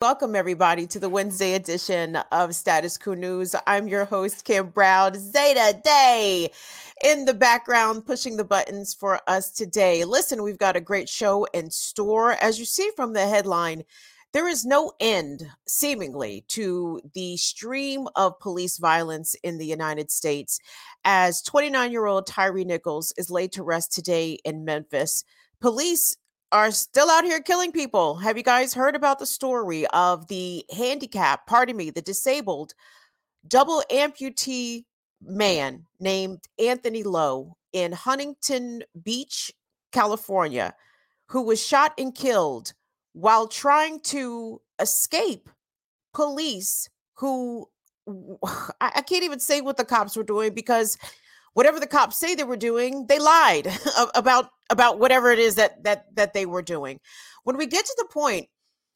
Welcome, 0.00 0.36
everybody, 0.36 0.86
to 0.86 1.00
the 1.00 1.08
Wednesday 1.08 1.54
edition 1.54 2.14
of 2.30 2.54
Status 2.54 2.96
Coup 2.96 3.16
News. 3.16 3.56
I'm 3.66 3.88
your 3.88 4.04
host, 4.04 4.44
Kim 4.44 4.68
Brown. 4.68 5.18
Zeta 5.18 5.76
Day 5.82 6.52
in 7.02 7.24
the 7.24 7.34
background, 7.34 8.06
pushing 8.06 8.36
the 8.36 8.44
buttons 8.44 8.94
for 8.94 9.18
us 9.26 9.50
today. 9.50 10.04
Listen, 10.04 10.44
we've 10.44 10.56
got 10.56 10.76
a 10.76 10.80
great 10.80 11.08
show 11.08 11.46
in 11.46 11.68
store. 11.72 12.36
As 12.40 12.60
you 12.60 12.64
see 12.64 12.88
from 12.94 13.12
the 13.12 13.26
headline, 13.26 13.82
there 14.32 14.46
is 14.46 14.64
no 14.64 14.92
end, 15.00 15.44
seemingly, 15.66 16.44
to 16.46 17.00
the 17.14 17.36
stream 17.36 18.06
of 18.14 18.38
police 18.38 18.78
violence 18.78 19.34
in 19.42 19.58
the 19.58 19.66
United 19.66 20.12
States 20.12 20.60
as 21.04 21.42
29 21.42 21.90
year 21.90 22.06
old 22.06 22.24
Tyre 22.24 22.64
Nichols 22.64 23.12
is 23.16 23.32
laid 23.32 23.50
to 23.50 23.64
rest 23.64 23.92
today 23.92 24.38
in 24.44 24.64
Memphis. 24.64 25.24
Police 25.60 26.16
are 26.52 26.70
still 26.70 27.10
out 27.10 27.24
here 27.24 27.40
killing 27.40 27.72
people. 27.72 28.16
Have 28.16 28.36
you 28.36 28.42
guys 28.42 28.72
heard 28.72 28.96
about 28.96 29.18
the 29.18 29.26
story 29.26 29.86
of 29.88 30.26
the 30.28 30.64
handicap, 30.74 31.46
pardon 31.46 31.76
me, 31.76 31.90
the 31.90 32.02
disabled 32.02 32.74
double 33.46 33.82
amputee 33.90 34.84
man 35.22 35.84
named 36.00 36.40
Anthony 36.58 37.02
Lowe 37.02 37.56
in 37.72 37.92
Huntington 37.92 38.82
Beach, 39.02 39.52
California, 39.92 40.74
who 41.28 41.42
was 41.42 41.64
shot 41.64 41.92
and 41.98 42.14
killed 42.14 42.72
while 43.12 43.48
trying 43.48 44.00
to 44.00 44.60
escape 44.80 45.48
police 46.14 46.88
who 47.14 47.68
I, 48.80 49.02
can't 49.02 49.24
even 49.24 49.40
say 49.40 49.60
what 49.60 49.76
the 49.76 49.84
cops 49.84 50.16
were 50.16 50.22
doing 50.22 50.54
because 50.54 50.96
whatever 51.58 51.80
the 51.80 51.88
cops 51.88 52.16
say 52.16 52.36
they 52.36 52.44
were 52.44 52.56
doing, 52.56 53.04
they 53.08 53.18
lied 53.18 53.66
about 54.14 54.50
about 54.70 55.00
whatever 55.00 55.32
it 55.32 55.40
is 55.40 55.56
that 55.56 55.82
that 55.82 56.04
that 56.14 56.32
they 56.32 56.46
were 56.46 56.62
doing. 56.62 57.00
When 57.42 57.56
we 57.56 57.66
get 57.66 57.84
to 57.84 57.94
the 57.98 58.06
point 58.12 58.46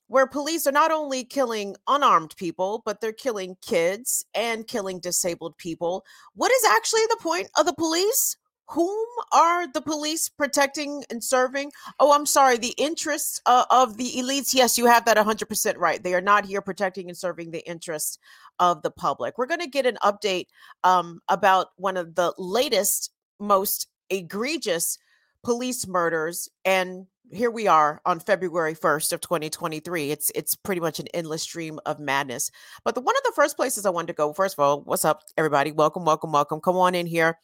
where 0.06 0.28
police 0.28 0.64
are 0.68 0.72
not 0.72 0.92
only 0.92 1.24
killing 1.24 1.74
unarmed 1.88 2.36
people, 2.36 2.80
but 2.86 3.00
they're 3.00 3.12
killing 3.12 3.56
kids 3.62 4.24
and 4.32 4.68
killing 4.68 5.00
disabled 5.00 5.58
people, 5.58 6.04
what 6.36 6.52
is 6.52 6.64
actually 6.64 7.00
the 7.10 7.18
point 7.20 7.48
of 7.58 7.66
the 7.66 7.74
police? 7.74 8.36
whom 8.68 9.06
are 9.32 9.70
the 9.70 9.82
police 9.82 10.28
protecting 10.30 11.04
and 11.10 11.22
serving? 11.22 11.70
Oh, 12.00 12.14
I'm 12.14 12.24
sorry, 12.24 12.56
the 12.56 12.74
interests 12.78 13.40
uh, 13.44 13.64
of 13.70 13.98
the 13.98 14.12
elites. 14.12 14.54
Yes, 14.54 14.78
you 14.78 14.86
have 14.86 15.04
that 15.04 15.18
100% 15.18 15.76
right. 15.76 16.02
They 16.02 16.14
are 16.14 16.22
not 16.22 16.46
here 16.46 16.62
protecting 16.62 17.08
and 17.08 17.18
serving 17.18 17.50
the 17.50 17.68
interests 17.68 18.18
of 18.58 18.82
the 18.82 18.90
public. 18.90 19.38
We're 19.38 19.46
going 19.46 19.60
to 19.60 19.68
get 19.68 19.86
an 19.86 19.98
update 20.02 20.46
um, 20.84 21.20
about 21.28 21.68
one 21.76 21.96
of 21.96 22.14
the 22.14 22.34
latest, 22.38 23.10
most 23.40 23.88
egregious 24.10 24.98
police 25.42 25.86
murders 25.88 26.48
and 26.64 27.06
here 27.32 27.50
we 27.50 27.66
are 27.66 28.00
on 28.04 28.20
February 28.20 28.74
1st 28.74 29.14
of 29.14 29.20
2023. 29.22 30.10
It's 30.10 30.30
it's 30.34 30.54
pretty 30.54 30.82
much 30.82 31.00
an 31.00 31.08
endless 31.14 31.42
stream 31.42 31.80
of 31.86 31.98
madness. 31.98 32.50
But 32.84 32.94
the 32.94 33.00
one 33.00 33.16
of 33.16 33.22
the 33.24 33.32
first 33.34 33.56
places 33.56 33.86
I 33.86 33.90
wanted 33.90 34.08
to 34.08 34.12
go, 34.12 34.34
first 34.34 34.54
of 34.54 34.58
all, 34.58 34.82
what's 34.82 35.04
up, 35.04 35.22
everybody? 35.38 35.72
Welcome, 35.72 36.04
welcome, 36.04 36.30
welcome. 36.30 36.60
Come 36.60 36.76
on 36.76 36.94
in 36.94 37.06
here 37.06 37.38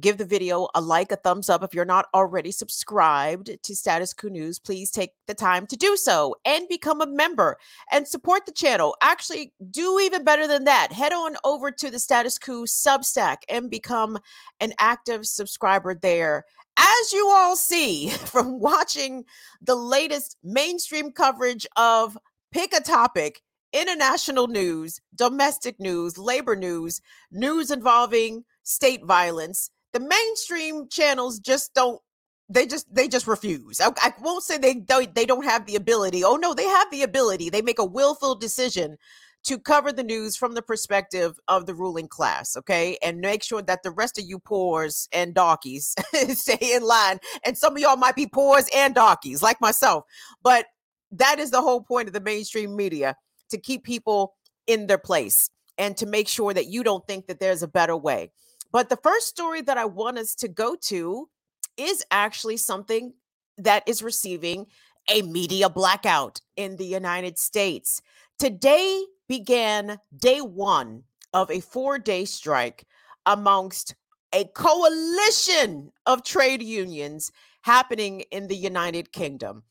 give 0.00 0.18
the 0.18 0.24
video 0.24 0.68
a 0.74 0.80
like, 0.80 1.12
a 1.12 1.16
thumbs 1.16 1.50
up. 1.50 1.62
If 1.62 1.74
you're 1.74 1.84
not 1.84 2.06
already 2.14 2.50
subscribed 2.50 3.50
to 3.62 3.76
Status 3.76 4.12
Coup 4.12 4.30
News, 4.30 4.58
please 4.58 4.90
take 4.90 5.10
the 5.26 5.34
time 5.34 5.66
to 5.66 5.76
do 5.76 5.96
so 5.96 6.34
and 6.44 6.68
become 6.68 7.00
a 7.00 7.06
member 7.06 7.58
and 7.90 8.06
support 8.06 8.46
the 8.46 8.52
channel. 8.52 8.96
Actually, 9.02 9.52
do 9.70 10.00
even 10.00 10.24
better 10.24 10.46
than 10.46 10.64
that. 10.64 10.92
Head 10.92 11.12
on 11.12 11.36
over 11.44 11.70
to 11.70 11.90
the 11.90 11.98
Status 11.98 12.38
Coup 12.38 12.64
Substack 12.64 13.38
and 13.48 13.70
become 13.70 14.18
an 14.60 14.72
active 14.78 15.26
subscriber 15.26 15.94
there. 15.94 16.44
As 16.78 17.12
you 17.12 17.28
all 17.28 17.56
see 17.56 18.10
from 18.24 18.60
watching 18.60 19.24
the 19.60 19.74
latest 19.74 20.36
mainstream 20.42 21.12
coverage 21.12 21.66
of 21.76 22.16
Pick 22.50 22.74
a 22.74 22.80
Topic, 22.80 23.42
international 23.72 24.46
news, 24.46 25.00
domestic 25.14 25.78
news, 25.80 26.18
labor 26.18 26.56
news, 26.56 27.00
news 27.30 27.70
involving 27.70 28.44
state 28.62 29.04
violence, 29.04 29.70
the 29.92 30.00
mainstream 30.00 30.88
channels 30.88 31.38
just 31.38 31.74
don't 31.74 32.00
they 32.48 32.66
just 32.66 32.92
they 32.94 33.08
just 33.08 33.26
refuse. 33.26 33.80
I, 33.80 33.88
I, 33.96 34.12
won't 34.20 34.44
say 34.44 34.58
they 34.58 34.74
don't 34.74 35.14
they 35.14 35.24
don't 35.24 35.44
have 35.44 35.66
the 35.66 35.76
ability. 35.76 36.22
Oh 36.24 36.36
no 36.36 36.54
they 36.54 36.66
have 36.66 36.90
the 36.90 37.02
ability. 37.02 37.50
They 37.50 37.62
make 37.62 37.78
a 37.78 37.84
willful 37.84 38.34
decision 38.34 38.96
to 39.44 39.58
cover 39.58 39.92
the 39.92 40.04
news 40.04 40.36
from 40.36 40.54
the 40.54 40.62
perspective 40.62 41.38
of 41.48 41.66
the 41.66 41.74
ruling 41.74 42.08
class 42.08 42.56
okay? 42.56 42.98
And 43.02 43.20
make 43.20 43.42
sure 43.42 43.62
that 43.62 43.82
the 43.82 43.90
rest 43.90 44.18
of 44.18 44.24
you 44.24 44.38
poors 44.38 45.08
and 45.12 45.34
darkies 45.34 45.94
stay 46.34 46.74
in 46.74 46.82
line. 46.82 47.18
And 47.44 47.56
some 47.56 47.74
of 47.74 47.80
y'all 47.80 47.96
might 47.96 48.16
be 48.16 48.26
poors 48.26 48.68
and 48.74 48.94
darkies 48.94 49.42
like 49.42 49.60
myself. 49.60 50.04
But 50.42 50.66
that 51.12 51.38
is 51.38 51.50
the 51.50 51.62
whole 51.62 51.82
point 51.82 52.08
of 52.08 52.14
the 52.14 52.20
mainstream 52.20 52.76
media 52.76 53.16
to 53.50 53.58
keep 53.58 53.84
people 53.84 54.34
in 54.66 54.86
their 54.86 54.98
place 54.98 55.48
and 55.78 55.96
to 55.96 56.06
make 56.06 56.28
sure 56.28 56.54
that 56.54 56.66
you 56.66 56.82
don't 56.82 57.06
think 57.06 57.26
that 57.26 57.40
there's 57.40 57.62
a 57.62 57.68
better 57.68 57.96
way 57.96 58.30
but 58.72 58.88
the 58.88 58.96
first 58.96 59.28
story 59.28 59.60
that 59.62 59.78
I 59.78 59.84
want 59.84 60.18
us 60.18 60.34
to 60.36 60.48
go 60.48 60.74
to 60.82 61.28
is 61.76 62.04
actually 62.10 62.56
something 62.56 63.12
that 63.58 63.86
is 63.86 64.02
receiving 64.02 64.66
a 65.10 65.22
media 65.22 65.68
blackout 65.68 66.40
in 66.56 66.76
the 66.76 66.86
United 66.86 67.38
States. 67.38 68.00
Today 68.38 69.04
began 69.28 69.98
day 70.16 70.40
one 70.40 71.04
of 71.32 71.50
a 71.50 71.60
four 71.60 71.98
day 71.98 72.24
strike 72.24 72.86
amongst 73.26 73.94
a 74.34 74.44
coalition 74.54 75.92
of 76.06 76.24
trade 76.24 76.62
unions 76.62 77.30
happening 77.62 78.20
in 78.30 78.48
the 78.48 78.56
United 78.56 79.12
Kingdom. 79.12 79.62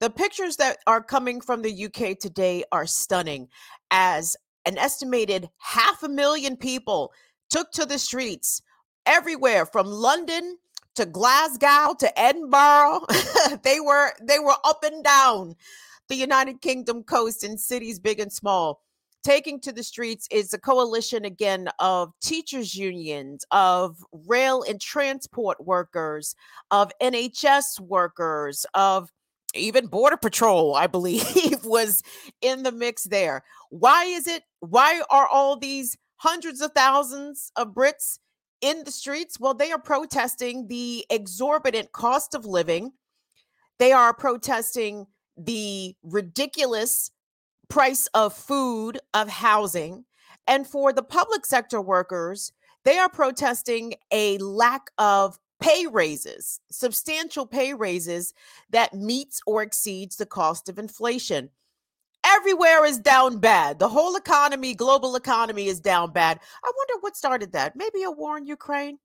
The 0.00 0.10
pictures 0.10 0.56
that 0.56 0.78
are 0.86 1.02
coming 1.02 1.40
from 1.40 1.62
the 1.62 1.86
UK 1.86 2.18
today 2.18 2.64
are 2.72 2.86
stunning 2.86 3.48
as 3.90 4.36
an 4.66 4.78
estimated 4.78 5.48
half 5.58 6.02
a 6.02 6.08
million 6.08 6.56
people 6.56 7.12
took 7.50 7.70
to 7.72 7.84
the 7.84 7.98
streets 7.98 8.62
everywhere 9.06 9.66
from 9.66 9.86
London 9.86 10.56
to 10.94 11.06
Glasgow 11.06 11.94
to 11.98 12.20
Edinburgh. 12.20 13.00
they 13.62 13.80
were 13.80 14.12
they 14.22 14.38
were 14.38 14.56
up 14.64 14.82
and 14.84 15.04
down 15.04 15.54
the 16.08 16.16
United 16.16 16.60
Kingdom 16.60 17.02
coast 17.02 17.44
in 17.44 17.58
cities 17.58 17.98
big 17.98 18.20
and 18.20 18.32
small. 18.32 18.80
Taking 19.22 19.60
to 19.60 19.72
the 19.72 19.82
streets 19.82 20.26
is 20.30 20.54
a 20.54 20.58
coalition 20.58 21.26
again 21.26 21.68
of 21.78 22.10
teachers 22.22 22.74
unions, 22.74 23.44
of 23.50 24.02
rail 24.26 24.62
and 24.62 24.80
transport 24.80 25.62
workers, 25.62 26.34
of 26.70 26.90
NHS 27.02 27.80
workers, 27.80 28.64
of 28.72 29.10
even 29.54 29.86
border 29.86 30.16
patrol 30.16 30.76
i 30.76 30.86
believe 30.86 31.24
was 31.64 32.02
in 32.40 32.62
the 32.62 32.70
mix 32.72 33.04
there 33.04 33.42
why 33.70 34.04
is 34.04 34.26
it 34.26 34.44
why 34.60 35.02
are 35.10 35.26
all 35.26 35.56
these 35.56 35.96
hundreds 36.20 36.60
of 36.60 36.72
thousands 36.72 37.50
of 37.56 37.74
Brits 37.74 38.18
in 38.60 38.84
the 38.84 38.90
streets? 38.90 39.40
Well, 39.40 39.54
they 39.54 39.72
are 39.72 39.80
protesting 39.80 40.68
the 40.68 41.04
exorbitant 41.08 41.92
cost 41.92 42.34
of 42.34 42.44
living. 42.44 42.92
They 43.78 43.92
are 43.92 44.12
protesting 44.12 45.06
the 45.38 45.96
ridiculous 46.02 47.10
price 47.68 48.06
of 48.12 48.34
food, 48.34 48.98
of 49.14 49.30
housing. 49.30 50.04
And 50.46 50.66
for 50.66 50.92
the 50.92 51.02
public 51.02 51.46
sector 51.46 51.80
workers, 51.80 52.52
they 52.84 52.98
are 52.98 53.08
protesting 53.08 53.94
a 54.12 54.36
lack 54.38 54.90
of 54.98 55.38
pay 55.58 55.86
raises, 55.86 56.60
substantial 56.70 57.46
pay 57.46 57.72
raises 57.72 58.34
that 58.70 58.92
meets 58.92 59.40
or 59.46 59.62
exceeds 59.62 60.16
the 60.16 60.26
cost 60.26 60.68
of 60.68 60.78
inflation 60.78 61.48
everywhere 62.24 62.84
is 62.84 62.98
down 62.98 63.38
bad. 63.38 63.78
The 63.78 63.88
whole 63.88 64.16
economy, 64.16 64.74
global 64.74 65.16
economy 65.16 65.66
is 65.66 65.80
down 65.80 66.12
bad. 66.12 66.38
I 66.64 66.72
wonder 66.76 67.00
what 67.00 67.16
started 67.16 67.52
that. 67.52 67.76
Maybe 67.76 68.02
a 68.02 68.10
war 68.10 68.38
in 68.38 68.46
Ukraine. 68.46 68.98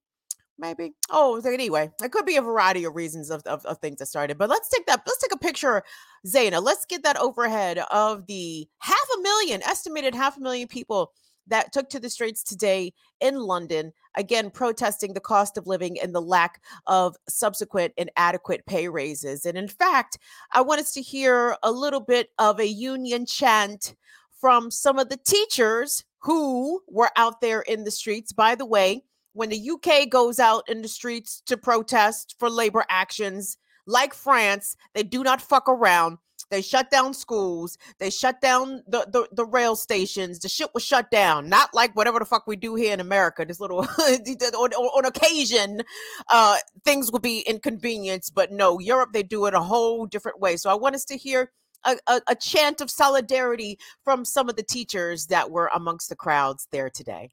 Maybe. 0.58 0.94
Oh, 1.10 1.42
anyway, 1.42 1.92
it 2.02 2.12
could 2.14 2.26
be 2.26 2.38
a 2.38 2.42
variety 2.42 2.86
of 2.86 2.96
reasons 2.96 3.30
of, 3.30 3.42
of, 3.44 3.66
of 3.66 3.80
things 3.80 3.98
that 3.98 4.06
started. 4.06 4.38
But 4.38 4.50
let's 4.50 4.70
take 4.70 4.86
that. 4.86 5.02
Let's 5.06 5.22
take 5.22 5.34
a 5.34 5.38
picture, 5.38 5.84
Zaina. 6.26 6.64
Let's 6.64 6.86
get 6.86 7.04
that 7.04 7.20
overhead 7.20 7.80
of 7.92 8.26
the 8.28 8.68
half 8.80 9.08
a 9.18 9.22
million, 9.22 9.62
estimated 9.64 10.16
half 10.16 10.38
a 10.38 10.42
million 10.42 10.70
people 10.70 11.12
that 11.48 11.74
took 11.74 11.90
to 11.90 12.00
the 12.00 12.10
streets 12.10 12.42
today 12.42 12.94
in 13.20 13.36
London, 13.36 13.92
again, 14.18 14.50
protesting 14.50 15.14
the 15.14 15.20
cost 15.20 15.58
of 15.58 15.68
living 15.68 16.00
and 16.00 16.14
the 16.14 16.22
lack 16.22 16.62
of 16.88 17.16
subsequent 17.28 17.94
and 17.98 18.12
adequate 18.16 18.66
pay 18.66 18.88
raises. 18.88 19.46
And 19.46 19.58
in 19.58 19.68
fact, 19.68 20.18
I 20.52 20.62
want 20.62 20.82
us 20.82 20.94
to 20.94 21.02
hear 21.02 21.58
a 21.64 21.72
little 21.72 22.00
bit 22.00 22.30
of 22.40 22.60
a 22.60 22.68
union 22.68 23.26
chant 23.26 23.96
from 24.40 24.70
some 24.70 25.00
of 25.00 25.10
the 25.10 25.18
teachers 25.18 26.04
who 26.20 26.82
were 26.88 27.12
out 27.16 27.42
there 27.42 27.62
in 27.62 27.84
the 27.84 27.92
streets. 27.92 28.34
By 28.34 28.56
the 28.56 28.66
way, 28.66 29.04
when 29.34 29.50
the 29.50 29.72
UK 29.72 30.10
goes 30.10 30.40
out 30.40 30.64
in 30.68 30.82
the 30.82 30.88
streets 30.88 31.42
to 31.46 31.58
protest 31.58 32.36
for 32.40 32.50
labor 32.50 32.86
actions, 32.90 33.58
like 33.86 34.14
France, 34.14 34.76
they 34.94 35.04
do 35.04 35.24
not 35.24 35.42
fuck 35.42 35.70
around. 35.70 36.18
They 36.52 36.62
shut 36.62 36.90
down 36.92 37.14
schools. 37.14 37.78
They 38.00 38.10
shut 38.10 38.42
down 38.42 38.84
the, 38.88 39.08
the, 39.12 39.28
the 39.32 39.46
rail 39.46 39.76
stations. 39.76 40.40
The 40.40 40.50
shit 40.50 40.70
was 40.74 40.84
shut 40.84 41.10
down. 41.12 41.50
Not 41.50 41.74
like 41.74 41.96
whatever 41.96 42.20
the 42.20 42.26
fuck 42.26 42.46
we 42.48 42.56
do 42.56 42.76
here 42.76 42.94
in 42.94 43.00
America. 43.00 43.46
This 43.46 43.60
little 43.60 43.80
on, 44.00 44.74
on, 44.74 45.06
occasion, 45.06 45.82
uh, 46.30 46.58
things 46.84 47.12
will 47.12 47.20
be 47.20 47.40
inconvenience. 47.40 48.30
But 48.30 48.52
no, 48.52 48.80
Europe 48.80 49.10
they 49.14 49.24
do 49.24 49.46
it 49.46 49.54
a 49.54 49.62
whole 49.62 50.06
different 50.06 50.40
way. 50.40 50.58
So 50.58 50.70
I 50.70 50.76
want 50.76 50.96
us 50.96 51.06
to 51.06 51.18
hear 51.18 51.52
a, 51.84 51.98
a, 52.08 52.22
a 52.30 52.36
chant 52.36 52.82
of 52.82 52.90
solidarity 52.90 53.78
from 54.04 54.26
some 54.26 54.50
of 54.50 54.56
the 54.56 54.64
teachers 54.64 55.28
that 55.28 55.52
were 55.52 55.70
amongst 55.74 56.10
the 56.10 56.16
crowds 56.16 56.68
there 56.72 56.90
today. 56.90 57.32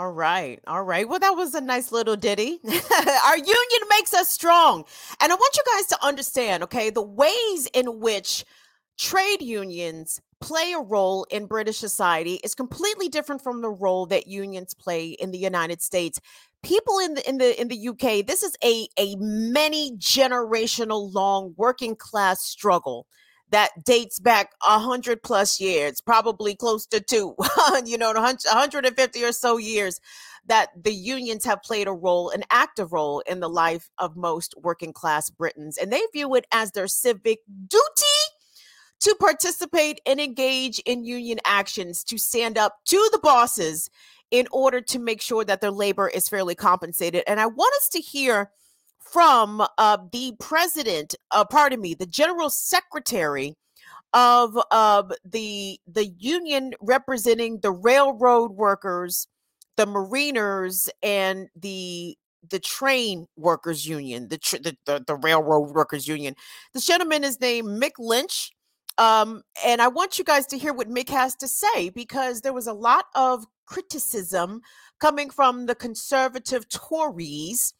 All 0.00 0.12
right. 0.12 0.58
All 0.66 0.82
right. 0.82 1.06
Well, 1.06 1.18
that 1.18 1.36
was 1.36 1.54
a 1.54 1.60
nice 1.60 1.92
little 1.92 2.16
ditty. 2.16 2.58
Our 3.26 3.36
union 3.36 3.82
makes 3.90 4.14
us 4.14 4.30
strong. 4.30 4.86
And 5.20 5.30
I 5.30 5.34
want 5.34 5.54
you 5.54 5.62
guys 5.74 5.88
to 5.88 6.02
understand, 6.02 6.62
okay, 6.62 6.88
the 6.88 7.02
ways 7.02 7.68
in 7.74 8.00
which 8.00 8.46
trade 8.98 9.42
unions 9.42 10.18
play 10.40 10.72
a 10.72 10.80
role 10.80 11.24
in 11.24 11.44
British 11.44 11.76
society 11.76 12.40
is 12.42 12.54
completely 12.54 13.10
different 13.10 13.42
from 13.42 13.60
the 13.60 13.68
role 13.68 14.06
that 14.06 14.26
unions 14.26 14.72
play 14.72 15.08
in 15.08 15.32
the 15.32 15.38
United 15.38 15.82
States. 15.82 16.18
People 16.62 16.98
in 16.98 17.12
the 17.12 17.28
in 17.28 17.36
the 17.36 17.60
in 17.60 17.68
the 17.68 17.88
UK, 17.88 18.26
this 18.26 18.42
is 18.42 18.56
a 18.64 18.88
a 18.98 19.16
many 19.16 19.98
generational 19.98 21.12
long 21.12 21.52
working 21.58 21.94
class 21.94 22.40
struggle 22.40 23.06
that 23.50 23.84
dates 23.84 24.18
back 24.18 24.52
a 24.66 24.78
hundred 24.78 25.22
plus 25.22 25.60
years, 25.60 26.00
probably 26.00 26.54
close 26.54 26.86
to 26.86 27.00
two, 27.00 27.34
you 27.84 27.98
know, 27.98 28.12
150 28.12 29.24
or 29.24 29.32
so 29.32 29.56
years 29.56 30.00
that 30.46 30.70
the 30.82 30.92
unions 30.92 31.44
have 31.44 31.62
played 31.62 31.86
a 31.86 31.92
role, 31.92 32.30
an 32.30 32.44
active 32.50 32.92
role 32.92 33.20
in 33.20 33.40
the 33.40 33.48
life 33.48 33.90
of 33.98 34.16
most 34.16 34.54
working 34.56 34.92
class 34.92 35.30
Britons. 35.30 35.76
And 35.76 35.92
they 35.92 36.02
view 36.12 36.34
it 36.34 36.46
as 36.52 36.72
their 36.72 36.88
civic 36.88 37.40
duty 37.68 37.84
to 39.00 39.14
participate 39.18 40.00
and 40.06 40.20
engage 40.20 40.78
in 40.80 41.04
union 41.04 41.40
actions, 41.44 42.04
to 42.04 42.18
stand 42.18 42.58
up 42.58 42.76
to 42.86 43.08
the 43.12 43.18
bosses 43.18 43.90
in 44.30 44.46
order 44.52 44.80
to 44.80 44.98
make 44.98 45.20
sure 45.20 45.44
that 45.44 45.60
their 45.60 45.70
labor 45.70 46.08
is 46.08 46.28
fairly 46.28 46.54
compensated. 46.54 47.24
And 47.26 47.40
I 47.40 47.46
want 47.46 47.74
us 47.76 47.88
to 47.90 48.00
hear 48.00 48.50
from 49.00 49.66
uh, 49.78 49.98
the 50.12 50.34
president, 50.38 51.14
uh, 51.30 51.44
pardon 51.44 51.80
me, 51.80 51.94
the 51.94 52.06
general 52.06 52.50
secretary 52.50 53.56
of 54.12 54.58
uh, 54.70 55.02
the 55.24 55.78
the 55.86 56.06
union 56.18 56.72
representing 56.80 57.60
the 57.60 57.72
railroad 57.72 58.52
workers, 58.52 59.28
the 59.76 59.86
mariners, 59.86 60.90
and 61.02 61.48
the 61.56 62.16
the 62.48 62.58
train 62.58 63.26
workers 63.36 63.86
union, 63.86 64.28
the, 64.28 64.38
tr- 64.38 64.56
the, 64.56 64.76
the 64.86 65.04
the 65.06 65.16
railroad 65.16 65.74
workers 65.74 66.08
union. 66.08 66.34
The 66.74 66.80
gentleman 66.80 67.24
is 67.24 67.40
named 67.40 67.68
Mick 67.68 67.92
Lynch. 67.98 68.52
Um, 68.98 69.42
and 69.64 69.80
I 69.80 69.88
want 69.88 70.18
you 70.18 70.24
guys 70.24 70.46
to 70.48 70.58
hear 70.58 70.74
what 70.74 70.90
Mick 70.90 71.08
has 71.08 71.34
to 71.36 71.48
say 71.48 71.88
because 71.88 72.42
there 72.42 72.52
was 72.52 72.66
a 72.66 72.74
lot 72.74 73.06
of 73.14 73.46
criticism 73.64 74.60
coming 75.00 75.30
from 75.30 75.64
the 75.64 75.74
conservative 75.74 76.68
Tories 76.68 77.72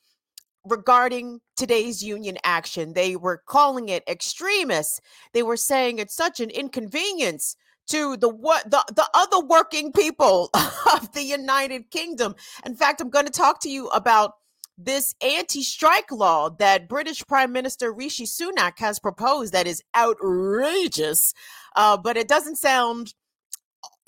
regarding 0.71 1.41
today's 1.57 2.03
union 2.03 2.39
action. 2.45 2.95
They 2.95 3.17
were 3.17 3.43
calling 3.47 3.89
it 3.89 4.05
extremists. 4.09 5.01
They 5.33 5.43
were 5.43 5.57
saying 5.57 5.99
it's 5.99 6.17
such 6.17 6.41
an 6.41 6.51
inconvenience 6.51 7.57
to 7.89 8.17
the 8.17 8.29
what 8.29 8.71
the, 8.71 8.85
the 8.95 9.09
other 9.15 9.41
working 9.45 9.93
people 9.93 10.51
of 10.95 11.13
the 11.13 11.25
United 11.25 11.91
Kingdom. 11.91 12.35
In 12.65 12.77
fact, 12.77 13.01
I'm 13.01 13.11
going 13.11 13.27
to 13.27 13.33
talk 13.33 13.61
to 13.63 13.71
you 13.71 13.89
about 13.89 14.35
this 14.79 15.15
anti-strike 15.21 16.11
law 16.11 16.49
that 16.49 16.89
British 16.89 17.27
Prime 17.27 17.53
Minister 17.53 17.93
Rishi 17.93 18.25
Sunak 18.25 18.79
has 18.79 18.99
proposed 18.99 19.53
that 19.53 19.67
is 19.67 19.83
outrageous, 19.95 21.35
uh, 21.77 21.99
but 21.99 22.17
it 22.17 22.29
doesn't 22.29 22.57
sound 22.57 23.13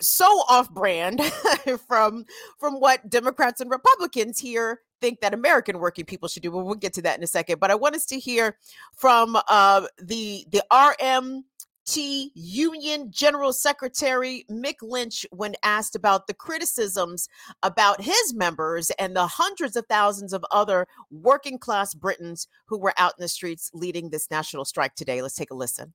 so 0.01 0.25
off-brand 0.49 1.21
from 1.89 2.25
from 2.59 2.75
what 2.75 3.11
Democrats 3.11 3.61
and 3.61 3.71
Republicans 3.71 4.39
here 4.39 4.81
think 5.03 5.21
that 5.21 5.35
American 5.35 5.79
working 5.79 6.07
people 6.07 6.29
should 6.29 6.43
do. 6.43 6.51
But 6.51 6.65
we'll 6.65 6.75
get 6.77 6.95
to 6.95 7.03
that 7.03 7.19
in 7.19 7.25
a 7.25 7.27
second. 7.27 7.61
But 7.61 7.71
I 7.71 7.75
want 7.75 7.95
us 7.95 8.07
to 8.07 8.19
hear 8.19 8.57
from 8.97 9.37
uh, 9.49 9.87
the 10.01 10.47
the 10.51 10.63
RMT 10.73 12.31
Union 12.35 13.11
General 13.11 13.53
Secretary 13.53 14.47
Mick 14.51 14.77
Lynch 14.81 15.27
when 15.31 15.55
asked 15.65 15.97
about 15.97 16.29
the 16.29 16.35
criticisms 16.35 17.29
about 17.63 18.01
his 18.01 18.33
members 18.33 18.91
and 18.93 19.15
the 19.15 19.27
hundreds 19.27 19.77
of 19.77 19.85
thousands 19.89 20.33
of 20.33 20.45
other 20.51 20.87
working 21.11 21.59
class 21.59 21.93
Britons 21.93 22.47
who 22.67 22.79
were 22.79 22.95
out 22.97 23.15
in 23.19 23.23
the 23.23 23.29
streets 23.29 23.71
leading 23.75 24.09
this 24.09 24.31
national 24.31 24.65
strike 24.65 24.95
today. 24.95 25.21
Let's 25.21 25.35
take 25.35 25.51
a 25.51 25.55
listen. 25.55 25.93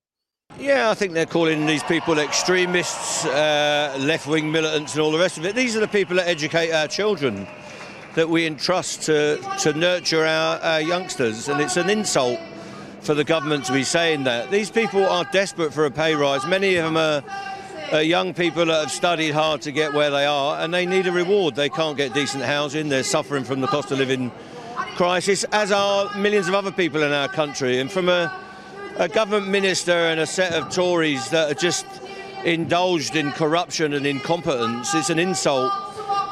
Yeah, 0.59 0.89
I 0.89 0.93
think 0.95 1.13
they're 1.13 1.25
calling 1.25 1.65
these 1.65 1.83
people 1.83 2.17
extremists, 2.17 3.25
uh, 3.25 3.95
left 3.99 4.27
wing 4.27 4.51
militants, 4.51 4.93
and 4.93 5.01
all 5.01 5.11
the 5.11 5.19
rest 5.19 5.37
of 5.37 5.45
it. 5.45 5.55
These 5.55 5.75
are 5.75 5.81
the 5.81 5.87
people 5.87 6.15
that 6.15 6.27
educate 6.27 6.71
our 6.71 6.87
children 6.87 7.47
that 8.17 8.27
we 8.27 8.47
entrust 8.47 9.03
to, 9.03 9.37
to 9.59 9.73
nurture 9.73 10.25
our, 10.25 10.57
our 10.61 10.81
youngsters. 10.81 11.49
And 11.49 11.61
it's 11.61 11.77
an 11.77 11.87
insult 11.87 12.39
for 13.01 13.13
the 13.13 13.23
government 13.23 13.65
to 13.65 13.73
be 13.73 13.83
saying 13.83 14.23
that. 14.23 14.49
These 14.49 14.71
people 14.71 15.05
are 15.05 15.23
desperate 15.25 15.71
for 15.71 15.85
a 15.85 15.91
pay 15.91 16.15
rise. 16.15 16.43
Many 16.47 16.77
of 16.77 16.85
them 16.85 16.97
are, 16.97 17.23
are, 17.91 18.01
young 18.01 18.33
people 18.33 18.65
that 18.65 18.79
have 18.81 18.91
studied 18.91 19.33
hard 19.33 19.61
to 19.61 19.71
get 19.71 19.93
where 19.93 20.09
they 20.09 20.25
are, 20.25 20.59
and 20.59 20.73
they 20.73 20.87
need 20.87 21.05
a 21.05 21.11
reward. 21.11 21.53
They 21.53 21.69
can't 21.69 21.95
get 21.95 22.15
decent 22.15 22.43
housing. 22.43 22.89
They're 22.89 23.03
suffering 23.03 23.43
from 23.43 23.61
the 23.61 23.67
cost 23.67 23.91
of 23.91 23.99
living 23.99 24.31
crisis, 24.95 25.43
as 25.51 25.71
are 25.71 26.09
millions 26.17 26.47
of 26.47 26.55
other 26.55 26.71
people 26.71 27.03
in 27.03 27.11
our 27.11 27.27
country. 27.27 27.79
And 27.79 27.91
from 27.91 28.09
a, 28.09 28.35
a 28.97 29.07
government 29.07 29.51
minister 29.51 29.91
and 29.91 30.19
a 30.19 30.25
set 30.25 30.53
of 30.53 30.73
Tories 30.73 31.29
that 31.29 31.51
are 31.51 31.59
just 31.59 31.85
indulged 32.43 33.15
in 33.15 33.31
corruption 33.33 33.93
and 33.93 34.07
incompetence, 34.07 34.95
it's 34.95 35.11
an 35.11 35.19
insult 35.19 35.71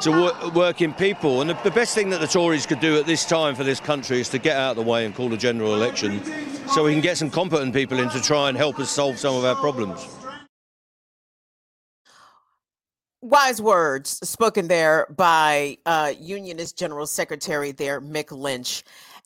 to 0.01 0.51
working 0.53 0.93
people. 0.93 1.41
And 1.41 1.49
the, 1.49 1.53
the 1.63 1.71
best 1.71 1.95
thing 1.95 2.09
that 2.09 2.19
the 2.19 2.27
Tories 2.27 2.65
could 2.65 2.79
do 2.79 2.97
at 2.97 3.05
this 3.05 3.25
time 3.25 3.55
for 3.55 3.63
this 3.63 3.79
country 3.79 4.19
is 4.19 4.29
to 4.29 4.37
get 4.37 4.57
out 4.57 4.71
of 4.71 4.83
the 4.83 4.89
way 4.89 5.05
and 5.05 5.15
call 5.15 5.33
a 5.33 5.37
general 5.37 5.73
election 5.73 6.21
so 6.67 6.83
we 6.83 6.91
can 6.91 7.01
get 7.01 7.17
some 7.17 7.29
competent 7.29 7.73
people 7.73 7.99
in 7.99 8.09
to 8.09 8.21
try 8.21 8.49
and 8.49 8.57
help 8.57 8.79
us 8.79 8.89
solve 8.89 9.17
some 9.17 9.35
of 9.35 9.45
our 9.45 9.55
problems. 9.55 10.07
Wise 13.21 13.61
words 13.61 14.11
spoken 14.27 14.67
there 14.67 15.07
by 15.15 15.77
uh, 15.85 16.13
Unionist 16.19 16.77
General 16.77 17.07
Secretary 17.07 17.71
there, 17.71 17.99
Mick 17.99 18.31
Lynch. 18.31 18.83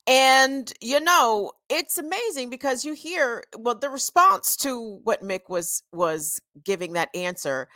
And 0.08 0.72
you 0.82 1.00
know, 1.00 1.52
it's 1.70 1.98
amazing 1.98 2.50
because 2.50 2.86
you 2.86 2.94
hear 2.94 3.44
well 3.58 3.76
the 3.76 3.90
response 3.90 4.56
to 4.58 5.00
what 5.04 5.22
Mick 5.22 5.50
was 5.50 5.84
was 5.92 6.40
giving 6.64 6.94
that 6.94 7.10
answer 7.14 7.68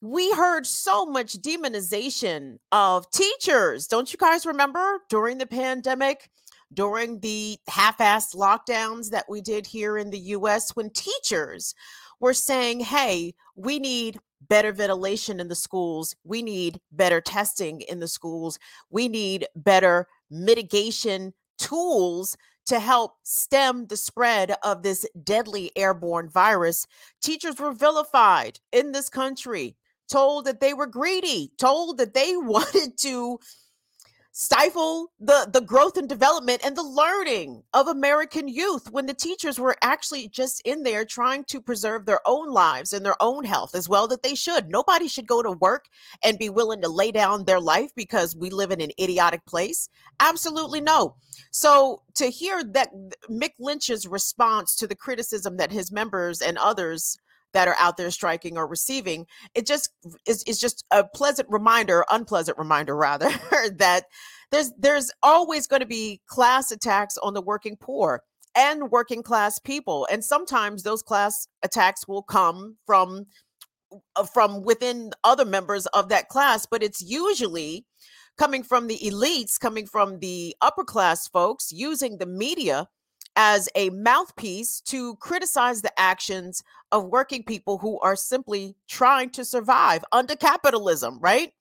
we 0.00 0.30
heard 0.32 0.66
so 0.66 1.06
much 1.06 1.34
demonization 1.34 2.58
of 2.70 3.10
teachers. 3.10 3.86
Don't 3.86 4.12
you 4.12 4.18
guys 4.18 4.44
remember 4.44 5.00
during 5.08 5.38
the 5.38 5.46
pandemic, 5.46 6.28
during 6.72 7.20
the 7.20 7.58
half 7.68 7.98
assed 7.98 8.36
lockdowns 8.36 9.10
that 9.10 9.24
we 9.28 9.40
did 9.40 9.66
here 9.66 9.96
in 9.96 10.10
the 10.10 10.18
US, 10.18 10.76
when 10.76 10.90
teachers 10.90 11.74
were 12.20 12.34
saying, 12.34 12.80
hey, 12.80 13.34
we 13.54 13.78
need 13.78 14.18
better 14.48 14.72
ventilation 14.72 15.40
in 15.40 15.48
the 15.48 15.54
schools, 15.54 16.14
we 16.24 16.42
need 16.42 16.78
better 16.92 17.20
testing 17.20 17.80
in 17.82 17.98
the 17.98 18.08
schools, 18.08 18.58
we 18.90 19.08
need 19.08 19.46
better 19.56 20.06
mitigation 20.30 21.32
tools 21.58 22.36
to 22.66 22.80
help 22.80 23.14
stem 23.22 23.86
the 23.86 23.96
spread 23.96 24.56
of 24.62 24.82
this 24.82 25.06
deadly 25.22 25.70
airborne 25.76 26.28
virus. 26.28 26.86
Teachers 27.22 27.58
were 27.58 27.72
vilified 27.72 28.58
in 28.72 28.92
this 28.92 29.08
country 29.08 29.76
told 30.10 30.44
that 30.46 30.60
they 30.60 30.74
were 30.74 30.86
greedy, 30.86 31.52
told 31.58 31.98
that 31.98 32.14
they 32.14 32.36
wanted 32.36 32.96
to 32.98 33.38
stifle 34.38 35.10
the 35.18 35.48
the 35.50 35.62
growth 35.62 35.96
and 35.96 36.10
development 36.10 36.60
and 36.62 36.76
the 36.76 36.82
learning 36.82 37.62
of 37.72 37.88
American 37.88 38.46
youth 38.46 38.86
when 38.90 39.06
the 39.06 39.14
teachers 39.14 39.58
were 39.58 39.74
actually 39.80 40.28
just 40.28 40.60
in 40.66 40.82
there 40.82 41.06
trying 41.06 41.42
to 41.42 41.58
preserve 41.58 42.04
their 42.04 42.20
own 42.26 42.52
lives 42.52 42.92
and 42.92 43.02
their 43.02 43.16
own 43.22 43.44
health 43.44 43.74
as 43.74 43.88
well 43.88 44.06
that 44.06 44.22
they 44.22 44.34
should. 44.34 44.68
Nobody 44.68 45.08
should 45.08 45.26
go 45.26 45.42
to 45.42 45.52
work 45.52 45.86
and 46.22 46.38
be 46.38 46.50
willing 46.50 46.82
to 46.82 46.88
lay 46.90 47.10
down 47.12 47.46
their 47.46 47.60
life 47.60 47.90
because 47.96 48.36
we 48.36 48.50
live 48.50 48.70
in 48.70 48.82
an 48.82 48.90
idiotic 49.00 49.42
place. 49.46 49.88
Absolutely 50.20 50.82
no. 50.82 51.16
So 51.50 52.02
to 52.16 52.26
hear 52.26 52.62
that 52.62 52.90
Mick 53.30 53.52
Lynch's 53.58 54.06
response 54.06 54.76
to 54.76 54.86
the 54.86 54.94
criticism 54.94 55.56
that 55.56 55.72
his 55.72 55.90
members 55.90 56.42
and 56.42 56.58
others 56.58 57.16
that 57.56 57.68
are 57.68 57.76
out 57.78 57.96
there 57.96 58.10
striking 58.10 58.58
or 58.58 58.66
receiving 58.66 59.24
it 59.54 59.66
just 59.66 59.88
is, 60.26 60.42
is 60.42 60.60
just 60.60 60.84
a 60.90 61.02
pleasant 61.02 61.48
reminder 61.50 62.04
unpleasant 62.10 62.58
reminder 62.58 62.94
rather 62.94 63.30
that 63.72 64.04
there's 64.50 64.72
there's 64.78 65.10
always 65.22 65.66
going 65.66 65.80
to 65.80 65.86
be 65.86 66.20
class 66.26 66.70
attacks 66.70 67.16
on 67.16 67.32
the 67.32 67.40
working 67.40 67.74
poor 67.80 68.20
and 68.54 68.90
working 68.90 69.22
class 69.22 69.58
people 69.58 70.06
and 70.12 70.22
sometimes 70.22 70.82
those 70.82 71.02
class 71.02 71.48
attacks 71.62 72.06
will 72.06 72.22
come 72.22 72.76
from 72.84 73.24
uh, 74.16 74.24
from 74.24 74.62
within 74.62 75.12
other 75.24 75.44
members 75.44 75.86
of 75.86 76.08
that 76.08 76.28
class, 76.28 76.66
but 76.66 76.82
it's 76.82 77.00
usually 77.00 77.86
coming 78.36 78.62
from 78.62 78.86
the 78.86 78.98
elites, 78.98 79.58
coming 79.58 79.86
from 79.86 80.18
the 80.18 80.54
upper 80.60 80.84
class 80.84 81.26
folks, 81.28 81.72
using 81.72 82.18
the 82.18 82.26
media 82.26 82.88
as 83.36 83.68
a 83.74 83.90
mouthpiece 83.90 84.80
to 84.80 85.14
criticize 85.16 85.82
the 85.82 86.00
actions 86.00 86.62
of 86.90 87.04
working 87.04 87.44
people 87.44 87.78
who 87.78 88.00
are 88.00 88.16
simply 88.16 88.74
trying 88.88 89.30
to 89.30 89.44
survive 89.44 90.02
under 90.12 90.34
capitalism, 90.34 91.18
right? 91.20 91.52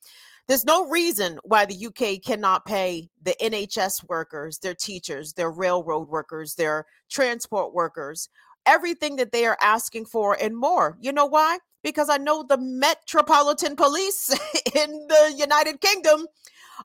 There's 0.48 0.66
no 0.66 0.88
reason 0.88 1.40
why 1.44 1.66
the 1.66 1.88
UK 1.88 2.22
cannot 2.24 2.66
pay 2.66 3.10
the 3.22 3.36
NHS 3.42 4.08
workers, 4.08 4.60
their 4.60 4.76
teachers, 4.76 5.34
their 5.34 5.52
railroad 5.52 6.08
workers, 6.08 6.56
their 6.56 6.86
transport 7.10 7.74
workers, 7.74 8.30
everything 8.66 9.16
that 9.18 9.32
they 9.32 9.46
are 9.46 9.58
asking 9.62 10.06
for 10.06 10.38
and 10.40 10.56
more. 10.56 10.98
You 11.02 11.12
know 11.12 11.26
why? 11.26 11.58
Because 11.84 12.10
I 12.10 12.18
know 12.18 12.44
the 12.44 12.58
Metropolitan 12.58 13.76
Police 13.76 14.30
in 14.76 15.08
the 15.08 15.34
United 15.36 15.82
Kingdom 15.82 16.28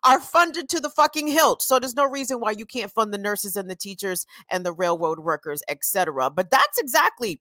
are 0.04 0.20
funded 0.20 0.68
to 0.70 0.80
the 0.80 0.90
fucking 0.90 1.26
hilt. 1.26 1.62
So 1.62 1.78
there's 1.78 1.96
no 1.96 2.06
reason 2.06 2.40
why 2.40 2.52
you 2.52 2.66
can't 2.66 2.92
fund 2.92 3.12
the 3.12 3.18
nurses 3.18 3.56
and 3.56 3.68
the 3.68 3.76
teachers 3.76 4.26
and 4.50 4.64
the 4.64 4.72
railroad 4.72 5.20
workers, 5.20 5.62
etc. 5.68 6.30
But 6.30 6.50
that's 6.50 6.78
exactly 6.78 7.40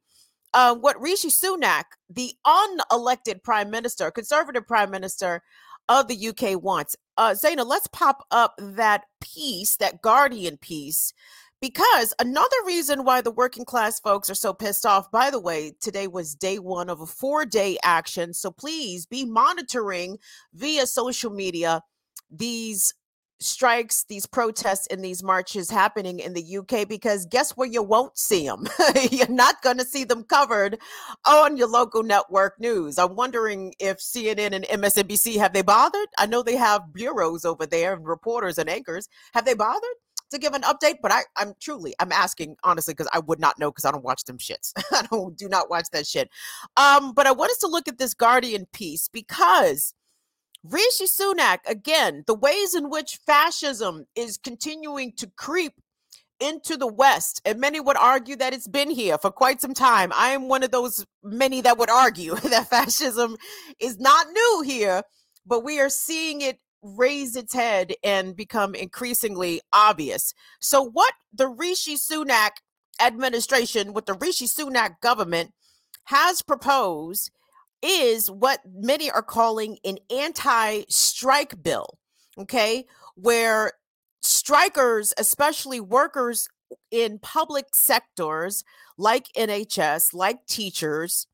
uh, 0.54 0.76
what 0.76 1.00
Rishi 1.00 1.30
Sunak, 1.30 1.84
the 2.10 2.34
unelected 2.46 3.44
prime 3.44 3.70
minister, 3.70 4.12
conservative 4.12 4.68
prime 4.68 4.92
minister 4.92 5.42
of 5.88 6.08
the 6.08 6.30
UK, 6.30 6.62
wants. 6.62 6.96
Uh, 7.18 7.32
Zaina, 7.32 7.66
let's 7.66 7.88
pop 7.88 8.26
up 8.32 8.54
that 8.58 9.04
piece, 9.22 9.76
that 9.78 10.02
Guardian 10.02 10.58
piece, 10.58 11.14
because 11.62 12.14
another 12.20 12.56
reason 12.66 13.04
why 13.04 13.22
the 13.22 13.32
working 13.32 13.66
class 13.66 14.00
folks 14.00 14.30
are 14.30 14.36
so 14.36 14.54
pissed 14.54 14.86
off, 14.86 15.12
by 15.12 15.30
the 15.30 15.40
way, 15.40 15.74
today 15.82 16.08
was 16.08 16.34
day 16.34 16.58
one 16.58 16.90
of 16.90 17.02
a 17.02 17.06
four 17.06 17.46
day 17.46 17.78
action. 17.84 18.34
So 18.34 18.50
please 18.50 19.06
be 19.06 19.26
monitoring 19.26 20.18
via 20.54 20.88
social 20.88 21.32
media 21.32 21.82
these 22.32 22.94
strikes, 23.42 24.04
these 24.04 24.26
protests, 24.26 24.88
and 24.88 25.04
these 25.04 25.24
marches 25.24 25.70
happening 25.70 26.20
in 26.20 26.34
the 26.34 26.58
UK 26.58 26.88
because 26.88 27.26
guess 27.26 27.52
where 27.52 27.68
you 27.68 27.82
won't 27.82 28.18
see 28.18 28.46
them? 28.46 28.68
You're 29.12 29.30
not 29.30 29.62
going 29.62 29.78
to 29.78 29.86
see 29.86 30.04
them 30.04 30.24
covered 30.24 30.78
on 31.26 31.58
your 31.58 31.68
local 31.68 32.04
network 32.04 32.60
news. 32.60 32.98
I'm 32.98 33.16
wondering 33.16 33.74
if 33.80 33.98
CNN 33.98 34.54
and 34.54 34.66
MSNBC 34.66 35.38
have 35.38 35.54
they 35.54 35.62
bothered? 35.62 36.08
I 36.18 36.26
know 36.26 36.44
they 36.44 36.58
have 36.58 36.94
bureaus 36.94 37.46
over 37.46 37.66
there 37.66 37.94
and 37.94 38.06
reporters 38.06 38.58
and 38.58 38.70
anchors. 38.70 39.08
Have 39.34 39.46
they 39.46 39.54
bothered? 39.54 39.84
To 40.32 40.38
give 40.38 40.54
an 40.54 40.62
update, 40.62 40.98
but 41.02 41.12
I, 41.12 41.22
I'm 41.38 41.56
truly, 41.60 41.96
I'm 42.00 42.12
asking 42.12 42.56
honestly 42.64 42.94
because 42.94 43.10
I 43.12 43.18
would 43.18 43.40
not 43.40 43.58
know 43.58 43.72
because 43.72 43.86
I 43.86 43.90
don't 43.90 44.04
watch 44.04 44.26
them 44.26 44.38
shits. 44.38 44.74
I 44.92 45.08
don't 45.10 45.36
do 45.36 45.50
not 45.50 45.72
watch 45.72 45.88
that 45.92 46.06
shit. 46.06 46.30
Um, 46.78 47.14
but 47.16 47.26
I 47.26 47.32
want 47.32 47.50
us 47.50 47.58
to 47.60 47.68
look 47.68 47.88
at 47.88 47.98
this 47.98 48.14
Guardian 48.14 48.68
piece 48.72 49.08
because 49.08 49.96
Rishi 50.64 51.06
Sunak, 51.06 51.60
again, 51.66 52.24
the 52.28 52.34
ways 52.34 52.76
in 52.76 52.90
which 52.90 53.20
fascism 53.26 54.06
is 54.16 54.38
continuing 54.38 55.14
to 55.14 55.28
creep 55.38 55.74
into 56.40 56.78
the 56.78 56.88
West, 56.88 57.42
and 57.46 57.60
many 57.60 57.80
would 57.80 57.98
argue 57.98 58.36
that 58.38 58.54
it's 58.54 58.68
been 58.68 58.90
here 58.90 59.18
for 59.18 59.32
quite 59.32 59.62
some 59.62 59.74
time. 59.74 60.12
I 60.14 60.30
am 60.30 60.48
one 60.48 60.64
of 60.64 60.72
those 60.72 61.06
many 61.24 61.62
that 61.62 61.78
would 61.78 61.90
argue 61.90 62.36
that 62.50 62.70
fascism 62.70 63.38
is 63.80 64.00
not 64.00 64.28
new 64.32 64.64
here, 64.66 65.04
but 65.46 65.64
we 65.64 65.80
are 65.80 65.90
seeing 65.90 66.42
it 66.42 66.60
raise 66.82 67.36
its 67.36 67.54
head 67.54 67.94
and 68.04 68.36
become 68.36 68.74
increasingly 68.74 69.62
obvious. 69.74 70.34
So, 70.62 70.82
what 70.82 71.14
the 71.34 71.48
Rishi 71.48 71.96
Sunak 71.96 72.52
administration, 73.02 73.94
what 73.94 74.06
the 74.06 74.14
Rishi 74.14 74.46
Sunak 74.46 75.02
government 75.02 75.52
has 76.06 76.42
proposed 76.42 77.32
is 77.82 78.30
what 78.30 78.60
many 78.72 79.10
are 79.10 79.22
calling 79.22 79.78
an 79.84 79.98
anti 80.10 80.84
strike 80.90 81.62
bill, 81.62 81.98
okay, 82.38 82.86
where 83.16 83.74
strikers, 84.22 85.14
especially 85.18 85.80
workers 85.80 86.48
in 86.92 87.20
public 87.20 87.68
sectors 87.74 88.64
like 88.98 89.28
NHS, 89.36 90.14
like 90.14 90.46
teachers, 90.46 91.28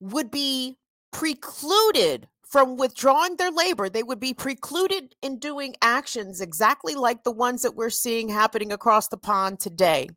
would 0.00 0.30
be 0.30 0.76
precluded 1.12 2.28
from 2.46 2.76
withdrawing 2.76 3.36
their 3.36 3.50
labor. 3.50 3.88
They 3.88 4.02
would 4.02 4.20
be 4.20 4.34
precluded 4.34 5.14
in 5.22 5.38
doing 5.38 5.74
actions 5.82 6.40
exactly 6.40 6.94
like 6.94 7.24
the 7.24 7.32
ones 7.32 7.62
that 7.62 7.74
we're 7.74 7.90
seeing 7.90 8.28
happening 8.28 8.72
across 8.72 9.08
the 9.08 9.16
pond 9.16 9.58
today, 9.58 10.08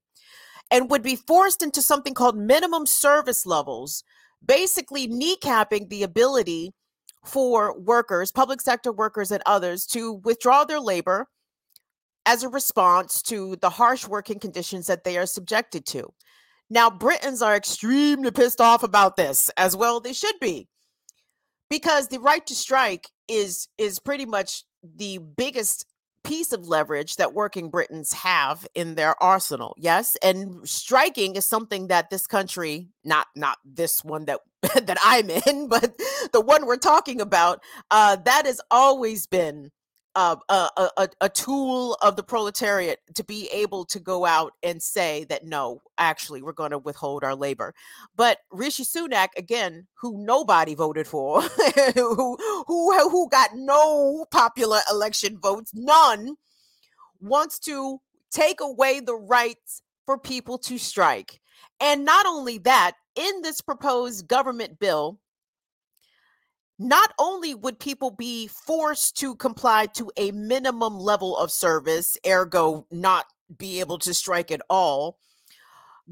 and 0.70 0.92
would 0.92 1.02
be 1.02 1.16
forced 1.16 1.64
into 1.64 1.82
something 1.82 2.14
called 2.14 2.38
minimum 2.38 2.86
service 2.86 3.46
levels, 3.46 4.04
basically 4.46 5.08
kneecapping 5.08 5.90
the 5.90 6.04
ability 6.04 6.74
for 7.26 7.78
workers, 7.80 8.32
public 8.32 8.62
sector 8.62 8.92
workers, 8.92 9.32
and 9.32 9.44
others 9.46 9.86
to 9.88 10.14
withdraw 10.24 10.64
their 10.64 10.80
labor 10.80 11.28
as 12.26 12.44
a 12.44 12.50
response 12.50 13.22
to 13.24 13.56
the 13.62 13.70
harsh 13.70 14.08
working 14.08 14.40
conditions 14.40 14.88
that 14.88 15.04
they 15.04 15.18
are 15.18 15.26
subjected 15.26 15.86
to. 15.88 16.08
Now, 16.70 16.90
Britons 16.90 17.42
are 17.42 17.56
extremely 17.56 18.32
pissed 18.32 18.62
off 18.62 18.84
about 18.84 19.16
this, 19.16 19.50
as 19.58 19.76
well 19.76 20.00
they 20.00 20.14
should 20.14 20.36
be, 20.40 20.68
because 21.70 22.08
the 22.08 22.20
right 22.20 22.46
to 22.46 22.56
strike 22.56 23.08
is 23.28 23.68
is 23.78 24.00
pretty 24.00 24.26
much 24.26 24.64
the 24.84 25.18
biggest 25.18 25.86
piece 26.24 26.52
of 26.54 26.68
leverage 26.68 27.16
that 27.16 27.34
working 27.34 27.70
Britons 27.70 28.14
have 28.14 28.68
in 28.76 28.96
their 28.96 29.22
arsenal. 29.22 29.76
Yes, 29.78 30.18
and 30.22 30.68
striking 30.68 31.36
is 31.36 31.46
something 31.46 31.88
that 31.88 32.10
this 32.10 32.28
country, 32.28 32.90
not 33.04 33.28
not 33.36 33.58
this 33.66 34.04
one 34.04 34.26
that 34.26 34.40
that 34.62 34.98
I'm 35.04 35.30
in, 35.30 35.68
but 35.68 35.98
the 36.34 36.42
one 36.42 36.66
we're 36.66 36.78
talking 36.78 37.22
about, 37.22 37.62
uh, 37.92 38.18
that 38.18 38.46
has 38.46 38.62
always 38.72 39.28
been 39.28 39.72
uh, 40.16 40.36
a, 40.50 40.70
a, 40.98 41.10
a 41.22 41.30
tool 41.30 41.96
of 42.02 42.16
the 42.16 42.24
proletariat 42.24 43.00
to 43.16 43.24
be 43.24 43.48
able 43.54 43.86
to 43.86 44.00
go 44.00 44.26
out 44.26 44.54
and 44.64 44.82
say 44.82 45.26
that 45.26 45.46
no, 45.46 45.82
actually, 45.98 46.42
we're 46.42 46.52
going 46.52 46.72
to 46.72 46.78
withhold 46.80 47.24
our 47.24 47.36
labor. 47.36 47.74
But 48.16 48.40
Rishi 48.52 48.84
Sunak, 48.84 49.30
again, 49.38 49.88
who 49.94 50.18
nobody 50.18 50.76
voted 50.76 51.08
for, 51.08 51.42
who, 51.96 52.38
who 52.68 53.10
who 53.10 53.30
got 53.30 53.52
no 53.56 54.26
popular 54.32 54.80
election 54.92 55.38
votes, 55.38 55.72
none, 55.74 56.36
wants 57.22 57.60
to 57.60 58.00
take 58.32 58.62
away 58.62 59.00
the 59.00 59.16
rights 59.16 59.82
for 60.06 60.18
people 60.18 60.58
to 60.58 60.78
strike. 60.78 61.40
And 61.80 62.04
not 62.04 62.26
only 62.26 62.58
that, 62.60 62.94
in 63.16 63.42
this 63.42 63.62
proposed 63.62 64.28
government 64.28 64.80
bill, 64.80 65.20
not 66.80 67.12
only 67.20 67.54
would 67.54 67.78
people 67.78 68.10
be 68.10 68.48
forced 68.48 69.18
to 69.18 69.36
comply 69.36 69.86
to 69.88 70.10
a 70.16 70.32
minimum 70.32 70.98
level 70.98 71.38
of 71.38 71.52
service, 71.52 72.18
ergo, 72.26 72.88
not 72.90 73.26
be 73.58 73.82
able 73.82 74.00
to 74.00 74.14
strike 74.14 74.50
at 74.50 74.62
all, 74.70 75.18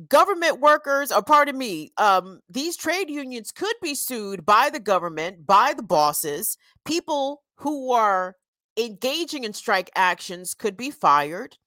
government 0.10 0.60
workers, 0.60 1.12
or 1.12 1.24
pardon 1.24 1.58
me, 1.58 1.92
um, 1.98 2.42
these 2.50 2.76
trade 2.76 3.10
unions 3.10 3.52
could 3.52 3.76
be 3.82 3.96
sued 3.96 4.46
by 4.46 4.70
the 4.70 4.80
government, 4.80 5.48
by 5.48 5.74
the 5.74 5.84
bosses. 5.84 6.58
People 6.86 7.44
who 7.56 7.94
are 7.94 8.36
engaging 8.78 9.46
in 9.46 9.54
strike 9.54 9.90
actions 9.96 10.54
could 10.54 10.76
be 10.76 10.92
fired. 10.92 11.58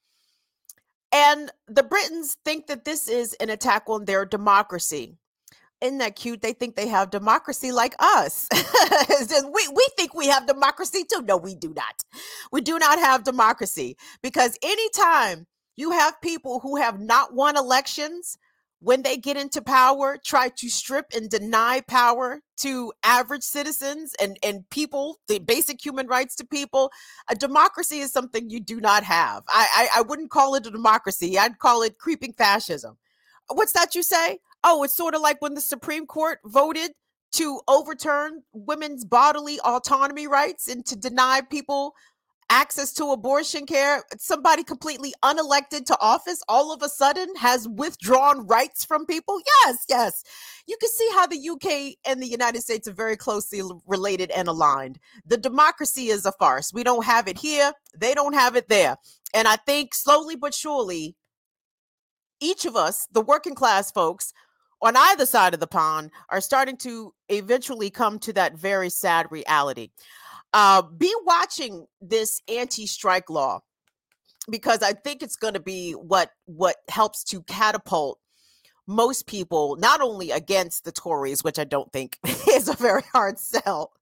And 1.11 1.51
the 1.67 1.83
Britons 1.83 2.37
think 2.45 2.67
that 2.67 2.85
this 2.85 3.09
is 3.09 3.35
an 3.41 3.49
attack 3.49 3.85
on 3.89 4.05
their 4.05 4.25
democracy 4.25 5.17
isn't 5.81 5.99
that 5.99 6.17
cute? 6.17 6.43
They 6.43 6.53
think 6.53 6.77
they 6.77 6.89
have 6.89 7.11
democracy 7.11 7.73
like 7.73 7.95
us. 7.99 8.49
we, 8.55 9.69
we 9.69 9.87
think 9.97 10.15
we 10.15 10.27
have 10.29 10.47
democracy 10.47 11.05
too. 11.11 11.23
No, 11.23 11.37
we 11.37 11.55
do 11.55 11.73
not. 11.75 12.03
We 12.53 12.61
do 12.61 12.79
not 12.79 12.99
have 12.99 13.25
democracy 13.25 13.97
because 14.23 14.59
anytime 14.63 15.47
you 15.77 15.93
have 15.93 16.21
people 16.21 16.61
who 16.61 16.77
have 16.77 17.01
not 17.01 17.35
won 17.35 17.57
elections, 17.57 18.37
when 18.81 19.03
they 19.03 19.17
get 19.19 19.37
into 19.37 19.61
power, 19.61 20.17
try 20.25 20.49
to 20.49 20.69
strip 20.69 21.07
and 21.15 21.29
deny 21.29 21.83
power 21.83 22.41
to 22.59 22.93
average 23.03 23.43
citizens 23.43 24.15
and, 24.21 24.39
and 24.43 24.69
people, 24.71 25.19
the 25.29 25.39
basic 25.39 25.85
human 25.85 26.07
rights 26.07 26.35
to 26.37 26.47
people. 26.47 26.91
A 27.29 27.35
democracy 27.35 27.99
is 28.01 28.11
something 28.11 28.49
you 28.49 28.59
do 28.59 28.81
not 28.81 29.05
have. 29.05 29.43
I, 29.49 29.89
I, 29.95 30.01
I 30.01 30.03
wouldn't 30.03 30.31
call 30.31 30.55
it 30.55 30.67
a 30.67 30.71
democracy. 30.71 31.39
I'd 31.39 31.59
call 31.59 31.83
it 31.83 31.99
creeping 31.99 32.33
fascism. 32.33 32.97
What's 33.49 33.73
that 33.73 33.95
you 33.95 34.03
say? 34.03 34.39
Oh, 34.63 34.83
it's 34.83 34.95
sort 34.95 35.15
of 35.15 35.21
like 35.21 35.41
when 35.41 35.55
the 35.55 35.61
Supreme 35.61 36.07
Court 36.07 36.39
voted 36.45 36.93
to 37.33 37.61
overturn 37.69 38.43
women's 38.53 39.05
bodily 39.05 39.59
autonomy 39.61 40.27
rights 40.27 40.69
and 40.69 40.85
to 40.87 40.97
deny 40.97 41.41
people 41.41 41.95
access 42.51 42.93
to 42.93 43.13
abortion 43.13 43.65
care. 43.65 44.03
Somebody 44.19 44.65
completely 44.65 45.15
unelected 45.25 45.87
to 45.87 45.97
office 46.01 46.43
all 46.49 46.73
of 46.73 46.83
a 46.83 46.89
sudden 46.89 47.29
has 47.37 47.69
withdrawn 47.69 48.47
rights 48.47 48.85
from 48.85 49.07
people. 49.07 49.41
Yes, 49.65 49.85
yes. 49.89 50.25
You 50.67 50.77
can 50.81 50.91
see 50.91 51.09
how 51.15 51.27
the 51.29 51.49
UK 51.49 51.97
and 52.05 52.21
the 52.21 52.27
United 52.27 52.63
States 52.63 52.89
are 52.89 52.93
very 52.93 53.17
closely 53.17 53.63
related 53.87 54.33
and 54.33 54.49
aligned. 54.49 54.99
The 55.25 55.37
democracy 55.37 56.09
is 56.09 56.27
a 56.27 56.33
farce. 56.33 56.73
We 56.75 56.83
don't 56.83 57.05
have 57.05 57.29
it 57.29 57.39
here, 57.39 57.73
they 57.97 58.15
don't 58.15 58.35
have 58.35 58.57
it 58.57 58.69
there. 58.69 58.97
And 59.33 59.47
I 59.47 59.57
think 59.57 59.95
slowly 59.95 60.35
but 60.35 60.53
surely, 60.53 61.15
each 62.41 62.65
of 62.65 62.75
us, 62.75 63.07
the 63.13 63.21
working 63.21 63.55
class 63.55 63.93
folks, 63.93 64.33
on 64.83 64.97
either 64.97 65.27
side 65.27 65.55
of 65.55 65.61
the 65.61 65.67
pond 65.67 66.11
are 66.31 66.41
starting 66.41 66.77
to 66.79 67.13
eventually 67.29 67.91
come 67.91 68.19
to 68.21 68.33
that 68.33 68.55
very 68.55 68.91
sad 68.91 69.27
reality. 69.31 69.91
Uh, 70.53 70.83
be 70.83 71.15
watching 71.25 71.87
this 72.01 72.43
anti-strike 72.49 73.31
law 73.31 73.61
because 74.51 74.83
I 74.83 74.93
think 74.93 75.23
it's 75.23 75.37
going 75.37 75.55
to 75.55 75.61
be 75.61 75.93
what 75.93 76.31
what 76.47 76.77
helps 76.89 77.23
to 77.25 77.43
catapult 77.43 78.19
most 78.87 79.27
people 79.27 79.77
not 79.77 80.01
only 80.01 80.33
against 80.33 80.85
the 80.85 80.91
Tories, 80.93 81.45
which 81.45 81.59
I 81.59 81.65
don't 81.65 81.93
think 81.93 82.19
is 82.51 82.69
a 82.69 82.75
very 82.75 83.03
hard 83.13 83.39
sell, 83.39 83.93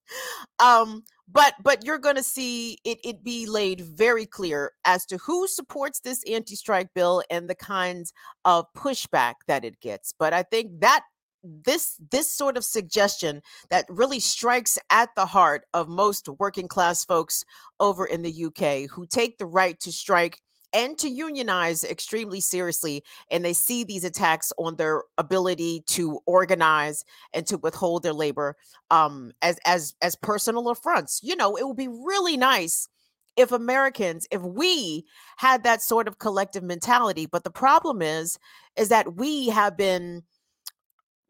um, 0.58 1.04
but 1.30 1.54
but 1.62 1.84
you're 1.84 1.98
going 1.98 2.16
to 2.16 2.22
see 2.22 2.78
it 2.84 2.98
it 3.04 3.22
be 3.22 3.46
laid 3.46 3.80
very 3.80 4.26
clear 4.26 4.72
as 4.84 5.04
to 5.06 5.18
who 5.18 5.46
supports 5.46 6.00
this 6.00 6.22
anti-strike 6.30 6.88
bill 6.94 7.22
and 7.30 7.48
the 7.48 7.54
kinds 7.54 8.12
of 8.44 8.66
pushback 8.76 9.34
that 9.46 9.64
it 9.64 9.80
gets. 9.80 10.14
But 10.18 10.32
I 10.32 10.42
think 10.42 10.80
that 10.80 11.02
this 11.42 11.96
this 12.10 12.32
sort 12.32 12.56
of 12.56 12.64
suggestion 12.64 13.42
that 13.70 13.84
really 13.88 14.20
strikes 14.20 14.78
at 14.90 15.10
the 15.16 15.26
heart 15.26 15.62
of 15.74 15.88
most 15.88 16.28
working 16.38 16.68
class 16.68 17.04
folks 17.04 17.44
over 17.78 18.04
in 18.04 18.22
the 18.22 18.44
UK 18.46 18.90
who 18.90 19.06
take 19.06 19.38
the 19.38 19.46
right 19.46 19.78
to 19.80 19.92
strike 19.92 20.40
and 20.72 20.98
to 20.98 21.08
unionize 21.08 21.84
extremely 21.84 22.40
seriously 22.40 23.02
and 23.30 23.44
they 23.44 23.52
see 23.52 23.84
these 23.84 24.04
attacks 24.04 24.52
on 24.58 24.76
their 24.76 25.02
ability 25.16 25.82
to 25.86 26.20
organize 26.26 27.04
and 27.32 27.46
to 27.46 27.58
withhold 27.58 28.02
their 28.02 28.12
labor 28.12 28.56
um, 28.90 29.32
as 29.42 29.58
as 29.64 29.94
as 30.02 30.16
personal 30.16 30.68
affronts 30.68 31.20
you 31.22 31.36
know 31.36 31.56
it 31.56 31.66
would 31.66 31.76
be 31.76 31.88
really 31.88 32.36
nice 32.36 32.88
if 33.36 33.52
americans 33.52 34.26
if 34.30 34.42
we 34.42 35.04
had 35.36 35.62
that 35.62 35.80
sort 35.80 36.08
of 36.08 36.18
collective 36.18 36.62
mentality 36.62 37.26
but 37.26 37.44
the 37.44 37.50
problem 37.50 38.02
is 38.02 38.38
is 38.76 38.88
that 38.88 39.14
we 39.14 39.48
have 39.48 39.76
been 39.76 40.22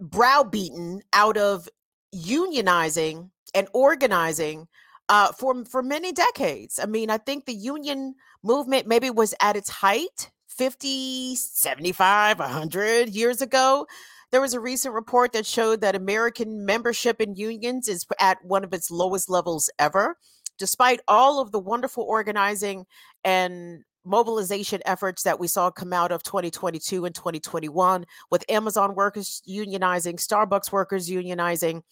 browbeaten 0.01 1.01
out 1.13 1.37
of 1.37 1.69
unionizing 2.15 3.31
and 3.55 3.69
organizing 3.73 4.67
uh, 5.09 5.33
for 5.33 5.65
for 5.65 5.83
many 5.83 6.13
decades. 6.13 6.79
I 6.83 6.87
mean, 6.87 7.11
I 7.11 7.19
think 7.19 7.47
the 7.47 7.55
union 7.55 8.15
movement 8.43 8.87
maybe 8.87 9.11
was 9.11 9.35
at 9.41 9.57
its 9.57 9.69
height 9.69 10.31
50, 10.49 11.37
75, 11.37 12.39
100 12.39 13.09
years 13.11 13.41
ago. 13.41 13.87
There 14.31 14.41
was 14.41 14.55
a 14.55 14.61
recent 14.61 14.95
report 14.95 15.33
that 15.33 15.47
showed 15.47 15.81
that 15.81 15.95
American 15.95 16.67
membership 16.67 17.21
in 17.21 17.35
unions 17.35 17.89
is 17.89 18.05
at 18.21 18.45
one 18.45 18.65
of 18.65 18.75
its 18.75 18.91
lowest 18.91 19.31
levels 19.31 19.71
ever. 19.79 20.17
Despite 20.59 21.01
all 21.09 21.41
of 21.41 21.53
the 21.53 21.61
wonderful 21.61 22.03
organizing 22.03 22.85
and 23.25 23.85
mobilization 24.05 24.81
efforts 24.87 25.23
that 25.23 25.39
we 25.39 25.47
saw 25.47 25.71
come 25.71 25.93
out 25.93 26.11
of 26.11 26.23
2022 26.23 27.05
and 27.05 27.15
2021 27.15 28.05
with 28.31 28.45
Amazon 28.49 28.95
workers 28.95 29.43
unionizing, 29.49 30.15
Starbucks 30.15 30.73
workers 30.73 31.09
unionizing, 31.09 31.83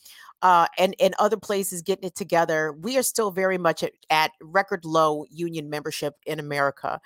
uh, 0.47 0.69
and 0.79 0.95
and 1.01 1.13
other 1.19 1.37
places 1.37 1.83
getting 1.83 2.07
it 2.07 2.15
together. 2.15 2.73
We 2.73 2.97
are 2.97 3.03
still 3.03 3.33
very 3.33 3.59
much 3.59 3.83
at, 3.83 3.91
at 4.11 4.31
record 4.41 4.85
low 4.85 5.25
union 5.29 5.69
membership 5.69 6.15
in 6.25 6.39
America, 6.39 7.01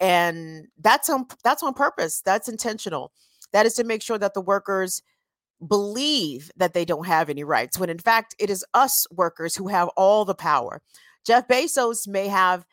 and 0.00 0.66
that's 0.80 1.10
on 1.10 1.26
that's 1.44 1.62
on 1.62 1.74
purpose. 1.74 2.22
That's 2.24 2.48
intentional. 2.48 3.12
That 3.52 3.66
is 3.66 3.74
to 3.74 3.84
make 3.84 4.00
sure 4.00 4.16
that 4.16 4.32
the 4.32 4.40
workers 4.40 5.02
believe 5.68 6.50
that 6.56 6.72
they 6.72 6.86
don't 6.86 7.06
have 7.06 7.28
any 7.28 7.44
rights 7.44 7.78
when 7.78 7.90
in 7.90 7.98
fact 7.98 8.34
it 8.38 8.48
is 8.48 8.64
us 8.72 9.06
workers 9.10 9.54
who 9.54 9.68
have 9.68 9.88
all 9.88 10.24
the 10.24 10.34
power. 10.34 10.80
Jeff 11.26 11.46
Bezos 11.48 12.08
may 12.08 12.28
have 12.28 12.64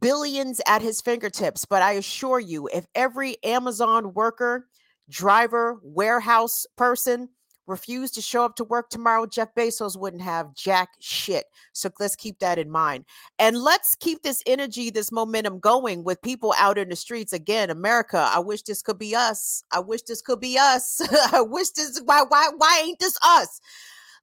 billions 0.00 0.60
at 0.66 0.82
his 0.82 1.00
fingertips. 1.00 1.64
But 1.64 1.82
I 1.82 1.92
assure 1.92 2.40
you, 2.40 2.68
if 2.72 2.86
every 2.96 3.36
Amazon 3.44 4.14
worker, 4.14 4.66
driver, 5.08 5.78
warehouse 5.84 6.66
person 6.76 7.28
refused 7.70 8.14
to 8.14 8.20
show 8.20 8.44
up 8.44 8.56
to 8.56 8.64
work 8.64 8.90
tomorrow, 8.90 9.24
Jeff 9.26 9.54
Bezos 9.54 9.98
wouldn't 9.98 10.22
have 10.22 10.54
jack 10.54 10.90
shit. 10.98 11.44
So 11.72 11.90
let's 11.98 12.16
keep 12.16 12.38
that 12.40 12.58
in 12.58 12.70
mind. 12.70 13.04
And 13.38 13.56
let's 13.56 13.96
keep 13.96 14.22
this 14.22 14.42
energy, 14.46 14.90
this 14.90 15.12
momentum 15.12 15.60
going 15.60 16.04
with 16.04 16.20
people 16.22 16.54
out 16.58 16.76
in 16.76 16.88
the 16.88 16.96
streets. 16.96 17.32
Again, 17.32 17.70
America, 17.70 18.28
I 18.30 18.40
wish 18.40 18.62
this 18.62 18.82
could 18.82 18.98
be 18.98 19.14
us. 19.14 19.62
I 19.72 19.80
wish 19.80 20.02
this 20.02 20.20
could 20.20 20.40
be 20.40 20.58
us. 20.58 21.00
I 21.32 21.40
wish 21.40 21.70
this 21.70 22.00
why 22.04 22.24
why 22.28 22.50
why 22.56 22.82
ain't 22.84 22.98
this 22.98 23.16
us? 23.24 23.60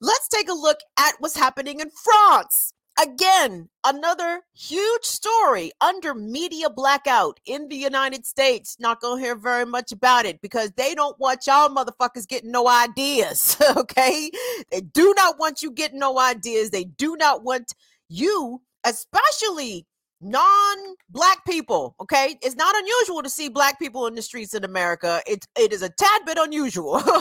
Let's 0.02 0.28
take 0.28 0.50
a 0.50 0.54
look 0.54 0.78
at 1.00 1.16
what's 1.20 1.36
happening 1.36 1.80
in 1.80 1.90
France. 1.90 2.74
Again, 3.00 3.70
another 3.86 4.42
huge 4.56 5.04
story 5.04 5.72
under 5.82 6.16
media 6.16 6.68
blackout 6.68 7.40
in 7.46 7.68
the 7.68 7.76
United 7.76 8.26
States. 8.26 8.76
Not 8.80 9.02
gonna 9.02 9.22
hear 9.22 9.36
very 9.36 9.66
much 9.66 9.92
about 9.92 10.26
it 10.26 10.42
because 10.42 10.72
they 10.72 10.96
don't 10.96 11.20
want 11.20 11.46
y'all 11.46 11.70
motherfuckers 11.70 12.28
getting 12.28 12.52
no 12.52 12.68
ideas. 12.68 13.56
Okay. 13.78 14.32
They 14.72 14.82
do 14.82 15.14
not 15.16 15.38
want 15.40 15.62
you 15.62 15.72
getting 15.72 16.00
no 16.00 16.18
ideas. 16.20 16.72
They 16.72 16.86
do 16.86 17.16
not 17.16 17.44
want 17.44 17.74
you, 18.10 18.62
especially 18.84 19.86
non-black 20.20 21.46
people 21.46 21.96
okay? 22.00 22.38
It's 22.42 22.56
not 22.56 22.76
unusual 22.76 23.22
to 23.22 23.30
see 23.30 23.50
black 23.50 23.78
people 23.80 24.08
in 24.08 24.16
the 24.16 24.22
streets 24.22 24.54
in 24.54 24.64
america. 24.64 25.22
It, 25.28 25.46
it 25.58 25.72
is 25.72 25.82
a 25.82 25.90
tad 25.90 26.22
bit 26.26 26.38
unusual. 26.40 27.02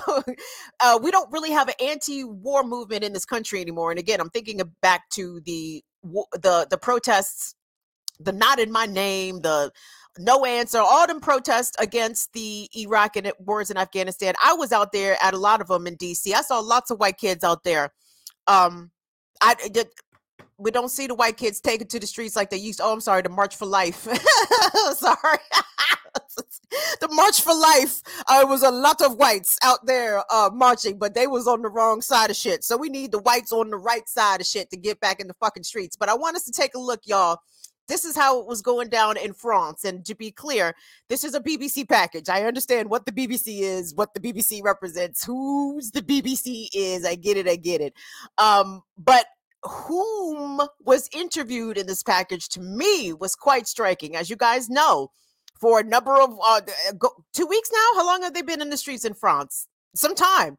Uh, 0.80 0.98
we 1.02 1.11
don't 1.11 1.30
really 1.32 1.50
have 1.50 1.68
an 1.68 1.74
anti-war 1.80 2.62
movement 2.62 3.02
in 3.02 3.12
this 3.12 3.24
country 3.24 3.61
anymore. 3.61 3.90
And 3.90 3.98
again 3.98 4.20
i'm 4.20 4.30
thinking 4.30 4.61
back 4.82 5.09
to 5.11 5.40
the 5.40 5.82
the 6.02 6.66
the 6.70 6.78
protests 6.78 7.54
the 8.20 8.32
not 8.32 8.59
in 8.59 8.70
my 8.70 8.87
name 8.87 9.40
the 9.40 9.70
no 10.18 10.44
answer 10.44 10.78
all 10.78 11.06
them 11.06 11.20
protests 11.20 11.76
against 11.78 12.32
the 12.32 12.68
iraq 12.76 13.16
and 13.16 13.32
wars 13.38 13.70
in 13.70 13.76
afghanistan. 13.76 14.35
I 14.42 14.54
was 14.54 14.72
out 14.72 14.92
there 14.92 15.16
at 15.22 15.35
a 15.35 15.38
lot 15.38 15.61
of 15.61 15.68
them 15.68 15.87
in 15.87 15.96
dc 15.96 16.32
i 16.32 16.42
saw 16.42 16.61
lots 16.61 16.90
of 16.90 16.98
white 16.98 17.18
kids 17.18 17.44
out 17.44 17.64
there. 17.64 17.92
Um 18.46 18.90
I 19.40 19.54
we 20.59 20.71
don't 20.71 20.90
see 20.90 21.07
the 21.07 21.14
white 21.14 21.37
kids 21.37 21.61
taken 21.61 21.87
to 21.88 22.01
the 22.01 22.07
streets 22.07 22.37
like 22.37 22.51
they 22.51 22.57
used. 22.57 22.81
Oh, 22.83 22.92
I'm 22.92 23.01
sorry, 23.01 23.23
the 23.23 23.29
March 23.29 23.57
for 23.57 23.66
Life. 23.66 23.97
sorry. 24.95 25.38
the 27.01 27.09
March 27.11 27.42
for 27.42 27.55
Life. 27.55 28.03
Uh, 28.29 28.45
was 28.47 28.62
a 28.62 28.71
lot 28.71 29.01
of 29.03 29.16
whites 29.16 29.59
out 29.62 29.85
there 29.87 30.23
uh, 30.33 30.51
marching, 30.53 30.99
but 30.99 31.14
they 31.14 31.27
was 31.27 31.47
on 31.47 31.62
the 31.62 31.69
wrong 31.69 32.01
side 32.01 32.31
of 32.31 32.37
shit. 32.37 32.64
So 32.64 32.77
we 32.77 32.88
need 32.88 33.12
the 33.12 33.19
whites 33.19 33.53
on 33.53 33.71
the 33.71 33.77
right 33.77 34.09
side 34.09 34.40
of 34.40 34.47
shit 34.47 34.71
to 34.71 34.77
get 34.77 35.01
back 35.01 35.21
in 35.21 35.29
the 35.29 35.35
fucking 35.35 35.64
streets. 35.64 35.97
But 35.97 36.09
I 36.09 36.14
want 36.14 36.37
us 36.37 36.45
to 36.45 36.53
take 36.53 36.75
a 36.75 36.81
look, 36.81 37.01
y'all. 37.05 37.40
This 37.88 38.05
is 38.05 38.16
how 38.16 38.40
it 38.40 38.47
was 38.49 38.62
going 38.62 38.88
down 38.88 39.16
in 39.16 39.33
France. 39.33 39.85
And 39.85 40.05
to 40.07 40.14
be 40.16 40.33
clear, 40.33 40.75
this 41.09 41.23
is 41.23 41.35
a 41.35 41.40
BBC 41.40 41.88
package. 41.88 42.29
I 42.29 42.42
understand 42.42 42.90
what 42.90 43.07
the 43.07 43.12
BBC 43.12 43.61
is, 43.61 43.95
what 43.95 44.12
the 44.12 44.19
BBC 44.19 44.61
represents, 44.64 45.23
who's 45.25 45.92
the 45.92 46.03
BBC 46.03 46.69
is. 46.75 47.05
I 47.05 47.14
get 47.14 47.37
it. 47.37 47.47
I 47.47 47.55
get 47.55 47.81
it. 47.81 47.95
Um, 48.38 48.83
but 48.99 49.27
whom 49.66 50.61
was 50.85 51.09
interviewed 51.12 51.79
in 51.79 51.87
this 51.87 52.02
package 52.02 52.48
to 52.50 52.61
me 52.61 53.12
was 53.12 53.35
quite 53.35 53.66
striking. 53.66 54.16
As 54.16 54.31
you 54.31 54.37
guys 54.37 54.68
know, 54.68 55.11
for 55.61 55.81
a 55.81 55.85
number 55.85 56.20
of 56.20 56.38
uh, 56.42 56.61
uh 56.88 57.09
two 57.33 57.46
weeks 57.46 57.70
now, 57.72 58.00
how 58.00 58.07
long 58.07 58.22
have 58.22 58.35
they 58.35 58.42
been 58.42 58.61
in 58.62 58.70
the 58.70 58.76
streets 58.76 59.05
in 59.05 59.14
France? 59.14 59.68
Some 59.94 60.14
time. 60.14 60.59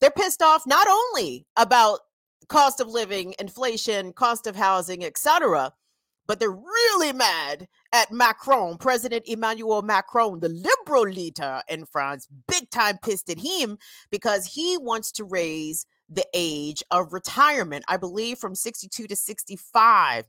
They're 0.00 0.10
pissed 0.10 0.42
off 0.42 0.66
not 0.66 0.88
only 0.88 1.46
about 1.56 2.00
cost 2.48 2.80
of 2.80 2.88
living, 2.88 3.34
inflation, 3.38 4.12
cost 4.12 4.46
of 4.46 4.56
housing, 4.56 5.04
etc., 5.04 5.72
but 6.26 6.38
they're 6.38 6.50
really 6.50 7.12
mad 7.12 7.68
at 7.92 8.12
Macron, 8.12 8.78
President 8.78 9.24
Emmanuel 9.26 9.82
Macron, 9.82 10.40
the 10.40 10.48
liberal 10.48 11.02
leader 11.02 11.60
in 11.68 11.84
France, 11.84 12.28
big 12.48 12.70
time 12.70 12.98
pissed 13.02 13.28
at 13.28 13.38
him 13.38 13.76
because 14.10 14.46
he 14.46 14.78
wants 14.78 15.12
to 15.12 15.24
raise 15.24 15.86
the 16.14 16.26
age 16.34 16.82
of 16.90 17.12
retirement, 17.12 17.84
I 17.88 17.96
believe 17.96 18.38
from 18.38 18.54
62 18.54 19.06
to 19.06 19.16
65. 19.16 20.26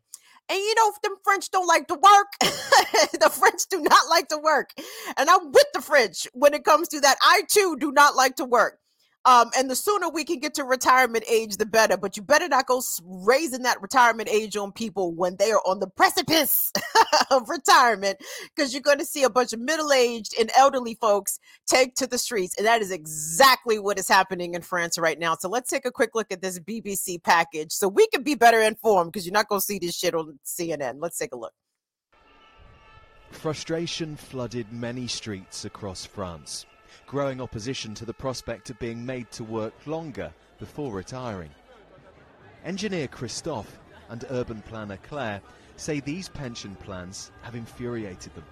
And 0.50 0.60
you 0.60 0.76
know, 0.76 0.92
the 1.02 1.16
French 1.24 1.52
don't 1.52 1.68
like 1.68 1.88
to 1.88 1.96
work. 1.96 2.28
the 2.42 3.32
French 3.32 3.62
do 3.70 3.82
not 3.82 4.10
like 4.10 4.28
to 4.30 4.38
work. 4.38 4.72
And 5.18 5.30
I'm 5.30 5.52
with 5.52 5.68
the 5.74 5.82
French 5.82 6.28
when 6.34 6.54
it 6.54 6.66
comes 6.66 6.90
to 6.90 7.00
that. 7.00 7.18
I 7.22 7.44
too 7.50 7.78
do 7.80 7.92
not 7.92 8.16
like 8.16 8.36
to 8.38 8.46
work. 8.46 8.80
Um, 9.26 9.52
and 9.58 9.70
the 9.70 9.76
sooner 9.76 10.10
we 10.10 10.26
can 10.26 10.40
get 10.40 10.54
to 10.56 10.66
retirement 10.66 11.24
age, 11.30 11.56
the 11.56 11.66
better. 11.66 11.96
But 11.96 12.18
you 12.18 12.24
better 12.24 12.50
not 12.50 12.66
go 12.66 12.82
raising 13.06 13.64
that 13.64 13.82
retirement 13.82 14.28
age 14.30 14.58
on 14.58 14.72
people 14.74 15.14
when 15.14 15.38
they 15.38 15.52
are 15.52 15.62
on 15.66 15.80
the 15.80 15.88
precipice 15.88 16.72
of 17.32 17.48
retirement, 17.48 18.18
because 18.54 18.74
you're 18.74 18.82
going 18.82 19.00
to 19.00 19.06
see 19.06 19.24
a 19.24 19.30
bunch 19.30 19.54
of 19.54 19.62
middle 19.62 19.94
aged 19.94 20.36
and 20.38 20.52
elderly 20.58 20.96
folks 20.96 21.40
take 21.66 21.96
to 21.96 22.08
the 22.08 22.18
streets. 22.18 22.58
And 22.58 22.68
that 22.68 22.82
is 22.82 22.92
exactly 22.92 23.80
what 23.80 23.98
is 23.98 24.10
happening 24.10 24.56
in 24.56 24.62
France 24.62 24.98
right 24.98 25.18
now. 25.18 25.36
So 25.36 25.48
let's 25.48 25.70
take 25.70 25.86
a 25.86 25.92
quick 25.92 26.16
look 26.16 26.32
at 26.32 26.42
this 26.42 26.60
BBC 26.60 27.24
package 27.24 27.72
so 27.72 27.88
we 27.88 28.08
can 28.08 28.24
be 28.24 28.36
better 28.36 28.60
informed, 28.60 29.14
because 29.14 29.26
you're 29.26 29.34
not 29.34 29.48
going 29.48 29.62
to 29.62 29.66
see 29.66 29.80
this 29.80 29.96
shit 29.96 30.16
on 30.16 30.38
CNN. 30.46 30.96
Let's 31.00 31.18
take 31.18 31.34
a 31.34 31.38
look. 31.38 31.54
Frustration 33.32 34.16
flooded 34.16 34.72
many 34.72 35.08
streets 35.08 35.66
across 35.66 36.06
France 36.06 36.66
growing 37.14 37.40
opposition 37.40 37.94
to 37.94 38.06
the 38.06 38.14
prospect 38.14 38.72
of 38.72 38.80
being 38.80 39.06
made 39.06 39.30
to 39.30 39.44
work 39.44 39.72
longer 39.86 40.34
before 40.58 40.92
retiring. 40.92 41.52
Engineer 42.66 43.08
Christophe 43.08 43.78
and 44.10 44.26
urban 44.32 44.64
planner 44.64 44.98
Claire 45.04 45.40
say 45.76 46.00
these 46.00 46.28
pension 46.30 46.76
plans 46.78 47.30
have 47.44 47.54
infuriated 47.54 48.34
them. 48.34 48.46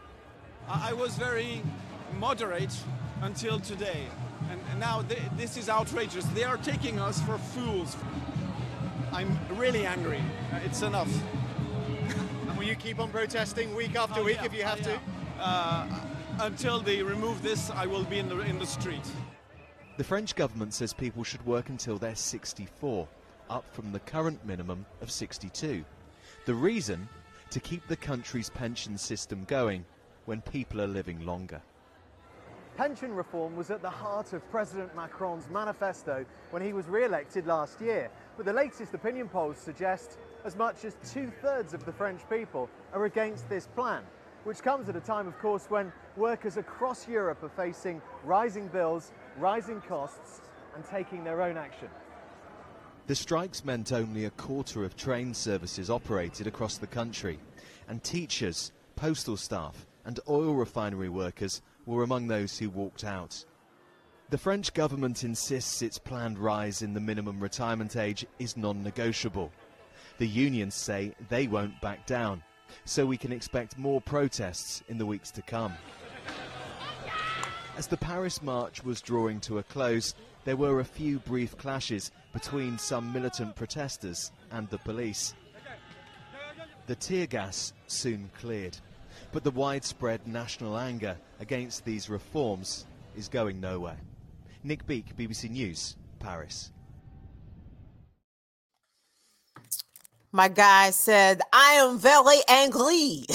I 0.67 0.93
was 0.93 1.15
very 1.15 1.63
moderate 2.19 2.71
until 3.23 3.59
today. 3.59 4.05
And, 4.51 4.61
and 4.69 4.79
now 4.79 5.01
th 5.01 5.17
this 5.37 5.57
is 5.57 5.67
outrageous. 5.67 6.25
They 6.25 6.43
are 6.43 6.57
taking 6.57 6.99
us 6.99 7.19
for 7.23 7.39
fools. 7.55 7.97
I'm 9.11 9.39
really 9.55 9.87
angry. 9.87 10.21
Uh, 10.53 10.59
it's 10.65 10.83
enough. 10.83 11.11
and 12.47 12.55
will 12.55 12.69
you 12.71 12.75
keep 12.75 12.99
on 12.99 13.09
protesting 13.09 13.73
week 13.73 13.95
after 13.95 14.19
Oh, 14.19 14.23
week 14.23 14.37
yeah, 14.37 14.45
if 14.45 14.53
you 14.53 14.63
have 14.63 14.81
oh, 14.81 14.89
to? 14.89 14.99
Uh, 15.39 16.10
until 16.41 16.79
they 16.79 17.03
remove 17.03 17.43
this, 17.43 17.69
I 17.69 17.85
will 17.85 18.03
be 18.03 18.17
in 18.17 18.27
the 18.27 18.39
in 18.39 18.57
the 18.57 18.65
street. 18.65 19.07
The 19.97 20.03
French 20.03 20.35
government 20.35 20.73
says 20.73 20.91
people 20.91 21.23
should 21.23 21.45
work 21.45 21.69
until 21.69 21.97
they're 21.97 22.15
64, 22.15 23.07
up 23.49 23.71
from 23.71 23.91
the 23.91 23.99
current 23.99 24.43
minimum 24.43 24.85
of 25.01 25.11
62. 25.11 25.85
The 26.45 26.53
reason? 26.53 27.07
To 27.51 27.59
keep 27.59 27.85
the 27.87 27.97
country's 27.97 28.49
pension 28.49 28.97
system 28.97 29.43
going 29.45 29.85
when 30.25 30.41
people 30.41 30.81
are 30.81 30.87
living 30.87 31.25
longer. 31.25 31.61
Pension 32.77 33.13
reform 33.13 33.55
was 33.55 33.69
at 33.69 33.81
the 33.81 33.89
heart 33.89 34.33
of 34.33 34.49
President 34.49 34.95
Macron's 34.95 35.49
manifesto 35.49 36.25
when 36.49 36.63
he 36.63 36.71
was 36.73 36.87
re-elected 36.87 37.45
last 37.45 37.81
year. 37.81 38.09
But 38.37 38.45
the 38.45 38.53
latest 38.53 38.93
opinion 38.93 39.27
polls 39.27 39.57
suggest 39.57 40.17
as 40.45 40.55
much 40.55 40.85
as 40.85 40.95
two-thirds 41.11 41.73
of 41.73 41.85
the 41.85 41.91
French 41.91 42.21
people 42.29 42.69
are 42.93 43.05
against 43.05 43.49
this 43.49 43.67
plan, 43.67 44.01
which 44.43 44.61
comes 44.61 44.89
at 44.89 44.95
a 44.95 45.01
time, 45.01 45.27
of 45.27 45.37
course, 45.39 45.65
when 45.69 45.91
workers 46.17 46.57
across 46.57 47.07
Europe 47.07 47.43
are 47.43 47.49
facing 47.49 48.01
rising 48.23 48.67
bills, 48.67 49.11
rising 49.37 49.81
costs, 49.81 50.41
and 50.75 50.85
taking 50.85 51.23
their 51.23 51.41
own 51.41 51.57
action. 51.57 51.89
The 53.07 53.15
strikes 53.15 53.65
meant 53.65 53.91
only 53.91 54.25
a 54.25 54.29
quarter 54.31 54.83
of 54.83 54.95
train 54.95 55.33
services 55.33 55.89
operated 55.89 56.47
across 56.47 56.77
the 56.77 56.87
country, 56.87 57.39
and 57.87 58.03
teachers, 58.03 58.71
postal 58.95 59.37
staff, 59.37 59.85
and 60.05 60.19
oil 60.29 60.53
refinery 60.53 61.09
workers 61.09 61.61
were 61.85 62.03
among 62.03 62.27
those 62.27 62.57
who 62.57 62.69
walked 62.69 63.03
out. 63.03 63.43
The 64.29 64.37
French 64.37 64.73
government 64.73 65.23
insists 65.23 65.81
its 65.81 65.97
planned 65.97 66.39
rise 66.39 66.81
in 66.81 66.93
the 66.93 67.01
minimum 67.01 67.39
retirement 67.39 67.97
age 67.97 68.25
is 68.39 68.55
non 68.55 68.81
negotiable. 68.81 69.51
The 70.19 70.27
unions 70.27 70.75
say 70.75 71.13
they 71.27 71.47
won't 71.47 71.81
back 71.81 72.05
down, 72.05 72.43
so 72.85 73.05
we 73.05 73.17
can 73.17 73.31
expect 73.31 73.77
more 73.77 74.01
protests 74.01 74.83
in 74.89 74.97
the 74.97 75.05
weeks 75.05 75.31
to 75.31 75.41
come. 75.41 75.73
As 77.77 77.87
the 77.87 77.97
Paris 77.97 78.41
march 78.41 78.83
was 78.83 79.01
drawing 79.01 79.39
to 79.41 79.59
a 79.59 79.63
close, 79.63 80.13
there 80.43 80.57
were 80.57 80.79
a 80.79 80.85
few 80.85 81.19
brief 81.19 81.57
clashes 81.57 82.11
between 82.33 82.77
some 82.77 83.13
militant 83.13 83.55
protesters 83.55 84.31
and 84.51 84.69
the 84.69 84.77
police. 84.79 85.33
The 86.87 86.95
tear 86.95 87.27
gas 87.27 87.73
soon 87.87 88.29
cleared, 88.39 88.77
but 89.31 89.43
the 89.43 89.51
widespread 89.51 90.27
national 90.27 90.77
anger 90.77 91.17
against 91.39 91.85
these 91.85 92.09
reforms 92.09 92.85
is 93.15 93.27
going 93.27 93.59
nowhere. 93.59 93.97
Nick 94.63 94.85
Beake, 94.85 95.15
BBC 95.15 95.49
News, 95.49 95.95
Paris. 96.19 96.71
My 100.33 100.47
guy 100.47 100.91
said, 100.91 101.41
I 101.51 101.73
am 101.73 101.99
very 101.99 102.39
angry. 102.47 103.25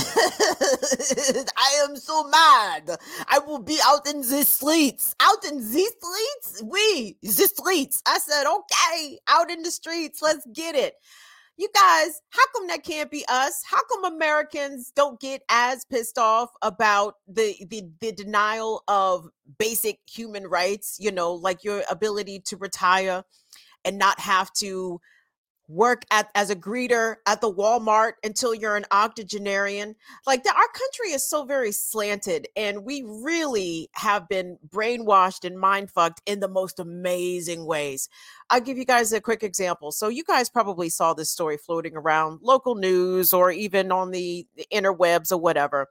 I 1.57 1.85
am 1.85 1.95
so 1.97 2.25
mad. 2.25 2.97
I 3.29 3.39
will 3.41 3.59
be 3.59 3.79
out 3.87 4.09
in 4.09 4.23
the 4.23 4.45
streets. 4.45 5.15
Out 5.21 5.45
in 5.45 5.59
the 5.59 5.63
streets? 5.63 6.63
We, 6.65 7.19
the 7.23 7.29
streets. 7.29 8.03
I 8.07 8.19
said, 8.19 8.45
okay, 8.47 9.19
out 9.29 9.51
in 9.51 9.63
the 9.63 9.71
streets. 9.71 10.23
Let's 10.23 10.47
get 10.55 10.75
it. 10.75 10.95
You 11.59 11.69
guys, 11.75 12.21
how 12.31 12.43
come 12.55 12.67
that 12.69 12.83
can't 12.83 13.11
be 13.11 13.25
us? 13.29 13.63
How 13.65 13.81
come 13.91 14.05
Americans 14.15 14.91
don't 14.95 15.21
get 15.21 15.43
as 15.51 15.85
pissed 15.87 16.19
off 16.19 16.51
about 16.61 17.15
the, 17.27 17.57
the 17.71 17.85
the 18.01 18.13
denial 18.13 18.85
of 18.89 19.31
basic 19.59 20.01
human 20.07 20.47
rights, 20.47 20.99
you 21.01 21.11
know, 21.11 21.33
like 21.33 21.65
your 21.65 21.83
ability 21.91 22.41
to 22.41 22.59
retire 22.59 23.25
and 23.87 23.97
not 23.97 24.21
have 24.21 24.53
to 24.55 25.01
work 25.68 26.05
at 26.11 26.31
as 26.35 26.50
a 26.50 26.57
greeter 26.57 27.16
at 27.26 27.40
the 27.40 27.52
Walmart 27.52 28.12
until 28.22 28.55
you're 28.55 28.76
an 28.76 28.85
octogenarian. 28.92 29.94
Like 30.26 30.44
the, 30.44 30.50
our 30.50 30.68
country 30.68 31.12
is 31.12 31.29
so 31.29 31.44
very 31.44 31.72
slanted, 31.72 32.48
and 32.57 32.85
we 32.85 33.02
really 33.07 33.88
have 33.92 34.29
been 34.29 34.59
brainwashed 34.68 35.44
and 35.44 35.59
mind 35.59 35.90
fucked 35.90 36.22
in 36.26 36.40
the 36.40 36.48
most 36.48 36.79
amazing 36.79 37.66
ways. 37.66 38.09
I'll 38.50 38.61
give 38.61 38.79
you 38.79 38.85
guys 38.85 39.12
a 39.12 39.20
quick 39.20 39.42
example. 39.42 39.92
So 39.92 40.09
you 40.09 40.24
guys 40.24 40.48
probably 40.48 40.88
saw 40.88 41.14
this 41.14 41.31
story 41.31 41.57
floating 41.57 41.96
around 41.96 42.40
local 42.42 42.76
news 42.76 43.33
or 43.33 43.50
even 43.50 43.90
on 43.90 44.11
the, 44.11 44.46
the 44.57 44.66
interwebs 44.72 45.33
or 45.33 45.38
whatever. 45.38 45.88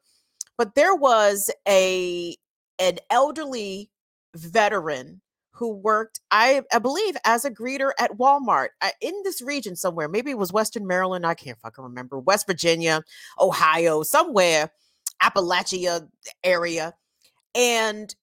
But 0.58 0.76
there 0.76 0.96
was 0.96 1.52
a 1.68 2.36
an 2.80 2.98
elderly 3.10 3.90
veteran 4.36 5.22
who 5.56 5.74
worked, 5.74 6.20
I, 6.32 6.64
I 6.74 6.80
believe, 6.80 7.16
as 7.26 7.46
a 7.46 7.52
greeter 7.52 7.92
at 8.00 8.18
Walmart 8.18 8.70
uh, 8.82 8.90
in 9.02 9.14
this 9.24 9.42
region 9.42 9.76
somewhere. 9.76 10.10
Maybe 10.10 10.32
it 10.32 10.38
was 10.38 10.52
Western 10.52 10.86
Maryland. 10.86 11.26
I 11.26 11.34
can't 11.34 11.60
fucking 11.60 11.84
remember. 11.84 12.20
West 12.20 12.46
Virginia, 12.46 13.02
Ohio, 13.40 14.04
somewhere, 14.04 14.72
Appalachia 15.24 16.08
area. 16.44 16.94
And 17.56 18.14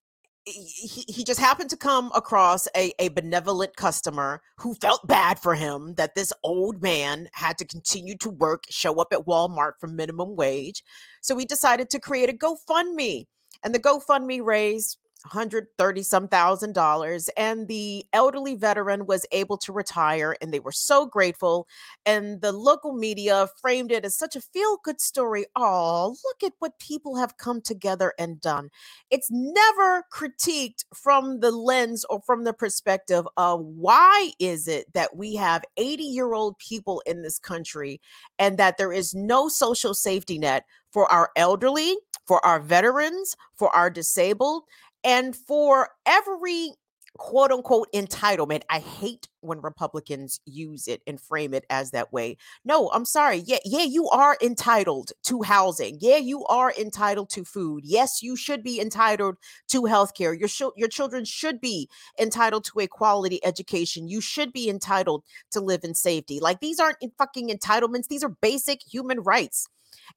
he, 0.44 1.04
he 1.08 1.24
just 1.24 1.40
happened 1.40 1.70
to 1.70 1.76
come 1.76 2.10
across 2.14 2.68
a, 2.76 2.92
a 2.98 3.08
benevolent 3.08 3.76
customer 3.76 4.42
who 4.58 4.74
felt 4.74 5.06
bad 5.06 5.38
for 5.38 5.54
him 5.54 5.94
that 5.94 6.14
this 6.14 6.32
old 6.42 6.82
man 6.82 7.28
had 7.32 7.56
to 7.58 7.64
continue 7.64 8.16
to 8.18 8.28
work, 8.28 8.64
show 8.68 9.00
up 9.00 9.08
at 9.12 9.24
Walmart 9.24 9.72
for 9.80 9.86
minimum 9.86 10.36
wage. 10.36 10.82
So 11.22 11.38
he 11.38 11.44
decided 11.44 11.88
to 11.90 12.00
create 12.00 12.28
a 12.28 12.32
GoFundMe. 12.32 13.26
And 13.64 13.74
the 13.74 13.80
GoFundMe 13.80 14.44
raised 14.44 14.98
130 15.24 16.02
some 16.02 16.28
thousand 16.28 16.74
dollars 16.74 17.28
and 17.36 17.68
the 17.68 18.04
elderly 18.12 18.54
veteran 18.54 19.06
was 19.06 19.24
able 19.32 19.56
to 19.56 19.72
retire 19.72 20.36
and 20.40 20.52
they 20.52 20.60
were 20.60 20.72
so 20.72 21.06
grateful 21.06 21.66
and 22.06 22.40
the 22.40 22.52
local 22.52 22.92
media 22.92 23.48
framed 23.60 23.92
it 23.92 24.04
as 24.04 24.16
such 24.16 24.36
a 24.36 24.40
feel 24.40 24.78
good 24.84 25.00
story. 25.00 25.44
Oh 25.56 26.16
look 26.24 26.42
at 26.42 26.56
what 26.58 26.78
people 26.78 27.16
have 27.16 27.36
come 27.38 27.60
together 27.60 28.12
and 28.18 28.40
done. 28.40 28.70
It's 29.10 29.28
never 29.30 30.04
critiqued 30.12 30.84
from 30.94 31.40
the 31.40 31.52
lens 31.52 32.04
or 32.10 32.20
from 32.20 32.44
the 32.44 32.52
perspective 32.52 33.26
of 33.36 33.60
why 33.64 34.32
is 34.38 34.68
it 34.68 34.92
that 34.94 35.16
we 35.16 35.34
have 35.36 35.64
80 35.76 36.02
year 36.02 36.34
old 36.34 36.58
people 36.58 37.02
in 37.06 37.22
this 37.22 37.38
country 37.38 38.00
and 38.38 38.58
that 38.58 38.76
there 38.76 38.92
is 38.92 39.14
no 39.14 39.48
social 39.48 39.94
safety 39.94 40.38
net 40.38 40.64
for 40.90 41.10
our 41.10 41.30
elderly 41.36 41.96
for 42.26 42.44
our 42.44 42.60
veterans 42.60 43.36
for 43.54 43.74
our 43.74 43.90
disabled 43.90 44.62
and 45.04 45.34
for 45.34 45.88
every 46.06 46.72
quote 47.18 47.52
unquote 47.52 47.88
entitlement, 47.94 48.62
I 48.70 48.78
hate 48.78 49.28
when 49.40 49.60
Republicans 49.60 50.40
use 50.46 50.88
it 50.88 51.02
and 51.06 51.20
frame 51.20 51.52
it 51.52 51.64
as 51.68 51.90
that 51.90 52.12
way. 52.12 52.36
No, 52.64 52.90
I'm 52.90 53.04
sorry. 53.04 53.38
Yeah, 53.38 53.58
yeah, 53.64 53.82
you 53.82 54.08
are 54.08 54.38
entitled 54.40 55.12
to 55.24 55.42
housing. 55.42 55.98
Yeah, 56.00 56.16
you 56.16 56.44
are 56.46 56.72
entitled 56.78 57.28
to 57.30 57.44
food. 57.44 57.84
Yes, 57.84 58.22
you 58.22 58.36
should 58.36 58.62
be 58.62 58.80
entitled 58.80 59.36
to 59.68 59.84
health 59.84 60.14
care. 60.14 60.32
Your, 60.32 60.48
sh- 60.48 60.62
your 60.76 60.88
children 60.88 61.24
should 61.24 61.60
be 61.60 61.88
entitled 62.18 62.64
to 62.66 62.80
a 62.80 62.86
quality 62.86 63.44
education. 63.44 64.08
You 64.08 64.20
should 64.20 64.52
be 64.52 64.70
entitled 64.70 65.24
to 65.50 65.60
live 65.60 65.84
in 65.84 65.94
safety. 65.94 66.40
Like 66.40 66.60
these 66.60 66.80
aren't 66.80 66.98
fucking 67.18 67.48
entitlements, 67.48 68.08
these 68.08 68.24
are 68.24 68.36
basic 68.40 68.80
human 68.90 69.20
rights 69.20 69.68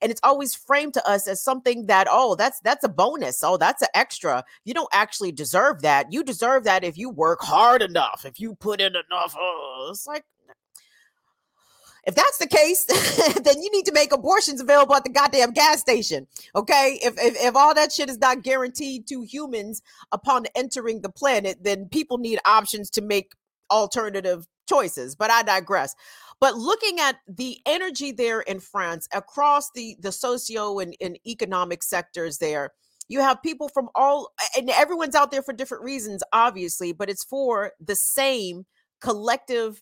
and 0.02 0.12
it's 0.12 0.22
always 0.24 0.56
framed 0.56 0.94
to 0.94 1.08
us 1.08 1.28
as 1.28 1.44
something 1.44 1.86
that 1.86 2.08
oh 2.10 2.36
that's 2.36 2.60
that's 2.62 2.84
a 2.84 2.90
bonus 2.90 3.44
oh 3.44 3.58
that's 3.58 3.82
an 3.82 3.88
extra 3.94 4.44
you 4.64 4.74
don't 4.74 4.90
actually 4.94 5.32
deserve 5.32 5.82
that 5.82 6.12
you 6.12 6.24
deserve 6.24 6.64
that 6.64 6.84
if 6.84 6.98
you 6.98 7.10
work 7.10 7.42
hard 7.42 7.82
enough 7.82 8.26
if 8.26 8.40
you 8.40 8.56
put 8.56 8.82
in 8.82 8.94
enough 8.96 9.36
oh, 9.38 9.88
it's 9.92 10.08
like 10.08 10.24
if 12.06 12.14
that's 12.14 12.38
the 12.38 12.48
case, 12.48 12.86
then 13.44 13.62
you 13.62 13.72
need 13.72 13.86
to 13.86 13.92
make 13.92 14.14
abortions 14.14 14.62
available 14.62 14.96
at 14.96 15.04
the 15.04 15.10
goddamn 15.10 15.52
gas 15.52 15.80
station. 15.80 16.28
Okay. 16.56 17.00
If, 17.02 17.16
if, 17.18 17.36
if 17.44 17.56
all 17.56 17.74
that 17.74 17.92
shit 17.92 18.10
is 18.10 18.20
not 18.20 18.44
guaranteed 18.44 19.08
to 19.08 19.24
humans 19.24 19.82
upon 20.12 20.46
entering 20.56 21.02
the 21.02 21.10
planet, 21.10 21.64
then 21.64 21.88
people 21.90 22.20
need 22.20 22.40
options 22.46 22.90
to 22.92 23.02
make 23.02 23.34
alternative 23.72 24.46
choices. 24.70 25.16
But 25.16 25.32
I 25.32 25.42
digress. 25.42 25.96
But 26.40 26.56
looking 26.56 27.00
at 27.00 27.18
the 27.28 27.60
energy 27.66 28.12
there 28.12 28.42
in 28.42 28.60
France 28.60 29.08
across 29.14 29.72
the, 29.72 29.96
the 30.00 30.12
socio 30.12 30.80
and, 30.80 30.96
and 31.00 31.18
economic 31.26 31.82
sectors 31.82 32.38
there, 32.38 32.74
you 33.08 33.22
have 33.22 33.42
people 33.44 33.70
from 33.70 33.90
all, 33.96 34.34
and 34.58 34.70
everyone's 34.70 35.16
out 35.16 35.32
there 35.32 35.44
for 35.44 35.54
different 35.54 35.84
reasons, 35.84 36.24
obviously, 36.34 36.92
but 36.92 37.10
it's 37.10 37.24
for 37.24 37.72
the 37.80 37.96
same 37.96 38.66
collective 39.00 39.82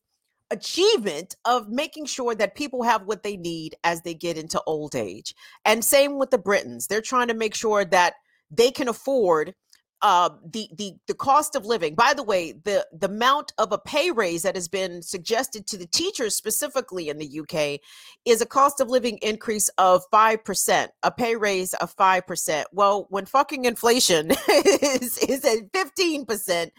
achievement 0.51 1.35
of 1.45 1.69
making 1.69 2.05
sure 2.05 2.35
that 2.35 2.55
people 2.55 2.83
have 2.83 3.03
what 3.03 3.23
they 3.23 3.37
need 3.37 3.75
as 3.83 4.01
they 4.01 4.13
get 4.13 4.37
into 4.37 4.61
old 4.67 4.95
age. 4.95 5.33
And 5.65 5.83
same 5.83 6.19
with 6.19 6.31
the 6.31 6.37
Britons. 6.37 6.87
They're 6.87 7.01
trying 7.01 7.29
to 7.29 7.33
make 7.33 7.55
sure 7.55 7.85
that 7.85 8.13
they 8.51 8.69
can 8.69 8.87
afford 8.87 9.55
uh, 10.03 10.29
the 10.45 10.69
the 10.77 10.93
the 11.07 11.13
cost 11.13 11.55
of 11.55 11.65
living. 11.65 11.95
By 11.95 12.13
the 12.13 12.23
way, 12.23 12.51
the 12.51 12.85
the 12.91 13.07
amount 13.07 13.53
of 13.57 13.71
a 13.71 13.77
pay 13.77 14.11
raise 14.11 14.43
that 14.43 14.55
has 14.55 14.67
been 14.67 15.01
suggested 15.01 15.65
to 15.67 15.77
the 15.77 15.87
teachers 15.87 16.35
specifically 16.35 17.07
in 17.07 17.17
the 17.17 17.39
UK 17.39 17.79
is 18.25 18.41
a 18.41 18.45
cost 18.45 18.81
of 18.81 18.89
living 18.89 19.17
increase 19.21 19.69
of 19.77 20.03
five 20.11 20.43
percent, 20.43 20.91
a 21.03 21.11
pay 21.11 21.37
raise 21.37 21.73
of 21.75 21.89
five 21.91 22.27
percent. 22.27 22.67
Well, 22.73 23.07
when 23.09 23.25
fucking 23.25 23.63
inflation 23.63 24.31
is 24.49 25.17
is 25.19 25.45
at 25.45 25.71
fifteen 25.73 26.25
percent, 26.25 26.73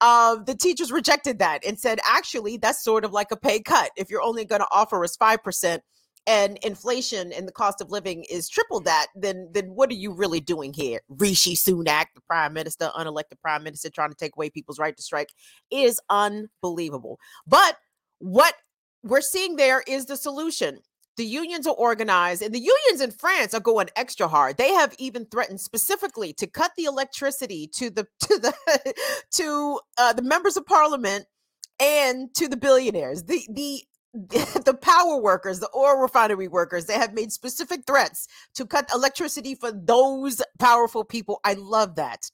uh, 0.00 0.36
the 0.36 0.54
teachers 0.54 0.92
rejected 0.92 1.40
that 1.40 1.66
and 1.66 1.80
said, 1.80 1.98
actually, 2.08 2.58
that's 2.58 2.82
sort 2.84 3.04
of 3.04 3.12
like 3.12 3.32
a 3.32 3.36
pay 3.36 3.60
cut 3.60 3.90
if 3.96 4.08
you're 4.08 4.22
only 4.22 4.44
going 4.44 4.60
to 4.60 4.68
offer 4.70 5.02
us 5.02 5.16
five 5.16 5.42
percent 5.42 5.82
and 6.28 6.58
inflation 6.58 7.32
and 7.32 7.48
the 7.48 7.52
cost 7.52 7.80
of 7.80 7.90
living 7.90 8.24
is 8.30 8.50
triple 8.50 8.80
that, 8.80 9.06
then 9.16 9.48
then 9.50 9.68
what 9.68 9.90
are 9.90 9.94
you 9.94 10.12
really 10.12 10.40
doing 10.40 10.74
here? 10.74 11.00
Rishi 11.08 11.56
Sunak, 11.56 12.06
the 12.14 12.20
prime 12.28 12.52
minister, 12.52 12.90
unelected 12.94 13.40
prime 13.40 13.64
minister, 13.64 13.88
trying 13.88 14.10
to 14.10 14.14
take 14.16 14.36
away 14.36 14.50
people's 14.50 14.78
right 14.78 14.94
to 14.94 15.02
strike 15.02 15.30
is 15.72 16.00
unbelievable. 16.10 17.18
But 17.46 17.78
what 18.18 18.54
we're 19.02 19.22
seeing 19.22 19.56
there 19.56 19.82
is 19.88 20.04
the 20.04 20.18
solution. 20.18 20.80
The 21.16 21.24
unions 21.24 21.66
are 21.66 21.74
organized, 21.74 22.42
and 22.42 22.54
the 22.54 22.60
unions 22.60 23.00
in 23.00 23.10
France 23.10 23.54
are 23.54 23.60
going 23.60 23.88
extra 23.96 24.28
hard. 24.28 24.58
They 24.58 24.72
have 24.74 24.94
even 24.98 25.24
threatened 25.24 25.60
specifically 25.60 26.32
to 26.34 26.46
cut 26.46 26.72
the 26.76 26.84
electricity 26.84 27.68
to 27.74 27.88
the 27.88 28.06
to 28.20 28.38
the 28.38 28.94
to 29.32 29.80
uh, 29.96 30.12
the 30.12 30.22
members 30.22 30.58
of 30.58 30.66
parliament 30.66 31.24
and 31.80 32.32
to 32.34 32.48
the 32.48 32.58
billionaires. 32.58 33.24
The 33.24 33.48
the 33.50 33.82
the 34.64 34.76
power 34.80 35.20
workers, 35.20 35.60
the 35.60 35.70
oil 35.76 35.96
refinery 35.96 36.48
workers, 36.48 36.86
they 36.86 36.94
have 36.94 37.14
made 37.14 37.30
specific 37.30 37.84
threats 37.86 38.26
to 38.54 38.66
cut 38.66 38.90
electricity 38.92 39.54
for 39.54 39.70
those 39.70 40.42
powerful 40.58 41.04
people. 41.04 41.40
I 41.44 41.54
love 41.54 41.94
that. 41.96 42.30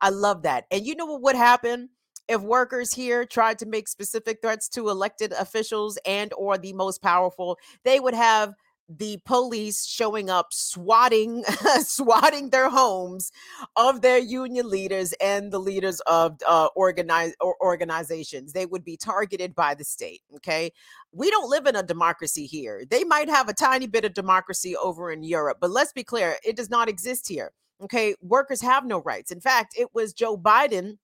I 0.00 0.10
love 0.10 0.42
that. 0.42 0.66
And 0.70 0.86
you 0.86 0.94
know 0.94 1.06
what 1.06 1.22
would 1.22 1.36
happen 1.36 1.88
if 2.28 2.40
workers 2.40 2.94
here 2.94 3.26
tried 3.26 3.58
to 3.58 3.66
make 3.66 3.88
specific 3.88 4.38
threats 4.42 4.68
to 4.70 4.88
elected 4.88 5.32
officials 5.32 5.98
and 6.06 6.32
or 6.34 6.56
the 6.56 6.72
most 6.72 7.02
powerful? 7.02 7.58
They 7.84 7.98
would 7.98 8.14
have 8.14 8.54
the 8.88 9.18
police 9.24 9.86
showing 9.86 10.28
up 10.28 10.52
swatting 10.52 11.42
swatting 11.80 12.50
their 12.50 12.68
homes 12.68 13.32
of 13.76 14.02
their 14.02 14.18
union 14.18 14.68
leaders 14.68 15.14
and 15.22 15.50
the 15.50 15.58
leaders 15.58 16.00
of 16.00 16.38
uh, 16.46 16.68
organized 16.76 17.36
or 17.40 17.56
organizations. 17.62 18.52
They 18.52 18.66
would 18.66 18.84
be 18.84 18.96
targeted 18.96 19.54
by 19.54 19.74
the 19.74 19.84
state 19.84 20.20
okay? 20.36 20.70
We 21.12 21.30
don't 21.30 21.48
live 21.48 21.66
in 21.66 21.76
a 21.76 21.82
democracy 21.82 22.46
here. 22.46 22.84
They 22.88 23.04
might 23.04 23.28
have 23.28 23.48
a 23.48 23.54
tiny 23.54 23.86
bit 23.86 24.04
of 24.04 24.14
democracy 24.14 24.76
over 24.76 25.10
in 25.10 25.22
europe 25.22 25.58
but 25.60 25.70
let's 25.70 25.92
be 25.92 26.04
clear 26.04 26.36
it 26.44 26.56
does 26.56 26.70
not 26.70 26.88
exist 26.88 27.26
here 27.28 27.52
okay? 27.82 28.14
Workers 28.20 28.60
have 28.60 28.84
no 28.84 29.00
rights. 29.02 29.32
In 29.32 29.40
fact 29.40 29.74
it 29.78 29.88
was 29.94 30.12
joe 30.12 30.36
biden 30.36 30.98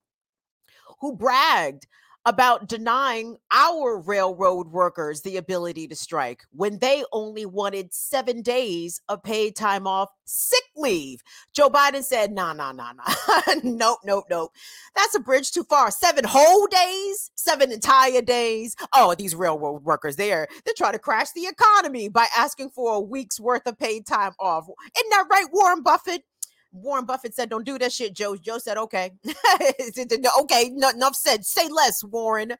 who 0.99 1.15
bragged 1.15 1.87
about 2.25 2.67
denying 2.67 3.37
our 3.51 3.97
railroad 3.99 4.67
workers 4.67 5.21
the 5.21 5.37
ability 5.37 5.87
to 5.87 5.95
strike 5.95 6.43
when 6.51 6.77
they 6.79 7.03
only 7.11 7.45
wanted 7.45 7.93
seven 7.93 8.41
days 8.41 9.01
of 9.09 9.23
paid 9.23 9.55
time 9.55 9.87
off 9.87 10.09
sick 10.25 10.63
leave. 10.75 11.21
Joe 11.53 11.69
Biden 11.69 12.03
said, 12.03 12.31
nah, 12.31 12.53
nah, 12.53 12.71
nah, 12.71 12.93
nah. 12.93 13.53
nope, 13.63 13.99
nope, 14.05 14.25
nope. 14.29 14.51
That's 14.95 15.15
a 15.15 15.19
bridge 15.19 15.51
too 15.51 15.63
far. 15.63 15.91
Seven 15.91 16.23
whole 16.25 16.67
days, 16.67 17.31
seven 17.35 17.71
entire 17.71 18.21
days. 18.21 18.75
Oh, 18.95 19.15
these 19.15 19.35
railroad 19.35 19.83
workers 19.83 20.15
there, 20.15 20.47
they're 20.63 20.73
trying 20.77 20.93
to 20.93 20.99
crash 20.99 21.31
the 21.31 21.47
economy 21.47 22.07
by 22.07 22.27
asking 22.37 22.69
for 22.69 22.95
a 22.95 23.01
week's 23.01 23.39
worth 23.39 23.65
of 23.65 23.77
paid 23.77 24.05
time 24.05 24.33
off. 24.39 24.67
Isn't 24.97 25.09
that 25.09 25.25
right, 25.29 25.47
Warren 25.51 25.81
Buffett? 25.81 26.23
Warren 26.71 27.05
Buffett 27.05 27.35
said, 27.35 27.49
"Don't 27.49 27.65
do 27.65 27.77
that 27.79 27.91
shit." 27.91 28.13
Joe 28.13 28.35
Joe 28.35 28.57
said, 28.57 28.77
"Okay, 28.77 29.11
okay, 30.39 30.65
enough 30.65 31.15
said. 31.15 31.45
Say 31.45 31.67
less, 31.67 32.03
Warren." 32.03 32.53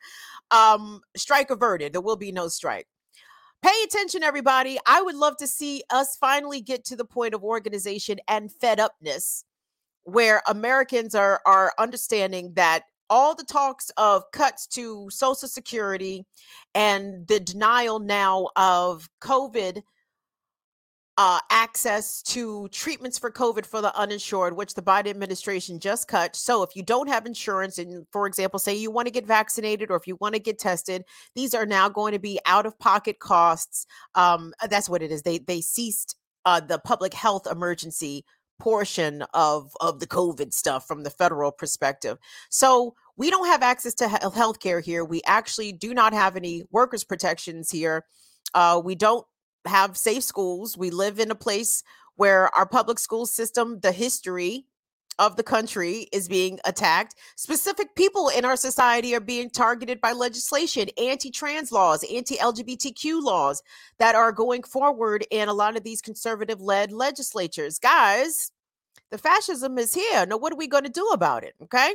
Um, 0.52 1.02
strike 1.16 1.50
averted. 1.50 1.94
There 1.94 2.02
will 2.02 2.18
be 2.18 2.32
no 2.32 2.48
strike. 2.48 2.88
Pay 3.62 3.84
attention, 3.84 4.24
everybody. 4.24 4.80
I 4.86 5.02
would 5.02 5.16
love 5.16 5.38
to 5.38 5.48
see 5.48 5.84
us 5.92 6.18
finally 6.18 6.62
get 6.62 6.84
to 6.86 6.96
the 6.96 7.06
point 7.06 7.34
of 7.34 7.44
organization 7.44 8.20
and 8.28 8.52
fed 8.52 8.80
upness, 8.80 9.46
where 10.04 10.42
Americans 10.48 11.16
are 11.16 11.42
are 11.46 11.74
understanding 11.78 12.54
that 12.56 12.84
all 13.10 13.36
the 13.36 13.44
talks 13.44 13.92
of 13.98 14.24
cuts 14.32 14.66
to 14.66 15.10
Social 15.12 15.48
Security 15.48 16.26
and 16.74 17.28
the 17.28 17.40
denial 17.40 18.00
now 18.00 18.48
of 18.56 19.10
COVID 19.22 19.84
uh, 21.22 21.40
access 21.52 22.24
to 22.24 22.68
treatments 22.70 23.20
for 23.20 23.30
COVID 23.30 23.64
for 23.64 23.80
the 23.80 23.96
uninsured, 23.96 24.58
which 24.58 24.74
the 24.74 24.82
Biden 24.82 25.12
administration 25.12 25.80
just 25.80 26.08
cut. 26.08 26.36
So, 26.36 26.64
if 26.64 26.76
you 26.76 26.82
don't 26.82 27.08
have 27.10 27.28
insurance, 27.28 27.78
and 27.78 28.08
for 28.12 28.26
example, 28.26 28.58
say 28.58 28.74
you 28.74 28.90
want 28.90 29.06
to 29.06 29.12
get 29.12 29.28
vaccinated 29.28 29.92
or 29.92 29.98
if 29.98 30.08
you 30.08 30.18
want 30.20 30.34
to 30.34 30.40
get 30.42 30.58
tested, 30.58 31.06
these 31.36 31.54
are 31.54 31.68
now 31.68 31.90
going 31.90 32.14
to 32.14 32.20
be 32.20 32.40
out 32.48 32.66
of 32.66 32.80
pocket 32.80 33.20
costs. 33.20 33.86
Um, 34.16 34.52
that's 34.68 34.90
what 34.90 35.04
it 35.04 35.12
is. 35.12 35.22
They 35.22 35.38
they 35.38 35.62
ceased 35.62 36.16
uh, 36.46 36.60
the 36.60 36.80
public 36.80 37.14
health 37.14 37.46
emergency 37.46 38.26
portion 38.60 39.24
of 39.36 39.78
of 39.80 40.00
the 40.00 40.08
COVID 40.08 40.52
stuff 40.52 40.88
from 40.88 41.04
the 41.04 41.12
federal 41.12 41.52
perspective. 41.52 42.18
So 42.50 42.96
we 43.16 43.30
don't 43.30 43.46
have 43.46 43.62
access 43.62 43.94
to 43.96 44.08
health 44.08 44.60
care 44.60 44.80
here. 44.80 45.06
We 45.06 45.22
actually 45.28 45.72
do 45.72 45.94
not 45.94 46.14
have 46.14 46.36
any 46.36 46.64
workers' 46.72 47.04
protections 47.04 47.70
here. 47.70 48.06
Uh, 48.56 48.82
we 48.84 48.96
don't 48.96 49.24
have 49.66 49.98
safe 49.98 50.24
schools. 50.24 50.78
We 50.78 50.90
live 50.90 51.20
in 51.20 51.32
a 51.32 51.36
place 51.36 51.84
where 52.16 52.56
our 52.56 52.66
public 52.66 53.00
school 53.00 53.26
system, 53.26 53.80
the 53.80 53.92
history 53.92 54.66
of 55.20 55.36
the 55.36 55.44
country 55.44 56.08
is 56.12 56.28
being 56.28 56.60
attacked. 56.66 57.16
Specific 57.36 57.96
people 57.96 58.30
in 58.30 58.46
our 58.46 58.56
society 58.56 59.14
are 59.14 59.20
being 59.20 59.50
targeted 59.50 60.02
by 60.02 60.14
legislation, 60.14 60.90
anti 60.98 61.30
trans 61.30 61.72
laws, 61.72 62.04
anti 62.12 62.38
LGBTQ 62.38 63.22
laws 63.22 63.62
that 64.00 64.16
are 64.16 64.32
going 64.32 64.64
forward 64.64 65.26
in 65.32 65.48
a 65.48 65.54
lot 65.54 65.78
of 65.78 65.84
these 65.84 66.02
conservative 66.02 66.62
led 66.62 66.92
legislatures. 66.92 67.78
Guys, 67.78 68.52
the 69.12 69.18
fascism 69.18 69.78
is 69.78 69.94
here. 69.94 70.26
Now, 70.26 70.38
what 70.38 70.54
are 70.54 70.58
we 70.58 70.68
going 70.68 70.86
to 70.86 70.90
do 70.90 71.08
about 71.08 71.44
it? 71.44 71.54
Okay 71.62 71.94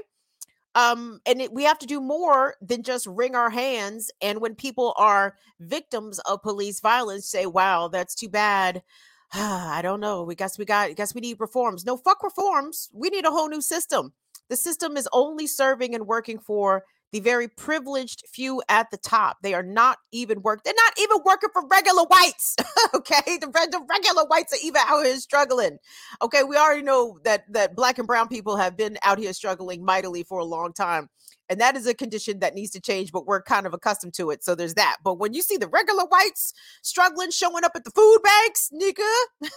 um, 0.77 1.21
and 1.25 1.41
it, 1.41 1.53
we 1.53 1.65
have 1.65 1.79
to 1.81 1.87
do 1.87 2.01
more 2.01 2.55
than 2.61 2.83
just 2.83 3.07
wring 3.07 3.35
our 3.35 3.49
hands. 3.49 4.11
And 4.21 4.41
when 4.41 4.55
people 4.55 4.95
are 4.99 5.35
victims 5.59 6.19
of 6.21 6.43
police 6.43 6.81
violence, 6.81 7.27
say, 7.29 7.47
"Wow, 7.47 7.89
that's 7.89 8.15
too 8.15 8.29
bad." 8.29 8.83
I 9.33 9.81
don't 9.83 10.01
know. 10.01 10.23
We 10.23 10.35
guess 10.35 10.59
we 10.59 10.67
got. 10.67 10.95
Guess 10.95 11.15
we 11.15 11.23
need 11.23 11.41
reforms. 11.41 11.85
No, 11.87 11.97
fuck 11.97 12.23
reforms. 12.23 12.91
We 12.93 13.09
need 13.09 13.25
a 13.25 13.31
whole 13.31 13.49
new 13.49 13.63
system. 13.63 14.13
The 14.51 14.57
system 14.57 14.97
is 14.97 15.09
only 15.13 15.47
serving 15.47 15.95
and 15.95 16.07
working 16.07 16.39
for 16.39 16.85
the 17.13 17.21
very 17.21 17.49
privileged 17.49 18.25
few 18.33 18.63
at 18.69 18.91
the 18.91 18.97
top. 18.97 19.39
They 19.43 19.55
are 19.55 19.63
not 19.63 19.99
even 20.13 20.43
work. 20.43 20.63
They're 20.65 20.75
not 20.77 20.99
even 20.99 21.19
working 21.25 21.51
for 21.53 21.67
regular 21.69 22.05
whites. 22.05 22.57
okay, 22.95 23.39
the, 23.41 23.47
the 23.47 23.85
regular 23.89 24.25
whites 24.27 24.53
are 24.53 24.63
even 24.63 24.83
out 24.87 25.05
here 25.05 25.17
struggling. 25.17 25.79
Okay, 26.23 26.43
we 26.43 26.57
already 26.57 26.83
know 26.83 27.19
that 27.25 27.45
that 27.53 27.77
black 27.77 27.99
and 27.99 28.07
brown 28.07 28.29
people 28.29 28.57
have 28.57 28.77
been 28.77 28.99
out 29.03 29.19
here 29.19 29.33
struggling 29.33 29.85
mightily 29.85 30.25
for 30.25 30.39
a 30.39 30.45
long 30.45 30.73
time. 30.73 31.09
And 31.49 31.61
that 31.61 31.77
is 31.77 31.87
a 31.87 31.95
condition 31.95 32.41
that 32.41 32.55
needs 32.55 32.73
to 32.73 32.81
change, 32.81 33.13
but 33.13 33.27
we're 33.27 33.43
kind 33.43 33.67
of 33.67 33.75
accustomed 33.75 34.15
to 34.15 34.31
it. 34.31 34.43
So 34.43 34.55
there's 34.55 34.75
that. 34.75 34.97
But 35.05 35.19
when 35.19 35.33
you 35.33 35.43
see 35.43 35.57
the 35.57 35.69
regular 35.69 36.05
whites 36.05 36.53
struggling, 36.83 37.31
showing 37.31 37.65
up 37.65 37.73
at 37.75 37.85
the 37.85 37.91
food 37.91 38.19
banks, 38.23 38.71
nigga, 38.75 39.51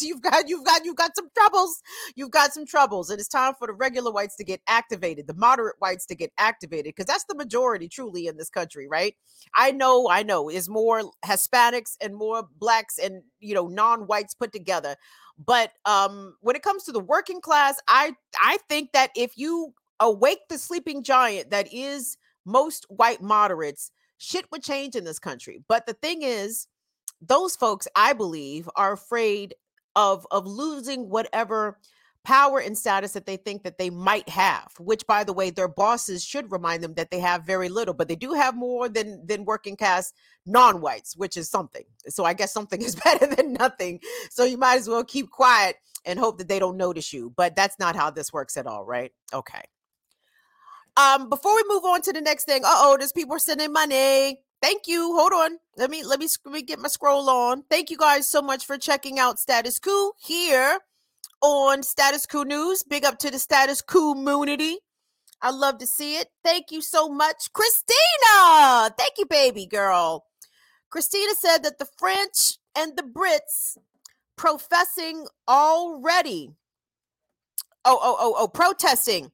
you've 0.00 0.22
got 0.22 0.48
you've 0.48 0.64
got 0.64 0.84
you've 0.84 0.96
got 0.96 1.14
some 1.14 1.28
troubles. 1.36 1.82
You've 2.14 2.30
got 2.30 2.52
some 2.52 2.66
troubles. 2.66 3.10
And 3.10 3.20
it's 3.20 3.28
time 3.28 3.54
for 3.58 3.66
the 3.66 3.74
regular 3.74 4.10
whites 4.10 4.36
to 4.36 4.44
get 4.44 4.60
activated, 4.66 5.26
the 5.26 5.34
moderate 5.34 5.76
whites 5.78 6.06
to 6.06 6.14
get 6.14 6.32
activated, 6.38 6.94
because 6.94 7.06
that's 7.06 7.24
the 7.24 7.34
majority 7.34 7.88
truly 7.88 8.26
in 8.26 8.36
this 8.36 8.50
country, 8.50 8.88
right? 8.88 9.14
I 9.54 9.72
know, 9.72 10.08
I 10.08 10.22
know, 10.22 10.48
is 10.48 10.68
more 10.68 11.02
Hispanics 11.24 11.96
and 12.00 12.14
more 12.14 12.44
blacks 12.58 12.98
and 12.98 13.22
you 13.40 13.54
know, 13.54 13.68
non-whites 13.68 14.34
put 14.34 14.52
together. 14.52 14.96
But 15.38 15.72
um 15.84 16.36
when 16.40 16.56
it 16.56 16.62
comes 16.62 16.84
to 16.84 16.92
the 16.92 17.00
working 17.00 17.40
class, 17.42 17.78
I 17.88 18.14
I 18.42 18.58
think 18.68 18.92
that 18.92 19.10
if 19.14 19.36
you 19.36 19.74
awake 20.00 20.40
the 20.48 20.58
sleeping 20.58 21.02
giant 21.02 21.50
that 21.50 21.72
is 21.72 22.16
most 22.44 22.86
white 22.88 23.22
moderates, 23.22 23.90
shit 24.18 24.46
would 24.50 24.62
change 24.62 24.94
in 24.94 25.04
this 25.04 25.18
country. 25.18 25.62
But 25.68 25.86
the 25.86 25.94
thing 25.94 26.22
is, 26.22 26.66
those 27.20 27.56
folks, 27.56 27.88
I 27.94 28.12
believe, 28.12 28.68
are 28.76 28.92
afraid 28.92 29.54
of 29.94 30.26
of 30.30 30.46
losing 30.46 31.08
whatever 31.08 31.78
power 32.22 32.58
and 32.58 32.76
status 32.76 33.12
that 33.12 33.24
they 33.24 33.36
think 33.36 33.62
that 33.62 33.78
they 33.78 33.88
might 33.88 34.28
have 34.28 34.72
which 34.80 35.06
by 35.06 35.22
the 35.22 35.32
way 35.32 35.48
their 35.48 35.68
bosses 35.68 36.24
should 36.24 36.50
remind 36.50 36.82
them 36.82 36.92
that 36.94 37.10
they 37.10 37.20
have 37.20 37.46
very 37.46 37.68
little 37.68 37.94
but 37.94 38.08
they 38.08 38.16
do 38.16 38.32
have 38.32 38.56
more 38.56 38.88
than 38.88 39.24
than 39.26 39.44
working 39.44 39.76
class 39.76 40.12
non-whites 40.44 41.16
which 41.16 41.36
is 41.36 41.48
something. 41.48 41.84
So 42.08 42.24
i 42.24 42.34
guess 42.34 42.52
something 42.52 42.82
is 42.88 42.94
better 42.94 43.26
than 43.26 43.54
nothing. 43.54 44.00
So 44.30 44.44
you 44.44 44.58
might 44.58 44.76
as 44.76 44.88
well 44.88 45.04
keep 45.04 45.30
quiet 45.30 45.76
and 46.04 46.18
hope 46.18 46.38
that 46.38 46.48
they 46.48 46.58
don't 46.58 46.76
notice 46.76 47.12
you. 47.12 47.32
But 47.36 47.56
that's 47.56 47.78
not 47.78 47.96
how 47.96 48.10
this 48.10 48.32
works 48.32 48.56
at 48.56 48.66
all 48.66 48.84
right? 48.84 49.12
Okay 49.32 49.62
um, 50.96 51.28
before 51.28 51.54
we 51.54 51.64
move 51.68 51.84
on 51.84 52.02
to 52.02 52.12
the 52.12 52.20
next 52.20 52.44
thing, 52.44 52.62
uh 52.64 52.68
oh, 52.68 52.96
there's 52.98 53.12
people 53.12 53.38
sending 53.38 53.72
money. 53.72 54.40
Thank 54.62 54.86
you. 54.86 55.14
Hold 55.16 55.32
on. 55.32 55.58
Let 55.76 55.90
me 55.90 56.02
let 56.02 56.18
me, 56.18 56.28
let 56.44 56.52
me 56.52 56.62
get 56.62 56.78
my 56.78 56.88
scroll 56.88 57.28
on. 57.28 57.62
Thank 57.70 57.90
you 57.90 57.96
guys 57.96 58.28
so 58.28 58.40
much 58.40 58.64
for 58.64 58.78
checking 58.78 59.18
out 59.18 59.38
Status 59.38 59.78
Coup 59.78 60.12
here 60.18 60.78
on 61.42 61.82
Status 61.82 62.26
Coup 62.26 62.44
News. 62.44 62.82
Big 62.82 63.04
up 63.04 63.18
to 63.18 63.30
the 63.30 63.38
Status 63.38 63.82
Coup 63.82 64.14
community. 64.14 64.78
I 65.42 65.50
love 65.50 65.78
to 65.78 65.86
see 65.86 66.16
it. 66.16 66.28
Thank 66.42 66.70
you 66.70 66.80
so 66.80 67.08
much, 67.08 67.52
Christina. 67.52 68.94
Thank 68.98 69.18
you, 69.18 69.26
baby 69.26 69.66
girl. 69.66 70.24
Christina 70.90 71.34
said 71.34 71.58
that 71.58 71.78
the 71.78 71.88
French 71.98 72.58
and 72.74 72.96
the 72.96 73.02
Brits 73.02 73.76
professing 74.36 75.26
already. 75.46 76.52
Oh, 77.86 78.00
oh, 78.02 78.16
oh, 78.20 78.36
oh, 78.38 78.48
protesting. 78.48 79.32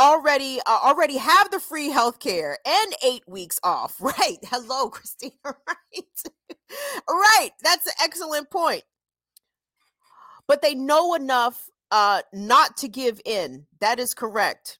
Already 0.00 0.60
uh, 0.66 0.80
already 0.84 1.18
have 1.18 1.50
the 1.52 1.60
free 1.60 1.90
health 1.90 2.20
care 2.20 2.58
and 2.66 2.94
eight 3.04 3.24
weeks 3.28 3.60
off 3.64 3.96
right? 4.02 4.38
Hello 4.44 4.90
christina 4.92 5.32
right? 5.44 6.22
Right 7.08 7.50
that's 7.62 7.86
an 7.86 7.94
excellent 8.02 8.50
point. 8.50 8.84
But 10.48 10.62
they 10.62 10.74
know 10.74 11.14
enough 11.14 11.70
uh 11.90 12.22
not 12.32 12.76
to 12.78 12.88
give 12.88 13.20
in. 13.26 13.66
That 13.80 14.00
is 14.00 14.14
correct 14.14 14.78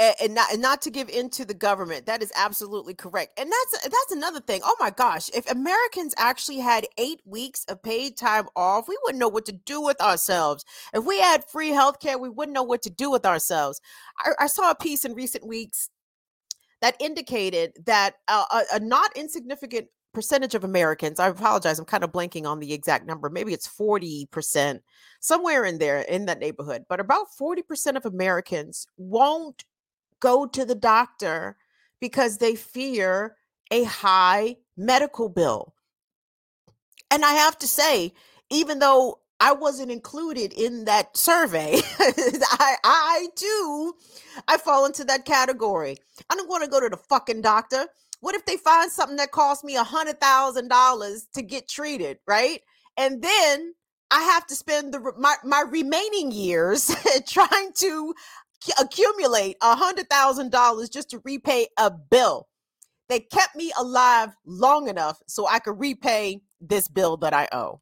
and, 0.00 0.14
and 0.20 0.34
not 0.34 0.52
and 0.52 0.62
not 0.62 0.80
to 0.82 0.90
give 0.90 1.08
in 1.10 1.28
to 1.30 1.44
the 1.44 1.54
government. 1.54 2.06
That 2.06 2.22
is 2.22 2.32
absolutely 2.34 2.94
correct. 2.94 3.38
And 3.38 3.52
that's 3.52 3.84
that's 3.84 4.12
another 4.12 4.40
thing. 4.40 4.62
Oh 4.64 4.74
my 4.80 4.90
gosh, 4.90 5.28
if 5.34 5.48
Americans 5.50 6.14
actually 6.16 6.58
had 6.58 6.86
8 6.96 7.20
weeks 7.26 7.64
of 7.66 7.82
paid 7.82 8.16
time 8.16 8.46
off, 8.56 8.88
we 8.88 8.98
wouldn't 9.04 9.20
know 9.20 9.28
what 9.28 9.44
to 9.46 9.52
do 9.52 9.80
with 9.80 10.00
ourselves. 10.00 10.64
If 10.94 11.04
we 11.04 11.20
had 11.20 11.44
free 11.44 11.68
health 11.68 12.00
care, 12.00 12.18
we 12.18 12.30
wouldn't 12.30 12.54
know 12.54 12.62
what 12.62 12.82
to 12.82 12.90
do 12.90 13.10
with 13.10 13.26
ourselves. 13.26 13.80
I, 14.18 14.30
I 14.40 14.46
saw 14.46 14.70
a 14.70 14.74
piece 14.74 15.04
in 15.04 15.14
recent 15.14 15.46
weeks 15.46 15.90
that 16.80 16.96
indicated 16.98 17.72
that 17.84 18.14
uh, 18.26 18.44
a, 18.50 18.76
a 18.76 18.80
not 18.80 19.14
insignificant 19.14 19.88
percentage 20.12 20.54
of 20.54 20.64
Americans, 20.64 21.20
I 21.20 21.28
apologize, 21.28 21.78
I'm 21.78 21.84
kind 21.84 22.02
of 22.02 22.10
blanking 22.10 22.46
on 22.46 22.58
the 22.58 22.72
exact 22.72 23.06
number. 23.06 23.30
Maybe 23.30 23.52
it's 23.52 23.68
40%, 23.68 24.80
somewhere 25.20 25.64
in 25.64 25.78
there 25.78 26.00
in 26.00 26.24
that 26.26 26.40
neighborhood. 26.40 26.86
But 26.88 27.00
about 27.00 27.26
40% 27.38 27.96
of 27.96 28.06
Americans 28.06 28.86
won't 28.96 29.64
go 30.20 30.46
to 30.46 30.64
the 30.64 30.74
doctor 30.74 31.56
because 32.00 32.38
they 32.38 32.54
fear 32.54 33.36
a 33.70 33.84
high 33.84 34.56
medical 34.76 35.28
bill. 35.28 35.74
And 37.10 37.24
I 37.24 37.32
have 37.32 37.58
to 37.60 37.68
say, 37.68 38.12
even 38.50 38.78
though 38.78 39.20
I 39.40 39.52
wasn't 39.52 39.90
included 39.90 40.52
in 40.52 40.84
that 40.86 41.16
survey, 41.16 41.76
I, 42.00 42.76
I 42.84 43.28
too, 43.36 43.94
I 44.48 44.58
fall 44.58 44.86
into 44.86 45.04
that 45.04 45.24
category. 45.24 45.96
I 46.30 46.36
don't 46.36 46.48
want 46.48 46.64
to 46.64 46.70
go 46.70 46.80
to 46.80 46.88
the 46.88 46.96
fucking 46.96 47.42
doctor. 47.42 47.86
What 48.20 48.34
if 48.34 48.44
they 48.46 48.58
find 48.58 48.92
something 48.92 49.16
that 49.16 49.32
costs 49.32 49.64
me 49.64 49.76
a 49.76 49.84
hundred 49.84 50.20
thousand 50.20 50.68
dollars 50.68 51.26
to 51.34 51.42
get 51.42 51.68
treated, 51.68 52.18
right? 52.26 52.60
And 52.98 53.22
then 53.22 53.74
I 54.10 54.22
have 54.22 54.46
to 54.48 54.56
spend 54.56 54.92
the 54.94 55.12
my, 55.18 55.36
my 55.44 55.64
remaining 55.68 56.32
years 56.32 56.94
trying 57.28 57.72
to 57.78 58.14
accumulate 58.80 59.56
a 59.62 59.74
hundred 59.74 60.08
thousand 60.08 60.50
dollars 60.50 60.88
just 60.88 61.10
to 61.10 61.20
repay 61.24 61.68
a 61.78 61.90
bill. 61.90 62.48
They 63.08 63.20
kept 63.20 63.56
me 63.56 63.72
alive 63.78 64.30
long 64.44 64.88
enough 64.88 65.20
so 65.26 65.46
I 65.46 65.58
could 65.58 65.78
repay 65.80 66.40
this 66.60 66.88
bill 66.88 67.16
that 67.18 67.34
I 67.34 67.48
owe. 67.52 67.80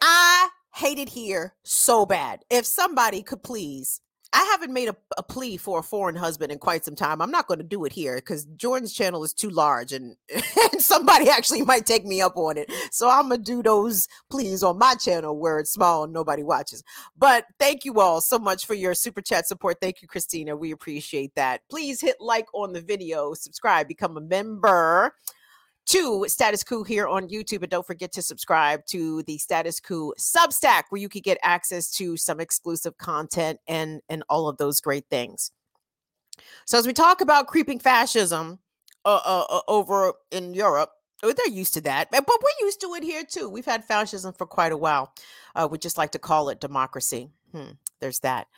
I 0.00 0.48
hate 0.74 0.98
it 0.98 1.08
here 1.08 1.54
so 1.62 2.04
bad. 2.04 2.40
If 2.50 2.66
somebody 2.66 3.22
could 3.22 3.42
please 3.42 4.00
I 4.32 4.42
haven't 4.52 4.72
made 4.72 4.88
a, 4.88 4.96
a, 5.16 5.22
plea 5.22 5.56
for 5.56 5.78
a 5.78 5.82
foreign 5.82 6.16
husband 6.16 6.50
in 6.52 6.58
quite 6.58 6.84
some 6.84 6.96
time. 6.96 7.22
I'm 7.22 7.30
not 7.30 7.46
going 7.46 7.58
to 7.58 7.64
do 7.64 7.84
it 7.84 7.92
here 7.92 8.16
because 8.16 8.44
Jordan's 8.56 8.92
channel 8.92 9.22
is 9.24 9.32
too 9.32 9.50
large 9.50 9.92
and, 9.92 10.16
and 10.72 10.82
somebody 10.82 11.28
actually 11.28 11.62
might 11.62 11.86
take 11.86 12.04
me 12.04 12.20
up 12.20 12.36
on 12.36 12.58
it. 12.58 12.70
So 12.90 13.08
I'm 13.08 13.28
going 13.28 13.42
to 13.42 13.44
do 13.44 13.62
those 13.62 14.08
pleas 14.30 14.62
on 14.62 14.78
my 14.78 14.94
channel 14.94 15.38
where 15.38 15.58
it's 15.58 15.72
small 15.72 16.04
and 16.04 16.12
nobody 16.12 16.42
watches. 16.42 16.82
But 17.16 17.46
thank 17.58 17.84
you 17.84 18.00
all 18.00 18.20
so 18.20 18.38
much 18.38 18.66
for 18.66 18.74
your 18.74 18.94
super 18.94 19.22
chat 19.22 19.46
support. 19.46 19.78
Thank 19.80 20.02
you, 20.02 20.08
Christina. 20.08 20.56
We 20.56 20.72
appreciate 20.72 21.34
that. 21.36 21.62
Please 21.70 22.00
hit 22.00 22.16
like 22.20 22.46
on 22.52 22.72
the 22.72 22.80
video, 22.80 23.32
subscribe, 23.34 23.88
become 23.88 24.16
a 24.16 24.20
member 24.20 25.14
to 25.86 26.26
Status 26.28 26.64
Coup 26.64 26.82
here 26.82 27.06
on 27.06 27.28
YouTube. 27.28 27.62
And 27.62 27.70
don't 27.70 27.86
forget 27.86 28.12
to 28.12 28.22
subscribe 28.22 28.84
to 28.86 29.22
the 29.22 29.38
Status 29.38 29.80
Coup 29.80 30.12
Substack, 30.18 30.84
where 30.90 31.00
you 31.00 31.08
can 31.08 31.22
get 31.22 31.38
access 31.42 31.90
to 31.92 32.16
some 32.16 32.40
exclusive 32.40 32.98
content 32.98 33.60
and, 33.66 34.00
and 34.08 34.22
all 34.28 34.48
of 34.48 34.56
those 34.58 34.80
great 34.80 35.06
things. 35.10 35.50
So, 36.66 36.78
as 36.78 36.86
we 36.86 36.92
talk 36.92 37.20
about 37.20 37.46
creeping 37.46 37.78
fascism 37.78 38.58
uh, 39.04 39.20
uh, 39.24 39.44
uh, 39.48 39.60
over 39.68 40.12
in 40.30 40.52
Europe, 40.52 40.90
oh, 41.22 41.32
they're 41.32 41.48
used 41.48 41.74
to 41.74 41.80
that, 41.82 42.10
but 42.10 42.26
we're 42.28 42.66
used 42.66 42.80
to 42.82 42.94
it 42.94 43.02
here 43.02 43.24
too. 43.24 43.48
We've 43.48 43.64
had 43.64 43.84
fascism 43.84 44.34
for 44.34 44.46
quite 44.46 44.72
a 44.72 44.76
while. 44.76 45.14
Uh, 45.54 45.68
we 45.70 45.78
just 45.78 45.96
like 45.96 46.10
to 46.12 46.18
call 46.18 46.48
it 46.50 46.60
democracy. 46.60 47.30
Hmm, 47.52 47.72
there's 48.00 48.18
that. 48.20 48.48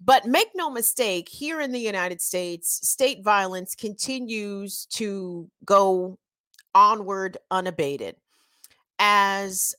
But 0.00 0.26
make 0.26 0.48
no 0.54 0.70
mistake, 0.70 1.28
here 1.28 1.60
in 1.60 1.72
the 1.72 1.80
United 1.80 2.20
States, 2.20 2.88
state 2.88 3.24
violence 3.24 3.74
continues 3.74 4.86
to 4.86 5.48
go 5.64 6.18
onward 6.74 7.36
unabated. 7.50 8.16
As 8.98 9.74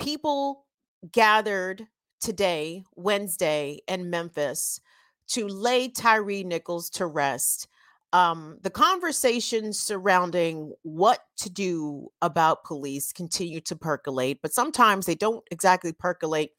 people 0.00 0.66
gathered 1.12 1.86
today, 2.20 2.84
Wednesday, 2.96 3.80
in 3.88 4.10
Memphis 4.10 4.80
to 5.28 5.46
lay 5.46 5.88
Tyre 5.88 6.44
Nichols 6.44 6.90
to 6.90 7.06
rest, 7.06 7.68
um, 8.12 8.58
the 8.62 8.70
conversations 8.70 9.78
surrounding 9.78 10.72
what 10.82 11.20
to 11.38 11.48
do 11.48 12.08
about 12.22 12.64
police 12.64 13.12
continue 13.12 13.60
to 13.60 13.76
percolate, 13.76 14.40
but 14.42 14.52
sometimes 14.52 15.06
they 15.06 15.14
don't 15.14 15.44
exactly 15.50 15.92
percolate 15.92 16.50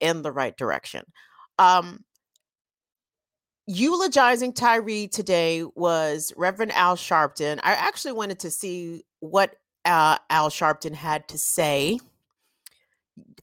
in 0.00 0.22
the 0.22 0.32
right 0.32 0.56
direction. 0.56 1.04
Um, 1.58 2.04
eulogizing 3.66 4.52
Tyre 4.52 5.08
today 5.08 5.64
was 5.74 6.32
Reverend 6.36 6.72
Al 6.72 6.96
Sharpton. 6.96 7.58
I 7.62 7.72
actually 7.72 8.12
wanted 8.12 8.38
to 8.40 8.50
see 8.50 9.04
what 9.20 9.56
uh, 9.84 10.18
Al 10.30 10.50
Sharpton 10.50 10.94
had 10.94 11.28
to 11.28 11.38
say. 11.38 11.98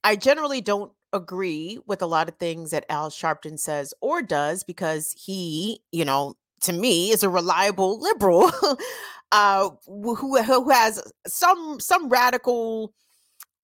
I 0.04 0.16
generally 0.16 0.62
don't 0.62 0.92
agree 1.14 1.80
with 1.88 2.02
a 2.02 2.06
lot 2.06 2.30
of 2.30 2.36
things 2.36 2.72
that 2.72 2.86
Al 2.90 3.10
Sharpton 3.10 3.58
says 3.58 3.94
or 4.02 4.22
does 4.22 4.64
because 4.64 5.14
he, 5.18 5.80
you 5.92 6.06
know, 6.06 6.36
to 6.62 6.74
me 6.74 7.12
is 7.12 7.24
a 7.24 7.30
reliable 7.30 8.00
liberal 8.00 8.52
uh, 9.32 9.70
who 9.88 10.42
who 10.42 10.70
has 10.70 11.02
some 11.28 11.80
some 11.80 12.10
radical 12.10 12.94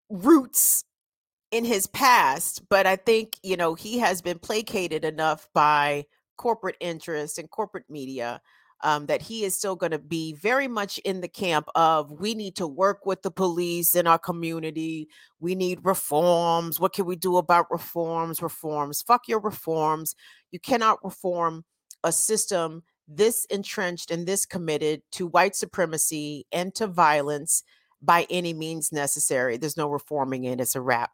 roots 0.09 0.83
in 1.51 1.65
his 1.65 1.85
past, 1.87 2.67
but 2.69 2.87
I 2.87 2.95
think, 2.95 3.37
you 3.43 3.57
know, 3.57 3.75
he 3.75 3.99
has 3.99 4.21
been 4.21 4.39
placated 4.39 5.03
enough 5.03 5.49
by 5.53 6.05
corporate 6.37 6.77
interest 6.79 7.37
and 7.37 7.49
corporate 7.49 7.89
media 7.89 8.41
um, 8.83 9.05
that 9.07 9.21
he 9.21 9.43
is 9.43 9.55
still 9.55 9.75
going 9.75 9.91
to 9.91 9.99
be 9.99 10.33
very 10.33 10.67
much 10.67 10.97
in 10.99 11.21
the 11.21 11.27
camp 11.27 11.67
of 11.75 12.11
we 12.11 12.33
need 12.33 12.55
to 12.55 12.67
work 12.67 13.05
with 13.05 13.21
the 13.21 13.31
police 13.31 13.95
in 13.95 14.07
our 14.07 14.19
community. 14.19 15.07
We 15.39 15.55
need 15.55 15.79
reforms. 15.83 16.79
What 16.79 16.93
can 16.93 17.05
we 17.05 17.15
do 17.15 17.37
about 17.37 17.71
reforms? 17.71 18.41
Reforms. 18.41 19.01
Fuck 19.01 19.27
your 19.27 19.39
reforms. 19.39 20.15
You 20.51 20.59
cannot 20.59 21.03
reform 21.03 21.63
a 22.03 22.11
system 22.11 22.83
this 23.07 23.45
entrenched 23.45 24.11
and 24.11 24.25
this 24.25 24.45
committed 24.45 25.01
to 25.11 25.27
white 25.27 25.55
supremacy 25.55 26.45
and 26.51 26.73
to 26.75 26.87
violence 26.87 27.63
by 28.01 28.25
any 28.29 28.53
means 28.53 28.91
necessary. 28.91 29.57
There's 29.57 29.77
no 29.77 29.87
reforming 29.87 30.45
it. 30.45 30.59
It's 30.59 30.75
a 30.75 30.81
wrap. 30.81 31.11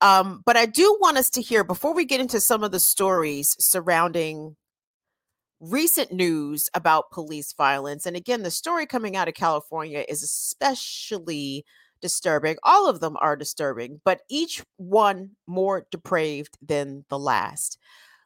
Um, 0.00 0.42
but 0.44 0.56
I 0.56 0.66
do 0.66 0.96
want 1.00 1.18
us 1.18 1.30
to 1.30 1.42
hear 1.42 1.64
before 1.64 1.94
we 1.94 2.04
get 2.04 2.20
into 2.20 2.40
some 2.40 2.62
of 2.64 2.72
the 2.72 2.80
stories 2.80 3.56
surrounding 3.58 4.56
recent 5.70 6.12
news 6.12 6.68
about 6.74 7.10
police 7.10 7.52
violence. 7.52 8.06
And 8.06 8.16
again, 8.16 8.42
the 8.42 8.50
story 8.50 8.86
coming 8.86 9.16
out 9.16 9.28
of 9.28 9.34
California 9.34 10.04
is 10.08 10.22
especially 10.22 11.64
disturbing. 12.00 12.56
All 12.62 12.88
of 12.88 13.00
them 13.00 13.16
are 13.20 13.36
disturbing, 13.36 14.00
but 14.04 14.22
each 14.28 14.62
one 14.76 15.30
more 15.46 15.86
depraved 15.90 16.58
than 16.60 17.04
the 17.08 17.18
last. 17.18 17.78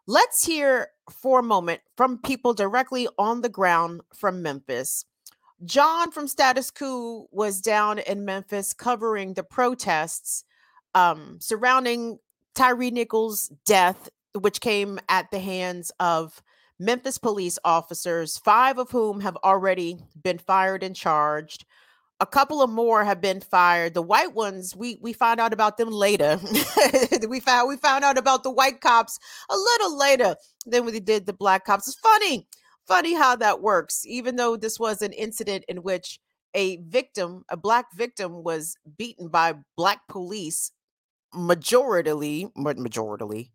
Let's 0.07 0.45
hear 0.45 0.89
for 1.11 1.41
a 1.41 1.45
moment 1.45 1.83
from 1.97 2.19
people 2.19 2.55
directly 2.55 3.09
on 3.19 3.43
the 3.43 3.49
ground 3.49 4.01
from 4.15 4.43
Memphis. 4.43 5.05
John 5.65 6.11
from 6.11 6.29
Status 6.29 6.71
Coup 6.71 7.27
was 7.31 7.61
down 7.61 7.99
in 7.99 8.25
Memphis 8.25 8.73
covering 8.73 9.35
the 9.35 9.43
protests 9.43 10.45
um, 10.95 11.39
surrounding 11.41 12.19
Tyre 12.55 12.91
Nichols' 12.91 13.53
death, 13.65 14.09
which 14.35 14.61
came 14.61 14.99
at 15.09 15.31
the 15.31 15.41
hands 15.41 15.93
of 16.01 16.43
Memphis 16.79 17.19
police 17.19 17.59
officers, 17.65 18.39
five 18.39 18.79
of 18.79 18.91
whom 18.91 19.21
have 19.21 19.37
already 19.39 19.99
been 20.23 20.39
fired 20.39 20.83
and 20.83 20.95
charged. 20.95 21.65
A 22.21 22.27
couple 22.27 22.63
of 22.63 22.71
more 22.71 23.05
have 23.05 23.21
been 23.21 23.41
fired. 23.41 23.95
The 23.95 24.03
white 24.03 24.35
ones, 24.35 24.75
we 24.75 24.99
we 25.01 25.13
found 25.13 25.41
out 25.41 25.53
about 25.53 25.77
them 25.77 25.91
later. 25.91 26.41
we 27.29 27.41
found 27.41 27.69
we 27.69 27.77
found 27.77 28.05
out 28.05 28.19
about 28.19 28.43
the 28.43 28.51
white 28.51 28.81
cops 28.81 29.19
a 29.51 29.57
little 29.57 29.97
later 29.97 30.37
than 30.67 30.85
we 30.85 30.99
did 31.01 31.27
the 31.27 31.33
black 31.33 31.65
cops. 31.65 31.87
It's 31.89 31.99
funny, 31.99 32.47
funny 32.87 33.15
how 33.15 33.37
that 33.37 33.61
works. 33.61 34.05
Even 34.07 34.37
though 34.37 34.57
this 34.57 34.81
was 34.81 35.03
an 35.03 35.13
incident 35.13 35.65
in 35.69 35.79
which 35.83 36.19
a 36.55 36.79
victim, 36.79 37.45
a 37.49 37.57
black 37.57 37.87
victim, 37.95 38.43
was 38.43 38.77
beaten 38.97 39.29
by 39.29 39.55
black 39.77 40.01
police 40.09 40.73
majoritarily, 41.35 42.53
majoritarily, 42.57 43.51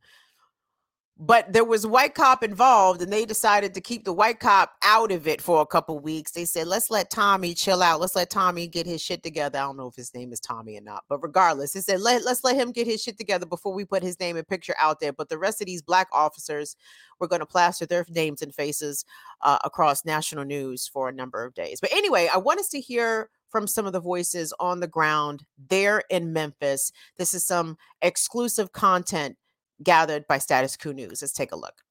but 1.18 1.54
there 1.54 1.64
was 1.64 1.86
white 1.86 2.16
cop 2.16 2.44
involved 2.44 3.02
and 3.02 3.14
they 3.14 3.24
decided 3.24 3.74
to 3.74 3.82
keep 3.82 4.04
the 4.04 4.12
white 4.12 4.40
cop 4.40 4.74
out 4.84 5.12
of 5.12 5.28
it 5.28 5.42
for 5.42 5.62
a 5.62 5.66
couple 5.66 6.00
weeks. 6.00 6.32
They 6.32 6.46
said 6.46 6.66
let's 6.66 6.90
let 6.90 7.12
tommy 7.12 7.54
chill 7.54 7.84
out. 7.84 8.02
Let's 8.02 8.16
let 8.16 8.32
tommy 8.32 8.68
get 8.68 8.88
his 8.88 9.02
shit 9.02 9.22
together. 9.22 9.60
I 9.60 9.62
don't 9.62 9.78
know 9.78 9.88
if 9.88 9.96
his 9.96 10.14
name 10.16 10.34
is 10.34 10.40
tommy 10.40 10.78
or 10.78 10.82
not 10.82 11.04
but 11.08 11.22
regardless 11.22 11.74
they 11.74 11.82
said 11.82 12.02
let, 12.02 12.26
let's 12.26 12.44
let 12.44 12.56
him 12.56 12.72
get 12.72 12.88
his 12.88 13.02
shit 13.02 13.18
together 13.18 13.46
before 13.46 13.74
we 13.74 13.86
put 13.86 14.02
his 14.02 14.20
name 14.20 14.38
and 14.38 14.48
picture 14.48 14.76
out 14.80 15.00
there. 15.00 15.14
But 15.14 15.30
the 15.30 15.38
rest 15.38 15.62
of 15.62 15.68
these 15.68 15.84
black 15.84 16.08
officers 16.12 16.76
were 17.20 17.28
going 17.28 17.42
to 17.42 17.46
plaster 17.46 17.86
their 17.86 18.06
names 18.10 18.42
and 18.42 18.54
faces 18.54 19.06
uh, 19.42 19.60
across 19.64 20.06
national 20.06 20.46
news 20.46 20.88
for 20.88 21.10
a 21.10 21.14
number 21.14 21.46
of 21.46 21.54
days. 21.54 21.80
But 21.80 21.94
anyway 21.94 22.28
i 22.34 22.38
want 22.38 22.60
us 22.60 22.70
to 22.70 22.80
hear 22.80 23.30
from 23.54 23.68
some 23.68 23.86
of 23.86 23.94
the 23.94 24.00
voices 24.00 24.52
on 24.60 24.80
the 24.80 24.88
ground 24.88 25.46
there 25.70 26.02
in 26.10 26.34
memphis. 26.34 26.92
This 27.18 27.36
is 27.36 27.46
some 27.46 27.78
exclusive 28.02 28.72
content 28.72 29.38
gathered 29.82 30.28
by 30.28 30.38
Status 30.38 30.78
Coup 30.78 30.94
News. 30.94 31.22
Let's 31.22 31.34
take 31.34 31.52
a 31.52 31.56
look. 31.56 31.84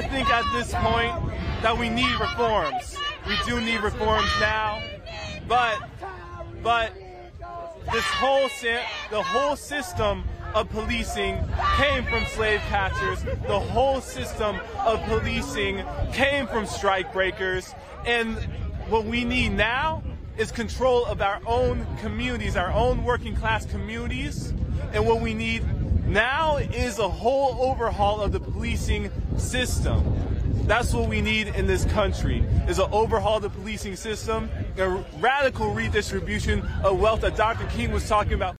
I 0.00 0.08
think 0.08 0.28
at 0.30 0.44
this 0.52 0.72
point 0.74 1.14
that 1.62 1.76
we 1.76 1.88
need 1.88 2.18
reforms. 2.18 2.96
We 3.26 3.36
do 3.46 3.60
need 3.60 3.80
reforms 3.80 4.30
now, 4.40 4.82
but 5.46 5.78
but 6.62 6.92
this 7.92 8.04
whole 8.04 8.48
the 9.10 9.22
whole 9.22 9.56
system 9.56 10.24
of 10.54 10.68
policing 10.70 11.38
came 11.76 12.04
from 12.04 12.24
slave 12.26 12.60
catchers. 12.68 13.22
The 13.22 13.58
whole 13.58 14.00
system 14.00 14.60
of 14.80 15.02
policing 15.04 15.84
came 16.12 16.46
from 16.46 16.66
strike 16.66 17.12
breakers. 17.12 17.74
And 18.06 18.36
what 18.88 19.04
we 19.04 19.24
need 19.24 19.50
now 19.50 20.02
is 20.36 20.50
control 20.50 21.04
of 21.06 21.20
our 21.22 21.40
own 21.46 21.86
communities, 22.00 22.56
our 22.56 22.72
own 22.72 23.04
working 23.04 23.34
class 23.34 23.66
communities. 23.66 24.52
And 24.92 25.06
what 25.06 25.20
we 25.20 25.34
need 25.34 25.64
now 26.12 26.58
is 26.58 26.98
a 26.98 27.08
whole 27.08 27.70
overhaul 27.70 28.20
of 28.20 28.32
the 28.32 28.40
policing 28.40 29.10
system. 29.38 30.04
That's 30.66 30.92
what 30.92 31.08
we 31.08 31.20
need 31.20 31.48
in 31.48 31.66
this 31.66 31.84
country, 31.86 32.44
is 32.68 32.78
an 32.78 32.88
overhaul 32.92 33.38
of 33.38 33.42
the 33.42 33.50
policing 33.50 33.96
system, 33.96 34.50
a 34.76 34.88
radical 35.18 35.72
redistribution 35.72 36.60
of 36.84 37.00
wealth 37.00 37.22
that 37.22 37.36
Dr. 37.36 37.66
King 37.66 37.90
was 37.90 38.08
talking 38.08 38.34
about. 38.34 38.56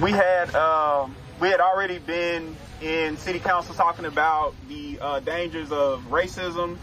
We 0.00 0.12
had, 0.12 0.54
um, 0.54 1.14
we 1.40 1.48
had 1.48 1.60
already 1.60 1.98
been 1.98 2.56
in 2.80 3.16
city 3.16 3.38
council 3.38 3.74
talking 3.74 4.06
about 4.06 4.54
the 4.68 4.98
uh, 5.00 5.20
dangers 5.20 5.70
of 5.72 6.02
racism, 6.10 6.78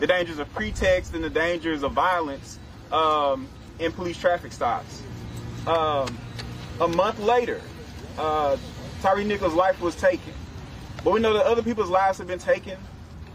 the 0.00 0.06
dangers 0.06 0.38
of 0.38 0.52
pretext, 0.52 1.14
and 1.14 1.22
the 1.24 1.30
dangers 1.30 1.82
of 1.82 1.92
violence 1.92 2.58
um, 2.92 3.48
in 3.78 3.92
police 3.92 4.18
traffic 4.18 4.52
stops. 4.52 5.02
Um, 5.66 6.18
a 6.80 6.88
month 6.88 7.18
later, 7.18 7.60
uh, 8.20 8.56
Tyre 9.00 9.24
Nichols' 9.24 9.54
life 9.54 9.80
was 9.80 9.96
taken. 9.96 10.32
But 11.02 11.12
we 11.12 11.20
know 11.20 11.32
that 11.32 11.46
other 11.46 11.62
people's 11.62 11.88
lives 11.88 12.18
have 12.18 12.26
been 12.26 12.38
taken 12.38 12.76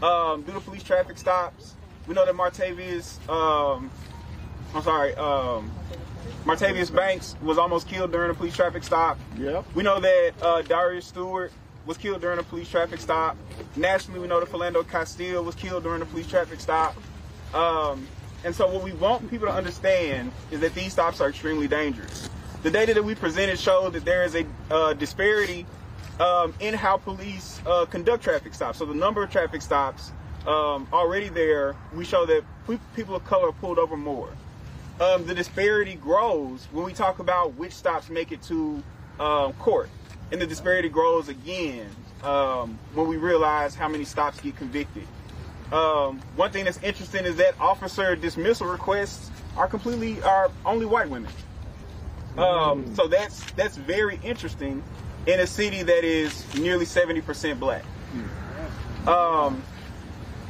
um, 0.02 0.42
due 0.42 0.52
to 0.52 0.60
police 0.60 0.82
traffic 0.82 1.18
stops. 1.18 1.74
We 2.06 2.14
know 2.14 2.24
that 2.24 2.34
Martavius, 2.34 3.18
um, 3.28 3.90
I'm 4.74 4.82
sorry, 4.82 5.14
um, 5.16 5.72
Martavius 6.44 6.94
Banks 6.94 7.34
was 7.42 7.58
almost 7.58 7.88
killed 7.88 8.12
during 8.12 8.30
a 8.30 8.34
police 8.34 8.54
traffic 8.54 8.84
stop. 8.84 9.18
Yeah. 9.36 9.64
We 9.74 9.82
know 9.82 9.98
that 9.98 10.32
uh, 10.40 10.62
Darius 10.62 11.06
Stewart 11.06 11.52
was 11.84 11.96
killed 11.96 12.20
during 12.20 12.38
a 12.38 12.44
police 12.44 12.68
traffic 12.68 13.00
stop. 13.00 13.36
Nationally, 13.74 14.20
we 14.20 14.28
know 14.28 14.38
that 14.38 14.48
Philando 14.48 14.88
Castile 14.88 15.42
was 15.42 15.56
killed 15.56 15.82
during 15.82 16.02
a 16.02 16.06
police 16.06 16.28
traffic 16.28 16.60
stop. 16.60 16.94
Um, 17.52 18.06
and 18.44 18.54
so, 18.54 18.72
what 18.72 18.84
we 18.84 18.92
want 18.92 19.28
people 19.30 19.48
to 19.48 19.52
understand 19.52 20.30
is 20.52 20.60
that 20.60 20.74
these 20.74 20.92
stops 20.92 21.20
are 21.20 21.28
extremely 21.28 21.66
dangerous 21.66 22.28
the 22.62 22.70
data 22.70 22.94
that 22.94 23.02
we 23.02 23.14
presented 23.14 23.58
showed 23.58 23.92
that 23.92 24.04
there 24.04 24.24
is 24.24 24.34
a 24.34 24.46
uh, 24.70 24.92
disparity 24.94 25.66
um, 26.20 26.54
in 26.60 26.74
how 26.74 26.96
police 26.96 27.60
uh, 27.66 27.84
conduct 27.86 28.24
traffic 28.24 28.54
stops. 28.54 28.78
So 28.78 28.86
the 28.86 28.94
number 28.94 29.22
of 29.22 29.30
traffic 29.30 29.62
stops 29.62 30.12
um, 30.46 30.86
already 30.92 31.28
there, 31.28 31.76
we 31.94 32.04
show 32.04 32.24
that 32.26 32.44
people 32.94 33.16
of 33.16 33.24
color 33.24 33.48
are 33.48 33.52
pulled 33.52 33.78
over 33.78 33.96
more. 33.96 34.30
Um, 35.00 35.26
the 35.26 35.34
disparity 35.34 35.94
grows 35.96 36.66
when 36.72 36.84
we 36.84 36.92
talk 36.94 37.18
about 37.18 37.54
which 37.54 37.72
stops 37.72 38.08
make 38.08 38.32
it 38.32 38.42
to 38.44 38.82
um, 39.20 39.52
court, 39.54 39.90
and 40.32 40.40
the 40.40 40.46
disparity 40.46 40.88
grows 40.88 41.28
again 41.28 41.86
um, 42.22 42.78
when 42.94 43.06
we 43.06 43.16
realize 43.16 43.74
how 43.74 43.88
many 43.88 44.04
stops 44.04 44.40
get 44.40 44.56
convicted. 44.56 45.06
Um, 45.72 46.20
one 46.36 46.50
thing 46.50 46.64
that's 46.64 46.82
interesting 46.82 47.24
is 47.24 47.36
that 47.36 47.60
officer 47.60 48.16
dismissal 48.16 48.68
requests 48.68 49.30
are 49.56 49.66
completely 49.66 50.22
are 50.22 50.50
only 50.64 50.86
white 50.86 51.10
women. 51.10 51.32
Um, 52.38 52.94
so 52.94 53.06
that's 53.06 53.50
that's 53.52 53.76
very 53.76 54.20
interesting 54.22 54.82
in 55.26 55.40
a 55.40 55.46
city 55.46 55.82
that 55.82 56.04
is 56.04 56.54
nearly 56.54 56.84
70% 56.84 57.58
black. 57.58 57.84
Um, 59.06 59.62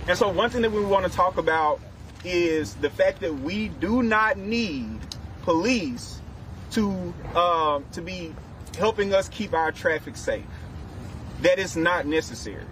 and 0.09 0.17
so 0.17 0.29
one 0.29 0.51
thing 0.51 0.63
that 0.63 0.73
we 0.73 0.85
want 0.85 1.07
to 1.07 1.13
talk 1.13 1.37
about 1.39 1.81
is 2.25 2.75
the 2.75 2.91
fact 2.91 3.21
that 3.21 3.33
we 3.33 3.69
do 3.69 4.03
not 4.03 4.37
need 4.37 4.99
police 5.43 6.21
to 6.73 6.91
um, 7.35 7.85
to 7.93 8.03
be 8.03 8.35
helping 8.79 9.15
us 9.15 9.29
keep 9.29 9.55
our 9.55 9.73
traffic 9.73 10.17
safe. 10.17 10.45
That 11.43 11.59
is 11.59 11.77
not 11.77 12.07
necessary. 12.07 12.65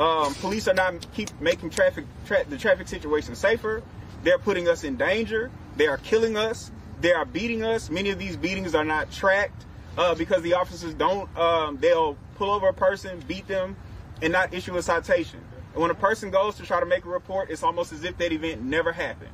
Um, 0.00 0.34
police 0.34 0.66
are 0.66 0.74
not 0.74 1.06
keep 1.14 1.30
making 1.40 1.70
traffic 1.70 2.04
tra- 2.26 2.44
the 2.44 2.58
traffic 2.58 2.88
situation 2.88 3.34
safer. 3.34 3.82
They're 4.22 4.38
putting 4.38 4.68
us 4.68 4.84
in 4.84 4.96
danger. 4.96 5.50
They 5.76 5.86
are 5.86 5.98
killing 5.98 6.36
us. 6.36 6.70
They 7.00 7.12
are 7.12 7.24
beating 7.24 7.64
us. 7.64 7.90
Many 7.90 8.10
of 8.10 8.18
these 8.18 8.36
beatings 8.36 8.74
are 8.74 8.84
not 8.84 9.10
tracked 9.10 9.64
uh, 9.98 10.14
because 10.14 10.42
the 10.42 10.54
officers 10.54 10.94
don't. 10.94 11.34
Um, 11.36 11.78
they'll 11.78 12.16
pull 12.36 12.50
over 12.50 12.68
a 12.68 12.74
person, 12.74 13.22
beat 13.26 13.46
them, 13.46 13.76
and 14.22 14.32
not 14.32 14.54
issue 14.54 14.76
a 14.76 14.82
citation. 14.82 15.40
And 15.72 15.82
when 15.82 15.90
a 15.90 15.94
person 15.94 16.30
goes 16.30 16.56
to 16.56 16.64
try 16.64 16.80
to 16.80 16.86
make 16.86 17.04
a 17.04 17.08
report, 17.08 17.50
it's 17.50 17.62
almost 17.62 17.92
as 17.92 18.04
if 18.04 18.16
that 18.18 18.32
event 18.32 18.62
never 18.62 18.92
happened. 18.92 19.30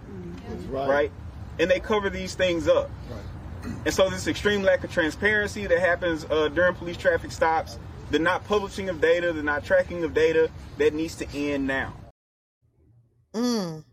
Right. 0.69 0.89
right. 0.89 1.13
And 1.59 1.71
they 1.71 1.81
cover 1.81 2.11
these 2.11 2.35
things 2.35 2.67
up. 2.67 2.91
Right. 3.11 3.75
And 3.85 3.95
so 3.95 4.09
this 4.09 4.27
extreme 4.27 4.63
lack 4.63 4.85
of 4.85 4.91
transparency 4.91 5.67
that 5.67 5.79
happens 5.79 6.25
uh, 6.31 6.49
during 6.49 6.75
police 6.75 6.97
traffic 6.97 7.31
stops, 7.31 7.79
the 8.11 8.19
not 8.19 8.45
publishing 8.47 8.89
of 8.89 9.01
data, 9.01 9.33
the 9.33 9.43
not 9.43 9.65
tracking 9.65 10.03
of 10.03 10.15
data, 10.15 10.51
that 10.79 10.95
needs 10.95 11.15
to 11.17 11.29
end 11.37 11.67
now. 11.67 11.95
Mm. 13.35 13.85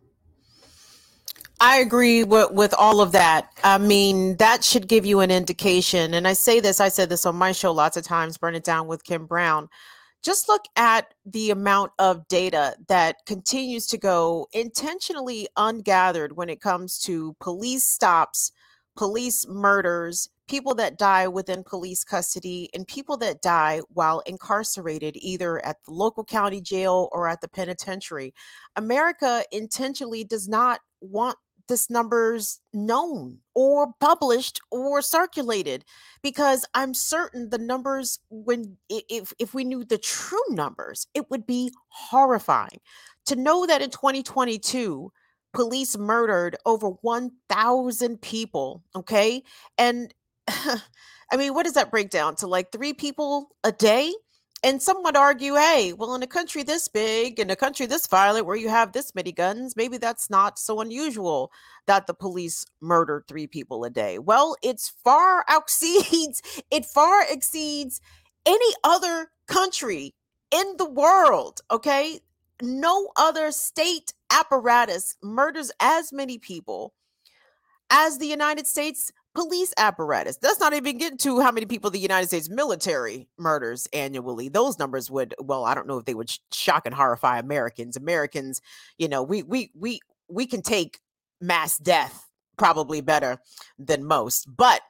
I 1.60 1.78
agree 1.78 2.24
with, 2.24 2.51
with 2.51 2.74
all 2.76 3.01
of 3.01 3.14
that. 3.14 3.51
I 3.64 3.80
mean, 3.80 4.38
that 4.38 4.64
should 4.64 4.88
give 4.88 5.08
you 5.08 5.22
an 5.22 5.32
indication. 5.32 6.14
And 6.14 6.28
I 6.28 6.34
say 6.34 6.60
this, 6.60 6.80
I 6.80 6.89
said 6.89 7.10
this 7.10 7.26
on 7.26 7.36
my 7.36 7.51
show 7.51 7.72
lots 7.72 7.97
of 7.97 8.03
times, 8.03 8.38
Burn 8.38 8.53
It 8.53 8.64
Down 8.64 8.88
with 8.88 9.03
Kim 9.03 9.26
Brown. 9.26 9.68
Just 10.24 10.47
look 10.47 10.66
at 10.76 11.14
the 11.26 11.49
amount 11.49 11.93
of 11.97 12.28
data 12.28 12.76
that 12.89 13.18
continues 13.26 13.88
to 13.88 13.97
go 13.97 14.47
intentionally 14.53 15.47
ungathered 15.58 16.34
when 16.34 16.49
it 16.49 16.62
comes 16.62 16.99
to 16.99 17.36
police 17.39 17.86
stops, 17.86 18.51
police 18.95 19.47
murders, 19.47 20.30
people 20.47 20.76
that 20.76 20.97
die 20.97 21.28
within 21.28 21.64
police 21.64 22.03
custody, 22.03 22.70
and 22.74 22.88
people 22.88 23.18
that 23.18 23.41
die 23.41 23.82
while 23.89 24.22
incarcerated, 24.28 25.16
either 25.18 25.64
at 25.66 25.78
the 25.86 25.93
local 25.93 26.24
county 26.24 26.62
jail 26.62 27.10
or 27.12 27.28
at 27.28 27.41
the 27.41 27.47
penitentiary. 27.47 28.34
America 28.76 29.43
intentionally 29.51 30.24
does 30.24 30.47
not 30.47 30.82
want 31.01 31.38
this 31.68 31.89
number's 31.89 32.59
known 32.74 33.39
or 33.53 33.93
published 33.99 34.59
or 34.72 35.01
circulated 35.01 35.84
because 36.22 36.65
i'm 36.74 36.93
certain 36.93 37.49
the 37.49 37.57
numbers 37.57 38.20
when 38.30 38.78
if 38.89 39.34
if 39.39 39.53
we 39.53 39.63
knew 39.63 39.84
the 39.84 39.97
true 39.97 40.39
numbers 40.49 41.07
it 41.13 41.30
would 41.30 41.45
be 41.45 41.72
horrifying. 41.89 42.80
To 43.28 43.36
know 43.36 43.65
that 43.65 43.82
in 43.82 43.89
2022 43.89 45.11
police 45.53 45.97
murdered 45.97 46.55
over 46.65 46.89
1000 46.89 48.22
people 48.22 48.84
okay? 48.95 49.43
And 49.78 50.13
i 50.47 51.38
mean 51.38 51.53
what 51.53 51.63
does 51.63 51.74
that 51.74 51.91
break 51.91 52.09
down 52.09 52.36
to 52.38 52.47
like 52.47 52.72
3 52.72 52.93
people 52.93 53.49
a 53.63 53.72
day 53.72 54.13
and 54.64 54.82
some 54.82 55.03
would 55.03 55.16
argue, 55.16 55.55
hey, 55.55 55.93
well, 55.93 56.16
in 56.16 56.24
a 56.24 56.28
country 56.28 56.64
this 56.64 56.88
big, 56.88 57.39
in 57.39 57.49
a 57.49 57.55
country 57.55 57.86
this 57.86 58.08
violent, 58.08 58.45
where 58.45 58.55
you 58.55 58.70
have 58.70 58.91
this 58.91 59.14
many 59.14 59.32
guns, 59.32 59.76
maybe 59.76 59.97
that's 59.97 60.30
not 60.30 60.58
so 60.58 60.82
unusual 60.82 61.51
that 61.86 62.08
the 62.08 62.14
police 62.14 62.66
murder 62.82 63.24
three 63.28 63.45
people 63.45 63.84
a 63.84 63.89
day. 63.89 64.18
Well, 64.18 64.55
it's 64.64 64.89
far 65.03 65.45
exceeds, 65.49 66.41
it 66.72 66.86
far 66.86 67.24
exceeds 67.30 68.01
any 68.45 68.74
other 68.84 69.30
country 69.47 70.16
in 70.51 70.76
the 70.78 70.89
world. 70.89 71.62
Okay. 71.70 72.20
No 72.62 73.10
other 73.16 73.51
state 73.51 74.14
apparatus 74.32 75.16
murders 75.22 75.72
as 75.80 76.12
many 76.12 76.39
people 76.39 76.93
as 77.89 78.18
the 78.18 78.26
United 78.26 78.66
States 78.66 79.12
police 79.38 79.71
apparatus. 79.77 80.38
That's 80.38 80.59
not 80.59 80.73
even 80.73 80.97
getting 80.97 81.19
to 81.19 81.41
how 81.41 81.51
many 81.51 81.67
people 81.67 81.91
the 81.91 81.99
United 81.99 82.25
States 82.25 82.49
military 82.49 83.27
murders 83.38 83.88
annually. 83.93 84.49
Those 84.49 84.79
numbers 84.79 85.11
would, 85.11 85.35
well, 85.39 85.63
I 85.63 85.75
don't 85.75 85.85
know 85.85 85.99
if 85.99 86.05
they 86.05 86.15
would 86.15 86.31
shock 86.51 86.88
and 86.88 86.95
horrify 86.95 87.38
Americans. 87.38 87.95
Americans, 87.95 88.61
you 88.97 89.07
know, 89.07 89.21
we 89.21 89.43
we 89.43 89.69
we 89.75 89.99
we 90.27 90.47
can 90.47 90.63
take 90.63 91.01
mass 91.39 91.77
death 91.77 92.27
probably 92.57 92.99
better 92.99 93.38
than 93.77 94.05
most. 94.05 94.47
But 94.57 94.81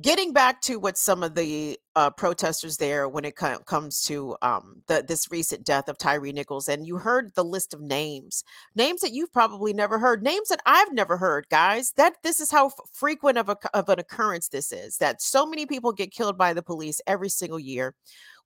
getting 0.00 0.32
back 0.32 0.60
to 0.62 0.78
what 0.78 0.96
some 0.96 1.22
of 1.22 1.34
the 1.34 1.78
uh, 1.96 2.10
protesters 2.10 2.76
there 2.76 3.08
when 3.08 3.24
it 3.24 3.36
co- 3.36 3.58
comes 3.60 4.02
to 4.02 4.36
um, 4.42 4.82
the, 4.86 5.04
this 5.06 5.30
recent 5.30 5.64
death 5.64 5.88
of 5.88 5.98
Tyre 5.98 6.32
Nichols, 6.32 6.68
and 6.68 6.86
you 6.86 6.96
heard 6.96 7.34
the 7.34 7.44
list 7.44 7.74
of 7.74 7.80
names, 7.80 8.44
names 8.74 9.00
that 9.00 9.12
you've 9.12 9.32
probably 9.32 9.72
never 9.72 9.98
heard, 9.98 10.22
names 10.22 10.48
that 10.48 10.62
I've 10.66 10.92
never 10.92 11.16
heard, 11.16 11.46
guys. 11.50 11.92
That 11.96 12.14
this 12.22 12.40
is 12.40 12.50
how 12.50 12.66
f- 12.66 12.74
frequent 12.92 13.38
of, 13.38 13.48
a, 13.48 13.56
of 13.74 13.88
an 13.88 13.98
occurrence 13.98 14.48
this 14.48 14.72
is. 14.72 14.98
That 14.98 15.20
so 15.20 15.46
many 15.46 15.66
people 15.66 15.92
get 15.92 16.12
killed 16.12 16.38
by 16.38 16.52
the 16.52 16.62
police 16.62 17.00
every 17.06 17.28
single 17.28 17.60
year. 17.60 17.94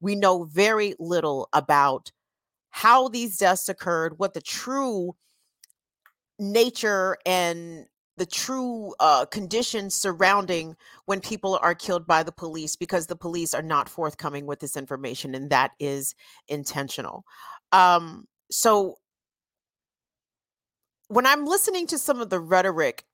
We 0.01 0.15
know 0.17 0.45
very 0.45 0.95
little 0.99 1.49
about 1.53 2.11
how 2.71 3.09
these 3.09 3.37
deaths 3.37 3.69
occurred, 3.69 4.19
what 4.19 4.35
the 4.35 4.41
true 4.41 5.15
nature 6.39 7.17
and 7.25 7.87
the 8.17 8.27
true 8.27 8.95
uh, 9.01 9.25
conditions 9.27 9.95
surrounding 9.95 10.77
when 11.07 11.21
people 11.21 11.59
are 11.63 11.75
killed 11.75 12.07
by 12.07 12.23
the 12.23 12.33
police 12.33 12.77
because 12.77 13.07
the 13.07 13.17
police 13.17 13.55
are 13.55 13.63
not 13.63 13.89
forthcoming 13.89 14.47
with 14.47 14.61
this 14.61 14.77
information 14.77 15.35
and 15.35 15.51
that 15.51 15.73
is 15.81 16.15
intentional. 16.49 17.25
Um, 17.73 18.27
so 18.51 18.99
when 21.09 21.27
i'm 21.27 21.45
listening 21.45 21.87
to 21.87 21.99
some 21.99 22.21
of 22.21 22.31
the 22.31 22.41
rhetoric 22.41 23.05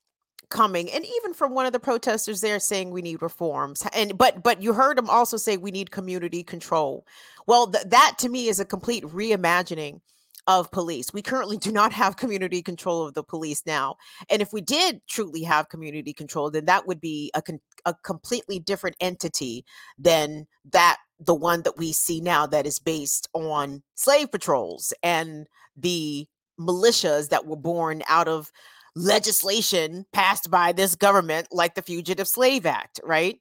coming 0.48 0.90
and 0.90 1.04
even 1.04 1.32
from 1.32 1.54
one 1.54 1.66
of 1.66 1.72
the 1.72 1.80
protesters 1.80 2.40
there 2.40 2.58
saying 2.58 2.90
we 2.90 3.02
need 3.02 3.22
reforms 3.22 3.86
and 3.94 4.18
but 4.18 4.42
but 4.42 4.60
you 4.60 4.72
heard 4.72 4.98
him 4.98 5.08
also 5.08 5.36
say 5.36 5.56
we 5.56 5.70
need 5.70 5.90
community 5.90 6.42
control. 6.42 7.06
Well 7.46 7.68
th- 7.68 7.84
that 7.86 8.16
to 8.18 8.28
me 8.28 8.48
is 8.48 8.58
a 8.58 8.64
complete 8.64 9.04
reimagining 9.04 10.00
of 10.46 10.70
police. 10.70 11.12
We 11.12 11.22
currently 11.22 11.56
do 11.56 11.72
not 11.72 11.92
have 11.92 12.16
community 12.16 12.62
control 12.62 13.06
of 13.06 13.14
the 13.14 13.22
police 13.22 13.62
now. 13.66 13.96
And 14.30 14.42
if 14.42 14.52
we 14.52 14.60
did 14.60 15.00
truly 15.08 15.42
have 15.42 15.68
community 15.68 16.12
control, 16.12 16.50
then 16.50 16.64
that 16.66 16.86
would 16.86 17.00
be 17.00 17.30
a, 17.34 17.42
con- 17.42 17.60
a 17.84 17.94
completely 18.04 18.58
different 18.58 18.96
entity 19.00 19.64
than 19.98 20.46
that 20.72 20.98
the 21.18 21.34
one 21.34 21.62
that 21.62 21.76
we 21.76 21.92
see 21.92 22.20
now 22.20 22.46
that 22.46 22.66
is 22.66 22.78
based 22.78 23.28
on 23.34 23.82
slave 23.94 24.32
patrols 24.32 24.92
and 25.02 25.46
the 25.76 26.26
militias 26.58 27.28
that 27.28 27.46
were 27.46 27.56
born 27.56 28.02
out 28.08 28.28
of 28.28 28.50
legislation 28.96 30.06
passed 30.12 30.50
by 30.50 30.72
this 30.72 30.94
government 30.94 31.48
like 31.52 31.74
the 31.74 31.82
Fugitive 31.82 32.28
Slave 32.28 32.66
Act, 32.66 33.00
right? 33.04 33.38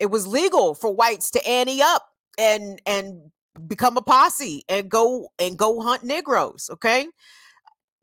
It 0.00 0.06
was 0.06 0.26
legal 0.26 0.74
for 0.74 0.94
whites 0.94 1.30
to 1.32 1.46
ante 1.48 1.80
up 1.82 2.04
and 2.38 2.80
and 2.86 3.30
become 3.66 3.96
a 3.96 4.02
posse 4.02 4.62
and 4.68 4.90
go 4.90 5.28
and 5.38 5.58
go 5.58 5.80
hunt 5.80 6.04
negroes 6.04 6.68
okay? 6.72 7.06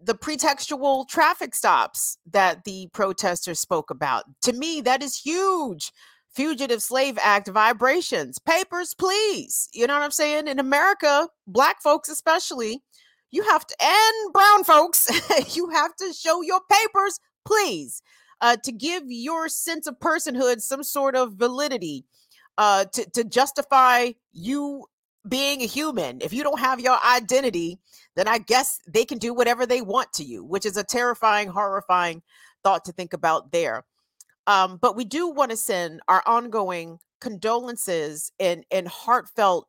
The 0.01 0.15
pretextual 0.15 1.07
traffic 1.09 1.53
stops 1.53 2.17
that 2.31 2.63
the 2.63 2.87
protesters 2.93 3.59
spoke 3.59 3.89
about 3.89 4.23
to 4.43 4.53
me 4.53 4.81
that 4.81 5.03
is 5.03 5.19
huge. 5.19 5.91
Fugitive 6.31 6.81
slave 6.81 7.17
act 7.21 7.47
vibrations 7.47 8.37
papers 8.39 8.93
please 8.93 9.67
you 9.73 9.87
know 9.87 9.95
what 9.95 10.03
i'm 10.03 10.11
saying? 10.11 10.47
In 10.47 10.59
america 10.59 11.27
black 11.47 11.81
folks 11.81 12.07
especially 12.07 12.83
you 13.31 13.43
have 13.43 13.65
to 13.65 13.75
and 13.81 14.33
brown 14.33 14.63
folks 14.63 15.09
you 15.55 15.69
have 15.69 15.95
to 15.95 16.13
show 16.13 16.41
your 16.41 16.61
papers 16.71 17.19
please 17.45 18.01
uh, 18.41 18.55
to 18.63 18.71
give 18.71 19.03
your 19.07 19.49
sense 19.49 19.87
of 19.87 19.99
personhood 19.99 20.61
some 20.61 20.83
sort 20.83 21.15
of 21.15 21.33
validity 21.33 22.05
uh, 22.57 22.85
to, 22.85 23.09
to 23.11 23.23
justify 23.23 24.11
you 24.31 24.85
being 25.27 25.61
a 25.61 25.65
human. 25.65 26.21
If 26.21 26.33
you 26.33 26.43
don't 26.43 26.59
have 26.59 26.79
your 26.79 26.97
identity, 27.05 27.79
then 28.15 28.27
I 28.27 28.37
guess 28.37 28.79
they 28.87 29.05
can 29.05 29.17
do 29.17 29.33
whatever 29.33 29.65
they 29.65 29.81
want 29.81 30.13
to 30.13 30.23
you, 30.23 30.43
which 30.43 30.65
is 30.65 30.77
a 30.77 30.83
terrifying, 30.83 31.49
horrifying 31.49 32.21
thought 32.63 32.85
to 32.85 32.91
think 32.91 33.13
about 33.13 33.51
there. 33.51 33.85
Um, 34.47 34.77
but 34.81 34.95
we 34.95 35.05
do 35.05 35.27
want 35.27 35.51
to 35.51 35.57
send 35.57 36.01
our 36.07 36.23
ongoing 36.25 36.99
condolences 37.21 38.31
and, 38.39 38.63
and 38.71 38.87
heartfelt 38.87 39.67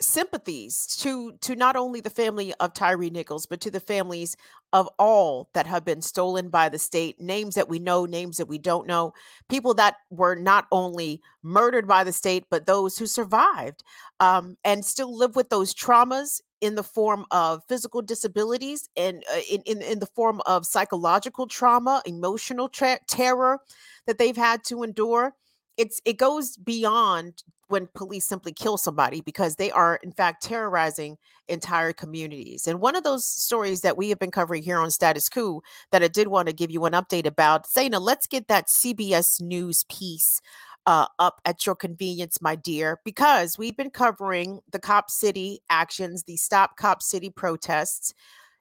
sympathies 0.00 0.86
to 0.98 1.32
to 1.40 1.56
not 1.56 1.76
only 1.76 2.00
the 2.00 2.10
family 2.10 2.54
of 2.60 2.72
Tyre 2.72 3.10
Nichols, 3.10 3.46
but 3.46 3.60
to 3.60 3.70
the 3.70 3.80
families 3.80 4.36
of 4.72 4.88
all 4.98 5.48
that 5.54 5.66
have 5.66 5.84
been 5.84 6.02
stolen 6.02 6.50
by 6.50 6.68
the 6.68 6.78
state, 6.78 7.20
names 7.20 7.54
that 7.54 7.68
we 7.68 7.78
know, 7.78 8.04
names 8.04 8.36
that 8.36 8.48
we 8.48 8.58
don't 8.58 8.86
know, 8.86 9.12
people 9.48 9.74
that 9.74 9.96
were 10.10 10.34
not 10.34 10.66
only 10.70 11.20
murdered 11.42 11.88
by 11.88 12.04
the 12.04 12.12
state, 12.12 12.44
but 12.50 12.66
those 12.66 12.98
who 12.98 13.06
survived 13.06 13.82
um, 14.20 14.56
and 14.64 14.84
still 14.84 15.16
live 15.16 15.36
with 15.36 15.48
those 15.48 15.74
traumas 15.74 16.40
in 16.60 16.74
the 16.74 16.82
form 16.82 17.24
of 17.30 17.62
physical 17.68 18.02
disabilities 18.02 18.88
and 18.96 19.24
uh, 19.32 19.40
in, 19.50 19.62
in, 19.62 19.80
in 19.80 19.98
the 20.00 20.06
form 20.06 20.42
of 20.46 20.66
psychological 20.66 21.46
trauma, 21.46 22.02
emotional 22.04 22.68
tra- 22.68 23.00
terror 23.08 23.60
that 24.06 24.18
they've 24.18 24.36
had 24.36 24.64
to 24.64 24.82
endure. 24.82 25.34
It's 25.76 26.00
it 26.04 26.18
goes 26.18 26.56
beyond 26.56 27.42
when 27.68 27.88
police 27.94 28.26
simply 28.26 28.52
kill 28.52 28.76
somebody 28.76 29.20
because 29.20 29.56
they 29.56 29.70
are 29.70 30.00
in 30.02 30.12
fact 30.12 30.42
terrorizing 30.42 31.16
entire 31.48 31.92
communities. 31.92 32.66
And 32.66 32.80
one 32.80 32.96
of 32.96 33.04
those 33.04 33.26
stories 33.26 33.82
that 33.82 33.96
we 33.96 34.08
have 34.08 34.18
been 34.18 34.30
covering 34.30 34.62
here 34.62 34.78
on 34.78 34.90
Status 34.90 35.28
Coup 35.28 35.60
that 35.92 36.02
I 36.02 36.08
did 36.08 36.28
want 36.28 36.48
to 36.48 36.54
give 36.54 36.70
you 36.70 36.84
an 36.84 36.92
update 36.92 37.26
about, 37.26 37.66
Zaina, 37.66 38.00
let's 38.00 38.26
get 38.26 38.48
that 38.48 38.66
CBS 38.66 39.40
News 39.40 39.84
piece 39.88 40.40
uh, 40.86 41.06
up 41.18 41.40
at 41.44 41.66
your 41.66 41.74
convenience, 41.74 42.40
my 42.40 42.56
dear, 42.56 42.98
because 43.04 43.58
we've 43.58 43.76
been 43.76 43.90
covering 43.90 44.60
the 44.72 44.78
Cop 44.78 45.10
City 45.10 45.60
actions, 45.68 46.22
the 46.22 46.38
Stop 46.38 46.76
Cop 46.78 47.02
City 47.02 47.28
protests 47.28 48.14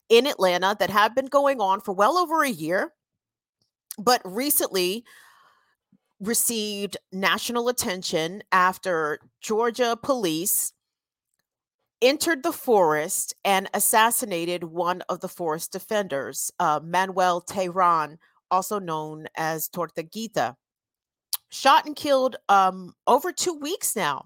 in 0.10 0.28
Atlanta 0.28 0.76
that 0.80 0.90
have 0.90 1.16
been 1.16 1.28
going 1.28 1.62
on 1.62 1.80
for 1.80 1.94
well 1.94 2.18
over 2.18 2.44
a 2.44 2.50
year. 2.50 2.92
But 3.98 4.22
recently, 4.26 5.06
received 6.20 6.98
national 7.12 7.70
attention 7.70 8.44
after 8.52 9.20
Georgia 9.42 9.98
police 10.02 10.74
entered 12.02 12.44
the 12.44 12.52
forest 12.52 13.34
and 13.44 13.70
assassinated 13.74 14.64
one 14.64 15.02
of 15.10 15.20
the 15.20 15.28
forest 15.28 15.72
defenders, 15.72 16.52
uh, 16.60 16.80
Manuel 16.84 17.42
Terán, 17.42 18.18
also 18.52 18.80
known 18.80 19.28
as 19.36 19.68
Tortuguita. 19.70 20.56
Shot 21.50 21.86
and 21.86 21.96
killed 21.96 22.36
um, 22.50 22.94
over 23.08 23.32
two 23.32 23.54
weeks 23.54 23.96
now. 23.96 24.26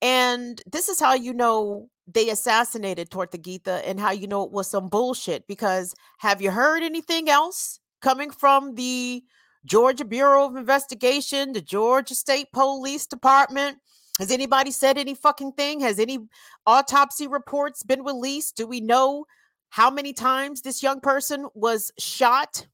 And 0.00 0.60
this 0.70 0.88
is 0.88 1.00
how 1.00 1.14
you 1.14 1.32
know 1.32 1.88
they 2.06 2.30
assassinated 2.30 3.10
Tortuguita 3.10 3.82
and 3.84 3.98
how 3.98 4.12
you 4.12 4.26
know 4.26 4.44
it 4.44 4.52
was 4.52 4.70
some 4.70 4.88
bullshit. 4.88 5.46
Because 5.46 5.94
have 6.18 6.40
you 6.40 6.50
heard 6.50 6.82
anything 6.82 7.28
else 7.28 7.80
coming 8.02 8.30
from 8.30 8.74
the 8.74 9.24
Georgia 9.64 10.04
Bureau 10.04 10.46
of 10.46 10.56
Investigation, 10.56 11.52
the 11.52 11.60
Georgia 11.60 12.14
State 12.14 12.48
Police 12.52 13.06
Department. 13.06 13.78
Has 14.18 14.30
anybody 14.30 14.70
said 14.70 14.96
any 14.96 15.14
fucking 15.14 15.52
thing? 15.52 15.80
Has 15.80 15.98
any 15.98 16.18
autopsy 16.66 17.26
reports 17.26 17.82
been 17.82 18.04
released? 18.04 18.56
Do 18.56 18.66
we 18.66 18.80
know 18.80 19.24
how 19.70 19.90
many 19.90 20.12
times 20.12 20.62
this 20.62 20.82
young 20.82 21.00
person 21.00 21.48
was 21.54 21.90
shot? 21.98 22.66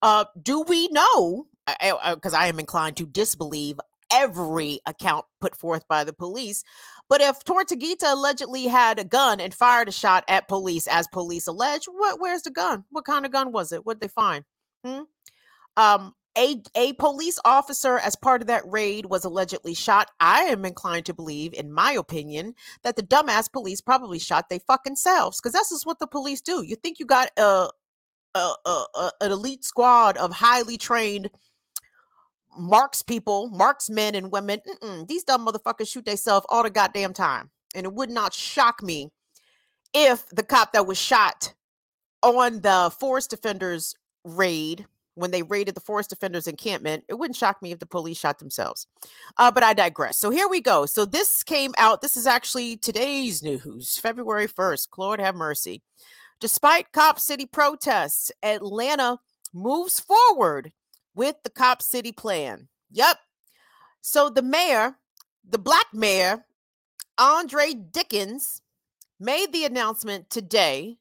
Uh, 0.00 0.24
do 0.40 0.62
we 0.62 0.88
know? 0.88 1.46
Because 1.66 2.32
I, 2.32 2.40
I, 2.40 2.44
I 2.44 2.46
am 2.46 2.58
inclined 2.58 2.96
to 2.98 3.06
disbelieve 3.06 3.78
every 4.12 4.80
account 4.86 5.26
put 5.40 5.56
forth 5.56 5.86
by 5.88 6.04
the 6.04 6.12
police. 6.12 6.62
But 7.08 7.20
if 7.20 7.44
Tortuguita 7.44 8.12
allegedly 8.12 8.66
had 8.66 8.98
a 8.98 9.04
gun 9.04 9.40
and 9.40 9.52
fired 9.52 9.88
a 9.88 9.92
shot 9.92 10.24
at 10.28 10.48
police, 10.48 10.86
as 10.86 11.06
police 11.08 11.46
allege, 11.46 11.86
what? 11.86 12.20
Where's 12.20 12.42
the 12.42 12.50
gun? 12.50 12.84
What 12.90 13.04
kind 13.04 13.26
of 13.26 13.32
gun 13.32 13.52
was 13.52 13.72
it? 13.72 13.84
What 13.84 14.00
did 14.00 14.08
they 14.08 14.12
find? 14.12 14.44
Hmm? 14.84 15.02
Um, 15.76 16.14
a, 16.36 16.62
a 16.74 16.92
police 16.94 17.38
officer 17.44 17.98
as 17.98 18.14
part 18.14 18.42
of 18.42 18.48
that 18.48 18.62
raid 18.66 19.06
was 19.06 19.24
allegedly 19.24 19.74
shot. 19.74 20.10
I 20.20 20.42
am 20.42 20.64
inclined 20.64 21.06
to 21.06 21.14
believe, 21.14 21.54
in 21.54 21.72
my 21.72 21.92
opinion, 21.92 22.54
that 22.82 22.96
the 22.96 23.02
dumbass 23.02 23.50
police 23.50 23.80
probably 23.80 24.18
shot 24.18 24.48
they 24.48 24.58
fucking 24.58 24.96
selves 24.96 25.40
because 25.40 25.52
that's 25.52 25.70
just 25.70 25.86
what 25.86 25.98
the 25.98 26.06
police 26.06 26.40
do. 26.40 26.62
You 26.62 26.76
think 26.76 26.98
you 26.98 27.06
got 27.06 27.30
a, 27.38 27.70
a, 28.34 28.54
a 28.66 29.10
an 29.20 29.32
elite 29.32 29.64
squad 29.64 30.16
of 30.18 30.32
highly 30.32 30.76
trained 30.76 31.30
marks 32.58 33.02
people, 33.02 33.48
marksmen 33.48 34.14
and 34.14 34.30
women. 34.30 34.60
Mm-mm, 34.66 35.08
these 35.08 35.24
dumb 35.24 35.46
motherfuckers 35.46 35.88
shoot 35.88 36.04
themselves 36.04 36.46
all 36.48 36.62
the 36.62 36.70
goddamn 36.70 37.12
time. 37.12 37.50
And 37.74 37.86
it 37.86 37.92
would 37.92 38.10
not 38.10 38.32
shock 38.32 38.82
me 38.82 39.10
if 39.92 40.28
the 40.30 40.42
cop 40.42 40.72
that 40.72 40.86
was 40.86 40.98
shot 40.98 41.54
on 42.22 42.60
the 42.60 42.92
forest 42.98 43.30
defenders 43.30 43.94
raid 44.24 44.86
when 45.16 45.30
they 45.30 45.42
raided 45.42 45.74
the 45.74 45.80
forest 45.80 46.10
defenders 46.10 46.46
encampment. 46.46 47.02
It 47.08 47.14
wouldn't 47.14 47.36
shock 47.36 47.60
me 47.60 47.72
if 47.72 47.78
the 47.78 47.86
police 47.86 48.18
shot 48.18 48.38
themselves. 48.38 48.86
Uh, 49.36 49.50
but 49.50 49.62
I 49.62 49.72
digress. 49.72 50.18
So 50.18 50.30
here 50.30 50.46
we 50.46 50.60
go. 50.60 50.86
So 50.86 51.04
this 51.04 51.42
came 51.42 51.74
out. 51.78 52.02
This 52.02 52.16
is 52.16 52.26
actually 52.26 52.76
today's 52.76 53.42
news, 53.42 53.98
February 53.98 54.46
1st. 54.46 54.88
Lord 54.96 55.20
have 55.20 55.34
mercy. 55.34 55.82
Despite 56.38 56.92
Cop 56.92 57.18
City 57.18 57.46
protests, 57.46 58.30
Atlanta 58.42 59.18
moves 59.54 59.98
forward 59.98 60.70
with 61.14 61.36
the 61.42 61.50
Cop 61.50 61.80
City 61.80 62.12
plan. 62.12 62.68
Yep. 62.92 63.16
So 64.02 64.28
the 64.28 64.42
mayor, 64.42 64.98
the 65.48 65.58
black 65.58 65.86
mayor, 65.94 66.44
Andre 67.16 67.72
Dickens, 67.72 68.60
made 69.18 69.50
the 69.52 69.64
announcement 69.64 70.28
today 70.28 70.98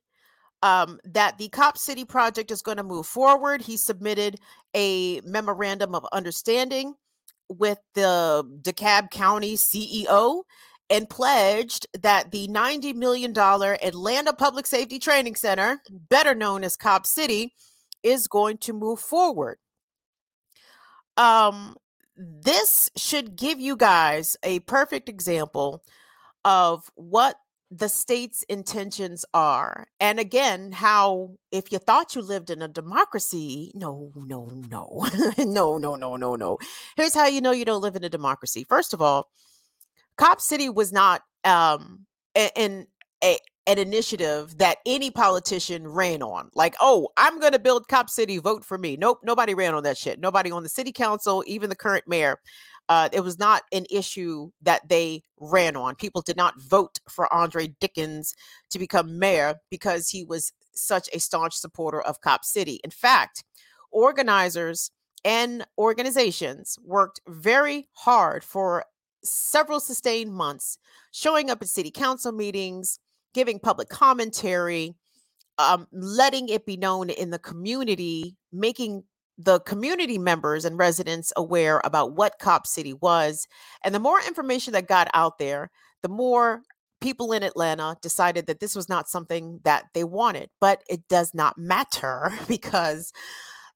um, 0.66 0.99
that 1.03 1.38
the 1.38 1.47
Cop 1.49 1.78
City 1.78 2.05
project 2.05 2.49
is 2.49 2.63
going 2.63 2.78
to 2.78 2.84
move 2.84 3.05
forward. 3.05 3.61
He 3.61 3.78
submitted 3.78 4.39
a 4.76 5.22
memorandum 5.22 5.93
of 5.93 6.07
understanding 6.11 6.95
with 7.47 7.78
the 7.93 8.43
DeKalb 8.63 9.11
County 9.11 9.57
CEO 9.57 10.41
and 10.89 11.07
pledged 11.07 11.86
that 12.01 12.32
the 12.32 12.47
$90 12.47 12.95
million 12.95 13.32
Atlanta 13.38 14.34
Public 14.34 14.66
Safety 14.66 14.97
Training 14.97 15.36
Center, 15.36 15.84
better 16.09 16.34
known 16.34 16.63
as 16.63 16.76
Cop 16.76 17.05
City, 17.05 17.53
is 18.01 18.26
going 18.26 18.57
to 18.57 18.74
move 18.74 18.99
forward. 18.99 19.59
Um, 21.16 21.76
this 22.18 22.89
should 22.97 23.36
give 23.36 23.59
you 23.59 23.76
guys 23.76 24.36
a 24.41 24.61
perfect 24.61 25.09
example 25.09 25.84
of 26.43 26.89
what 26.95 27.36
the 27.72 27.89
state's 27.89 28.43
intentions 28.43 29.26
are. 29.34 29.88
And 29.99 30.20
again, 30.20 30.72
how 30.72 31.32
if 31.51 31.72
you 31.72 31.80
thought 31.80 32.16
you 32.16 32.22
lived 32.22 32.49
in 32.49 32.61
a 32.61 32.68
democracy, 32.68 33.72
no, 33.76 34.11
no, 34.16 34.51
no, 34.70 35.07
no, 35.38 35.78
no, 35.78 35.95
no, 35.95 36.16
no, 36.16 36.36
no. 36.36 36.57
Here's 36.95 37.16
how 37.16 37.28
you 37.28 37.41
know 37.41 37.51
you 37.51 37.66
don't 37.66 37.82
live 37.82 37.95
in 37.95 38.03
a 38.03 38.09
democracy. 38.09 38.66
First 38.68 38.93
of 38.93 39.01
all, 39.01 39.30
Cop 40.18 40.39
City 40.39 40.70
was 40.70 40.91
not 40.93 41.22
um 41.43 42.05
in 42.36 42.88
a 43.24 43.38
an 43.68 43.80
initiative 43.80 44.57
that 44.59 44.78
any 44.86 45.09
politician 45.09 45.88
ran 45.88 46.22
on. 46.22 46.49
Like, 46.53 46.76
oh, 46.80 47.09
I'm 47.18 47.39
going 47.39 47.53
to 47.53 47.59
build 47.59 47.88
Cop 47.88 48.09
City, 48.09 48.38
vote 48.38 48.63
for 48.63 48.78
me. 48.78 48.95
Nope, 48.95 49.20
nobody 49.24 49.55
ran 49.55 49.74
on 49.74 49.84
that 49.84 49.97
shit. 49.97 50.20
Nobody 50.20 50.51
on 50.51 50.61
the 50.61 50.70
city 50.70 50.91
council, 50.91 51.43
even 51.47 51.70
the 51.70 51.76
current 51.76 52.07
mayor, 52.07 52.38
uh, 52.89 53.09
it 53.11 53.21
was 53.21 53.39
not 53.39 53.63
an 53.71 53.86
issue 53.89 54.51
that 54.61 54.88
they 54.88 55.23
ran 55.39 55.75
on. 55.75 55.95
People 55.95 56.21
did 56.21 56.38
not 56.38 56.59
vote 56.61 56.99
for 57.09 57.31
Andre 57.33 57.67
Dickens 57.79 58.33
to 58.69 58.79
become 58.79 59.17
mayor 59.17 59.55
because 59.71 60.09
he 60.09 60.23
was 60.23 60.53
such 60.73 61.09
a 61.13 61.19
staunch 61.19 61.55
supporter 61.55 62.01
of 62.01 62.21
Cop 62.21 62.45
City. 62.45 62.79
In 62.83 62.91
fact, 62.91 63.43
organizers 63.91 64.91
and 65.23 65.65
organizations 65.77 66.77
worked 66.83 67.19
very 67.27 67.88
hard 67.93 68.43
for 68.43 68.86
several 69.23 69.79
sustained 69.79 70.31
months, 70.31 70.77
showing 71.11 71.49
up 71.49 71.61
at 71.61 71.67
city 71.67 71.89
council 71.89 72.31
meetings, 72.31 72.99
giving 73.33 73.59
public 73.59 73.89
commentary, 73.89 74.93
um, 75.57 75.88
letting 75.91 76.49
it 76.49 76.65
be 76.65 76.77
known 76.77 77.09
in 77.09 77.31
the 77.31 77.39
community, 77.39 78.36
making 78.51 79.03
the 79.38 79.59
community 79.61 80.17
members 80.17 80.65
and 80.65 80.77
residents 80.77 81.33
aware 81.36 81.81
about 81.83 82.13
what 82.13 82.39
Cop 82.39 82.65
City 82.65 82.93
was. 82.93 83.47
And 83.83 83.93
the 83.93 83.99
more 83.99 84.19
information 84.19 84.73
that 84.73 84.88
got 84.88 85.09
out 85.13 85.38
there, 85.39 85.69
the 86.01 86.09
more 86.09 86.61
people 87.01 87.33
in 87.33 87.43
Atlanta 87.43 87.97
decided 88.01 88.47
that 88.47 88.59
this 88.59 88.75
was 88.75 88.88
not 88.89 89.09
something 89.09 89.59
that 89.63 89.86
they 89.93 90.03
wanted. 90.03 90.49
But 90.61 90.83
it 90.89 91.07
does 91.09 91.33
not 91.33 91.57
matter 91.57 92.31
because 92.47 93.11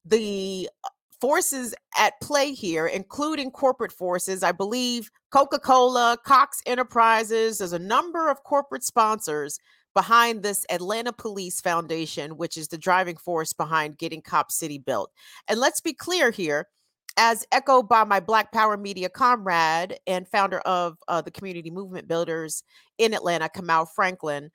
the 0.04 0.68
uh, 0.84 0.88
forces 1.20 1.74
at 1.98 2.14
play 2.22 2.52
here, 2.52 2.86
including 2.86 3.50
corporate 3.50 3.92
forces, 3.92 4.42
I 4.42 4.52
believe 4.52 5.10
Coca 5.30 5.58
Cola, 5.58 6.16
Cox 6.24 6.62
Enterprises, 6.64 7.58
there's 7.58 7.74
a 7.74 7.78
number 7.78 8.30
of 8.30 8.42
corporate 8.44 8.84
sponsors 8.84 9.58
behind 9.94 10.42
this 10.42 10.64
Atlanta 10.70 11.12
Police 11.12 11.60
Foundation, 11.60 12.36
which 12.36 12.56
is 12.56 12.68
the 12.68 12.78
driving 12.78 13.16
force 13.16 13.52
behind 13.52 13.98
getting 13.98 14.22
Cop 14.22 14.52
City 14.52 14.78
built. 14.78 15.10
And 15.48 15.58
let's 15.58 15.80
be 15.80 15.92
clear 15.92 16.30
here, 16.30 16.68
as 17.16 17.44
echoed 17.50 17.88
by 17.88 18.04
my 18.04 18.20
Black 18.20 18.52
Power 18.52 18.76
Media 18.76 19.08
comrade 19.08 19.98
and 20.06 20.28
founder 20.28 20.60
of 20.60 20.96
uh, 21.08 21.20
the 21.20 21.30
Community 21.30 21.70
Movement 21.70 22.06
Builders 22.06 22.62
in 22.98 23.14
Atlanta, 23.14 23.48
Kamau 23.48 23.86
Franklin, 23.94 24.50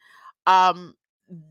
um, 0.48 0.94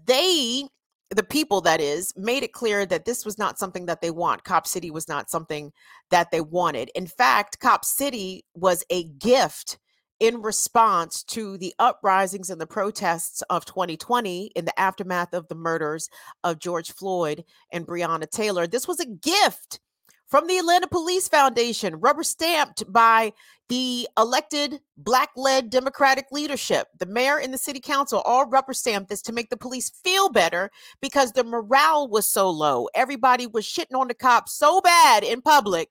they, 0.06 0.64
the 1.10 1.22
people 1.22 1.60
that 1.60 1.80
is, 1.80 2.12
made 2.16 2.42
it 2.42 2.52
clear 2.52 2.86
that 2.86 3.04
this 3.04 3.24
was 3.24 3.38
not 3.38 3.58
something 3.58 3.86
that 3.86 4.00
they 4.00 4.10
want. 4.10 4.44
Cop 4.44 4.66
City 4.66 4.90
was 4.90 5.08
not 5.08 5.30
something 5.30 5.72
that 6.10 6.30
they 6.30 6.40
wanted. 6.40 6.90
In 6.94 7.06
fact, 7.06 7.60
Cop 7.60 7.84
City 7.84 8.44
was 8.54 8.82
a 8.90 9.04
gift 9.04 9.78
in 10.20 10.42
response 10.42 11.22
to 11.24 11.58
the 11.58 11.74
uprisings 11.78 12.50
and 12.50 12.60
the 12.60 12.66
protests 12.66 13.42
of 13.50 13.64
2020 13.64 14.52
in 14.54 14.64
the 14.64 14.80
aftermath 14.80 15.34
of 15.34 15.48
the 15.48 15.54
murders 15.54 16.08
of 16.42 16.58
George 16.58 16.92
Floyd 16.92 17.44
and 17.72 17.86
Breonna 17.86 18.30
Taylor. 18.30 18.66
This 18.66 18.88
was 18.88 19.00
a 19.00 19.06
gift 19.06 19.80
from 20.26 20.46
the 20.46 20.58
Atlanta 20.58 20.88
Police 20.88 21.28
Foundation, 21.28 22.00
rubber 22.00 22.24
stamped 22.24 22.90
by 22.92 23.32
the 23.68 24.08
elected 24.18 24.80
black 24.96 25.30
led 25.36 25.70
Democratic 25.70 26.26
leadership. 26.32 26.88
The 26.98 27.06
mayor 27.06 27.38
and 27.38 27.52
the 27.52 27.58
city 27.58 27.80
council 27.80 28.20
all 28.22 28.46
rubber 28.46 28.74
stamped 28.74 29.10
this 29.10 29.22
to 29.22 29.32
make 29.32 29.50
the 29.50 29.56
police 29.56 29.90
feel 30.02 30.30
better 30.30 30.70
because 31.00 31.32
the 31.32 31.44
morale 31.44 32.08
was 32.08 32.28
so 32.28 32.50
low. 32.50 32.88
Everybody 32.94 33.46
was 33.46 33.64
shitting 33.64 33.98
on 33.98 34.08
the 34.08 34.14
cops 34.14 34.52
so 34.52 34.80
bad 34.80 35.22
in 35.22 35.40
public 35.40 35.90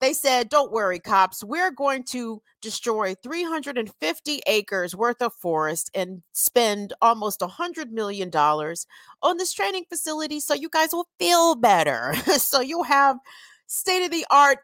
they 0.00 0.12
said, 0.12 0.48
Don't 0.48 0.72
worry, 0.72 0.98
cops, 0.98 1.42
we're 1.42 1.70
going 1.70 2.04
to 2.04 2.42
destroy 2.60 3.14
350 3.22 4.40
acres 4.46 4.96
worth 4.96 5.20
of 5.22 5.32
forest 5.34 5.90
and 5.94 6.22
spend 6.32 6.92
almost 7.00 7.40
$100 7.40 7.90
million 7.90 8.30
on 8.30 9.36
this 9.36 9.52
training 9.52 9.84
facility 9.88 10.40
so 10.40 10.54
you 10.54 10.68
guys 10.68 10.92
will 10.92 11.08
feel 11.18 11.54
better. 11.54 12.14
so 12.36 12.60
you'll 12.60 12.84
have 12.84 13.18
state 13.66 14.04
of 14.04 14.10
the 14.10 14.26
art 14.30 14.58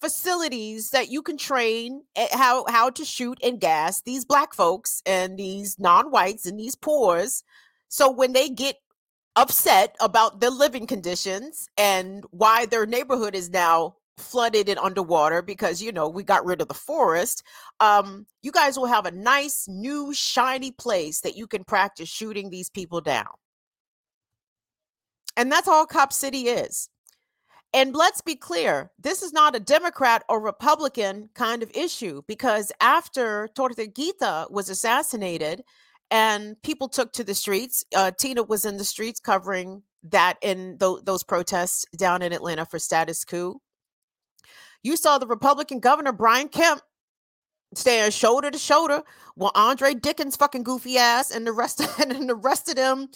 facilities 0.00 0.90
that 0.90 1.08
you 1.08 1.22
can 1.22 1.38
train 1.38 2.02
eh, 2.16 2.28
how 2.32 2.64
how 2.68 2.90
to 2.90 3.04
shoot 3.04 3.38
and 3.42 3.60
gas 3.60 4.02
these 4.02 4.24
black 4.24 4.52
folks 4.52 5.02
and 5.06 5.38
these 5.38 5.78
non-whites 5.78 6.44
and 6.44 6.60
these 6.60 6.74
poors 6.74 7.42
so 7.88 8.10
when 8.10 8.34
they 8.34 8.48
get 8.48 8.76
upset 9.36 9.96
about 10.00 10.40
their 10.40 10.50
living 10.50 10.86
conditions 10.86 11.68
and 11.78 12.24
why 12.30 12.66
their 12.66 12.84
neighborhood 12.84 13.34
is 13.34 13.48
now 13.48 13.94
flooded 14.18 14.68
and 14.68 14.78
underwater 14.78 15.42
because 15.42 15.82
you 15.82 15.92
know 15.92 16.08
we 16.08 16.22
got 16.22 16.44
rid 16.44 16.62
of 16.62 16.68
the 16.68 16.74
forest 16.74 17.42
um 17.80 18.26
you 18.42 18.50
guys 18.50 18.78
will 18.78 18.86
have 18.86 19.06
a 19.06 19.10
nice 19.10 19.66
new 19.68 20.12
shiny 20.14 20.70
place 20.70 21.20
that 21.20 21.36
you 21.36 21.46
can 21.46 21.64
practice 21.64 22.08
shooting 22.08 22.50
these 22.50 22.70
people 22.70 23.00
down. 23.00 23.26
And 25.36 25.50
that's 25.50 25.68
all 25.68 25.84
cop 25.84 26.12
city 26.12 26.42
is. 26.48 26.88
And 27.74 27.94
let's 27.94 28.20
be 28.20 28.36
clear 28.36 28.90
this 28.98 29.22
is 29.22 29.32
not 29.32 29.56
a 29.56 29.60
democrat 29.60 30.22
or 30.28 30.40
republican 30.40 31.28
kind 31.34 31.62
of 31.62 31.70
issue 31.74 32.22
because 32.26 32.72
after 32.80 33.48
tortuguita 33.54 34.50
was 34.50 34.70
assassinated 34.70 35.62
and 36.10 36.56
people 36.62 36.88
took 36.88 37.12
to 37.12 37.24
the 37.24 37.34
streets 37.34 37.84
uh, 37.94 38.12
tina 38.12 38.44
was 38.44 38.64
in 38.64 38.76
the 38.76 38.84
streets 38.84 39.20
covering 39.20 39.82
that 40.04 40.36
in 40.40 40.78
th- 40.78 41.00
those 41.04 41.24
protests 41.24 41.84
down 41.98 42.22
in 42.22 42.32
atlanta 42.32 42.64
for 42.64 42.78
Status 42.78 43.24
Coup 43.24 43.60
you 44.86 44.96
saw 44.96 45.18
the 45.18 45.26
Republican 45.26 45.80
governor, 45.80 46.12
Brian 46.12 46.48
Kemp, 46.48 46.80
stand 47.74 48.14
shoulder 48.14 48.50
to 48.50 48.58
shoulder 48.58 49.02
with 49.36 49.50
Andre 49.54 49.94
Dickens' 49.94 50.36
fucking 50.36 50.62
goofy 50.62 50.96
ass 50.96 51.30
and 51.30 51.46
the 51.46 51.52
rest 51.52 51.80
of, 51.80 51.98
and 52.10 52.28
the 52.28 52.34
rest 52.34 52.68
of 52.68 52.76
them, 52.76 53.08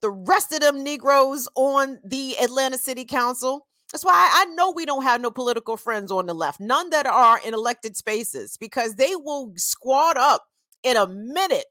the 0.00 0.10
rest 0.10 0.52
of 0.52 0.60
them 0.60 0.82
Negroes 0.82 1.46
on 1.54 1.98
the 2.04 2.36
Atlanta 2.40 2.78
City 2.78 3.04
Council. 3.04 3.66
That's 3.92 4.04
why 4.04 4.30
I 4.32 4.46
know 4.54 4.70
we 4.70 4.84
don't 4.86 5.04
have 5.04 5.20
no 5.20 5.30
political 5.30 5.76
friends 5.76 6.10
on 6.10 6.26
the 6.26 6.34
left, 6.34 6.60
none 6.60 6.90
that 6.90 7.06
are 7.06 7.40
in 7.44 7.54
elected 7.54 7.96
spaces, 7.96 8.56
because 8.58 8.94
they 8.94 9.14
will 9.14 9.52
squad 9.56 10.16
up 10.16 10.44
in 10.82 10.96
a 10.96 11.06
minute 11.06 11.66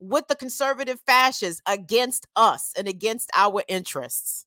with 0.00 0.26
the 0.28 0.34
conservative 0.34 1.00
fascists 1.06 1.60
against 1.66 2.26
us 2.34 2.72
and 2.76 2.88
against 2.88 3.30
our 3.34 3.62
interests. 3.68 4.46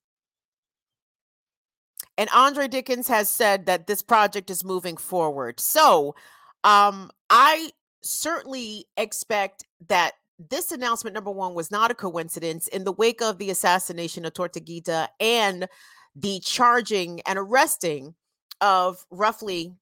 And 2.18 2.30
Andre 2.34 2.68
Dickens 2.68 3.07
has 3.07 3.30
said 3.30 3.66
that 3.66 3.88
this 3.88 4.01
project 4.01 4.49
is 4.49 4.64
moving 4.64 4.97
forward. 4.97 5.59
So 5.59 6.16
um, 6.64 7.09
I 7.30 7.72
certainly 8.01 8.86
expect 8.97 9.66
that 9.88 10.14
this 10.49 10.72
announcement, 10.72 11.14
number 11.14 11.32
one, 11.32 11.53
was 11.53 11.72
not 11.72 11.91
a 11.91 11.95
coincidence 11.95 12.68
in 12.68 12.84
the 12.84 12.91
wake 12.91 13.22
of 13.22 13.38
the 13.38 13.49
assassination 13.49 14.26
of 14.26 14.34
Tortuguita 14.34 15.07
and 15.20 15.68
the 16.16 16.39
charging 16.41 17.22
and 17.22 17.39
arresting 17.39 18.14
of 18.61 19.05
roughly 19.09 19.74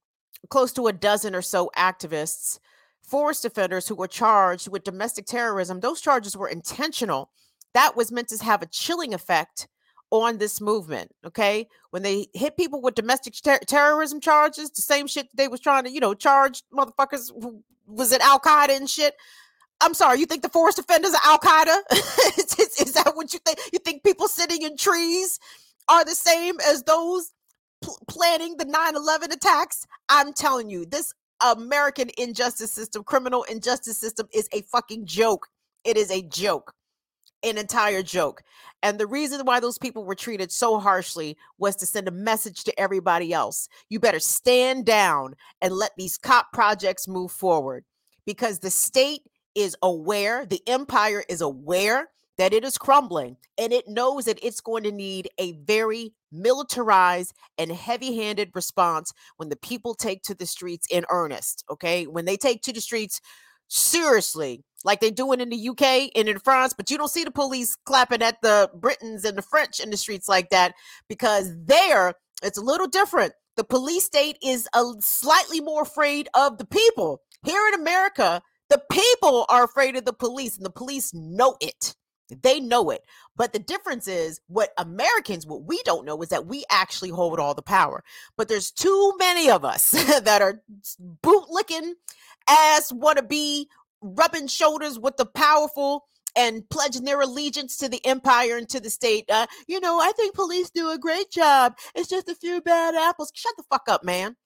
close 0.48 0.72
to 0.72 0.86
a 0.86 0.92
dozen 0.92 1.34
or 1.34 1.42
so 1.42 1.70
activists, 1.76 2.58
forest 3.02 3.42
defenders 3.42 3.86
who 3.86 3.94
were 3.94 4.08
charged 4.08 4.68
with 4.68 4.84
domestic 4.84 5.26
terrorism. 5.26 5.80
Those 5.80 6.00
charges 6.00 6.36
were 6.36 6.48
intentional. 6.48 7.30
That 7.74 7.96
was 7.96 8.12
meant 8.12 8.28
to 8.28 8.44
have 8.44 8.62
a 8.62 8.66
chilling 8.66 9.14
effect 9.14 9.68
on 10.12 10.38
this 10.38 10.60
movement. 10.60 11.10
Okay, 11.24 11.68
when 11.90 12.02
they 12.02 12.28
hit 12.34 12.56
people 12.56 12.80
with 12.80 12.94
domestic 12.94 13.34
ter- 13.42 13.58
terrorism 13.66 14.20
charges, 14.20 14.70
the 14.70 14.82
same 14.82 15.06
shit 15.06 15.28
they 15.34 15.48
was 15.48 15.60
trying 15.60 15.84
to, 15.84 15.90
you 15.90 16.00
know, 16.00 16.14
charge 16.14 16.62
motherfuckers 16.72 17.30
was 17.86 18.12
it 18.12 18.20
Al 18.22 18.40
Qaeda 18.40 18.76
and 18.76 18.88
shit. 18.88 19.14
I'm 19.80 19.94
sorry, 19.94 20.20
you 20.20 20.26
think 20.26 20.42
the 20.42 20.48
forest 20.48 20.76
defenders 20.76 21.12
are 21.14 21.32
Al 21.32 21.38
Qaeda? 21.38 21.76
is, 22.38 22.54
is, 22.58 22.80
is, 22.80 22.92
that 22.92 23.16
what 23.16 23.32
you 23.32 23.40
think? 23.40 23.58
You 23.72 23.80
think 23.80 24.04
people 24.04 24.28
sitting 24.28 24.62
in 24.62 24.76
trees 24.76 25.40
are 25.88 26.04
the 26.04 26.14
same 26.14 26.56
as 26.68 26.84
those 26.84 27.32
pl- 27.82 27.98
planning 28.08 28.56
the 28.58 28.64
9 28.64 28.96
11 28.96 29.32
attacks? 29.32 29.86
I'm 30.08 30.32
telling 30.32 30.70
you, 30.70 30.86
this 30.86 31.12
American 31.44 32.10
injustice 32.16 32.72
system, 32.72 33.02
criminal 33.02 33.42
injustice 33.44 33.98
system, 33.98 34.28
is 34.32 34.48
a 34.52 34.62
fucking 34.62 35.06
joke. 35.06 35.48
It 35.84 35.96
is 35.96 36.10
a 36.12 36.22
joke. 36.22 36.74
an 37.42 37.58
entire 37.58 38.02
joke. 38.02 38.42
And 38.82 38.98
the 38.98 39.06
reason 39.06 39.44
why 39.44 39.60
those 39.60 39.78
people 39.78 40.04
were 40.04 40.14
treated 40.14 40.50
so 40.50 40.78
harshly 40.78 41.36
was 41.58 41.76
to 41.76 41.86
send 41.86 42.08
a 42.08 42.12
message 42.12 42.64
to 42.64 42.80
everybody 42.80 43.32
else. 43.32 43.68
You 43.88 44.00
better 44.00 44.20
stand 44.20 44.86
down 44.86 45.34
and 45.60 45.74
let 45.74 45.92
these 45.96 46.18
cop 46.18 46.52
projects 46.52 47.06
move 47.06 47.30
forward 47.30 47.84
because 48.26 48.58
the 48.58 48.70
state 48.70 49.22
is 49.54 49.76
aware, 49.82 50.46
the 50.46 50.62
empire 50.66 51.22
is 51.28 51.40
aware 51.40 52.08
that 52.38 52.52
it 52.52 52.64
is 52.64 52.78
crumbling 52.78 53.36
and 53.58 53.72
it 53.72 53.86
knows 53.86 54.24
that 54.24 54.38
it's 54.42 54.60
going 54.60 54.82
to 54.84 54.90
need 54.90 55.28
a 55.38 55.52
very 55.64 56.12
militarized 56.32 57.34
and 57.58 57.70
heavy 57.70 58.16
handed 58.16 58.50
response 58.54 59.12
when 59.36 59.50
the 59.50 59.56
people 59.56 59.94
take 59.94 60.22
to 60.22 60.34
the 60.34 60.46
streets 60.46 60.86
in 60.90 61.04
earnest. 61.10 61.64
Okay. 61.70 62.06
When 62.06 62.24
they 62.24 62.36
take 62.36 62.62
to 62.62 62.72
the 62.72 62.80
streets 62.80 63.20
seriously, 63.72 64.62
like 64.84 65.00
they're 65.00 65.10
doing 65.10 65.40
in 65.40 65.48
the 65.48 65.68
UK 65.68 66.10
and 66.14 66.28
in 66.28 66.38
France, 66.38 66.74
but 66.76 66.90
you 66.90 66.98
don't 66.98 67.10
see 67.10 67.24
the 67.24 67.30
police 67.30 67.76
clapping 67.86 68.22
at 68.22 68.40
the 68.42 68.70
Britons 68.74 69.24
and 69.24 69.36
the 69.38 69.42
French 69.42 69.80
in 69.80 69.90
the 69.90 69.96
streets 69.96 70.28
like 70.28 70.50
that 70.50 70.74
because 71.08 71.50
there 71.64 72.14
it's 72.42 72.58
a 72.58 72.62
little 72.62 72.88
different. 72.88 73.32
The 73.56 73.64
police 73.64 74.04
state 74.04 74.38
is 74.42 74.68
a 74.74 74.82
slightly 75.00 75.60
more 75.60 75.82
afraid 75.82 76.28
of 76.34 76.58
the 76.58 76.66
people. 76.66 77.20
Here 77.44 77.66
in 77.68 77.80
America, 77.80 78.42
the 78.68 78.82
people 78.90 79.46
are 79.48 79.64
afraid 79.64 79.96
of 79.96 80.04
the 80.04 80.12
police 80.12 80.56
and 80.56 80.66
the 80.66 80.70
police 80.70 81.12
know 81.14 81.56
it. 81.60 81.94
They 82.30 82.60
know 82.60 82.90
it. 82.90 83.04
But 83.36 83.52
the 83.52 83.58
difference 83.58 84.08
is 84.08 84.40
what 84.46 84.72
Americans, 84.78 85.46
what 85.46 85.64
we 85.64 85.82
don't 85.84 86.06
know 86.06 86.20
is 86.22 86.28
that 86.28 86.46
we 86.46 86.64
actually 86.70 87.10
hold 87.10 87.38
all 87.38 87.54
the 87.54 87.62
power. 87.62 88.04
But 88.36 88.48
there's 88.48 88.70
too 88.70 89.14
many 89.18 89.50
of 89.50 89.64
us 89.64 89.90
that 90.20 90.42
are 90.42 90.62
bootlicking 91.22 91.92
ass, 92.48 92.92
want 92.92 93.18
to 93.18 93.24
be 93.24 93.68
rubbing 94.00 94.46
shoulders 94.46 94.98
with 94.98 95.16
the 95.16 95.26
powerful 95.26 96.06
and 96.34 96.68
pledging 96.70 97.04
their 97.04 97.20
allegiance 97.20 97.76
to 97.76 97.88
the 97.88 98.04
empire 98.06 98.56
and 98.56 98.68
to 98.70 98.80
the 98.80 98.90
state. 98.90 99.30
Uh, 99.30 99.46
you 99.68 99.80
know, 99.80 99.98
I 100.00 100.12
think 100.16 100.34
police 100.34 100.70
do 100.70 100.90
a 100.90 100.98
great 100.98 101.30
job. 101.30 101.76
It's 101.94 102.08
just 102.08 102.28
a 102.28 102.34
few 102.34 102.60
bad 102.60 102.94
apples. 102.94 103.32
Shut 103.34 103.52
the 103.56 103.64
fuck 103.64 103.84
up, 103.88 104.02
man. 104.02 104.36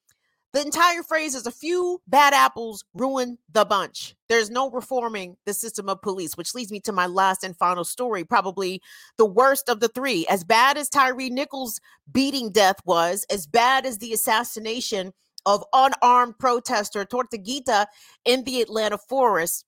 The 0.53 0.61
entire 0.61 1.03
phrase 1.03 1.35
is 1.35 1.45
a 1.45 1.51
few 1.51 2.01
bad 2.07 2.33
apples 2.33 2.85
ruin 2.93 3.37
the 3.51 3.65
bunch. 3.65 4.15
There's 4.29 4.49
no 4.49 4.71
reforming 4.71 5.35
the 5.45 5.53
system 5.53 5.89
of 5.89 6.01
police, 6.01 6.37
which 6.37 6.55
leads 6.55 6.71
me 6.71 6.79
to 6.81 6.93
my 6.93 7.05
last 7.05 7.43
and 7.43 7.55
final 7.57 7.83
story, 7.83 8.23
probably 8.23 8.81
the 9.17 9.25
worst 9.25 9.69
of 9.69 9.81
the 9.81 9.89
three. 9.89 10.25
As 10.27 10.43
bad 10.45 10.77
as 10.77 10.89
Tyre 10.89 11.15
Nichols' 11.15 11.81
beating 12.11 12.51
death 12.51 12.77
was, 12.85 13.25
as 13.29 13.45
bad 13.45 13.85
as 13.85 13.97
the 13.97 14.13
assassination 14.13 15.13
of 15.45 15.63
unarmed 15.73 16.39
protester 16.39 17.05
Tortuguita 17.05 17.87
in 18.23 18.43
the 18.45 18.61
Atlanta 18.61 18.97
forest, 18.97 19.65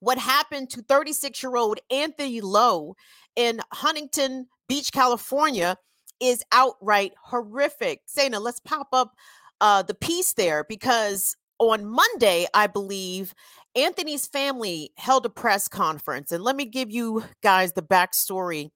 what 0.00 0.18
happened 0.18 0.68
to 0.70 0.82
36 0.82 1.40
year 1.42 1.54
old 1.54 1.78
Anthony 1.90 2.40
Lowe 2.40 2.96
in 3.36 3.60
Huntington 3.72 4.48
Beach, 4.68 4.92
California, 4.92 5.76
is 6.20 6.42
outright 6.50 7.12
horrific. 7.24 8.00
Sana, 8.06 8.40
let's 8.40 8.60
pop 8.60 8.88
up 8.92 9.12
uh, 9.62 9.80
the 9.80 9.94
piece 9.94 10.34
there 10.34 10.64
because 10.64 11.36
on 11.58 11.86
Monday, 11.86 12.46
I 12.52 12.66
believe, 12.66 13.32
Anthony's 13.76 14.26
family 14.26 14.92
held 14.96 15.24
a 15.24 15.30
press 15.30 15.68
conference. 15.68 16.32
And 16.32 16.42
let 16.42 16.56
me 16.56 16.66
give 16.66 16.90
you 16.90 17.24
guys 17.42 17.72
the 17.72 17.82
backstory 17.82 18.70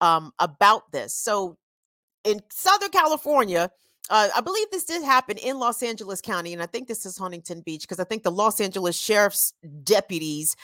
um, 0.00 0.32
about 0.38 0.92
this. 0.92 1.14
So, 1.14 1.56
in 2.22 2.40
Southern 2.50 2.90
California, 2.90 3.70
uh, 4.10 4.28
I 4.36 4.40
believe 4.40 4.66
this 4.70 4.84
did 4.84 5.02
happen 5.02 5.38
in 5.38 5.58
Los 5.58 5.82
Angeles 5.82 6.20
County, 6.20 6.52
and 6.52 6.62
I 6.62 6.66
think 6.66 6.86
this 6.86 7.06
is 7.06 7.16
Huntington 7.16 7.62
Beach 7.64 7.82
because 7.82 8.00
I 8.00 8.04
think 8.04 8.22
the 8.22 8.30
Los 8.30 8.60
Angeles 8.60 8.96
Sheriff's 8.96 9.54
deputies, 9.84 10.54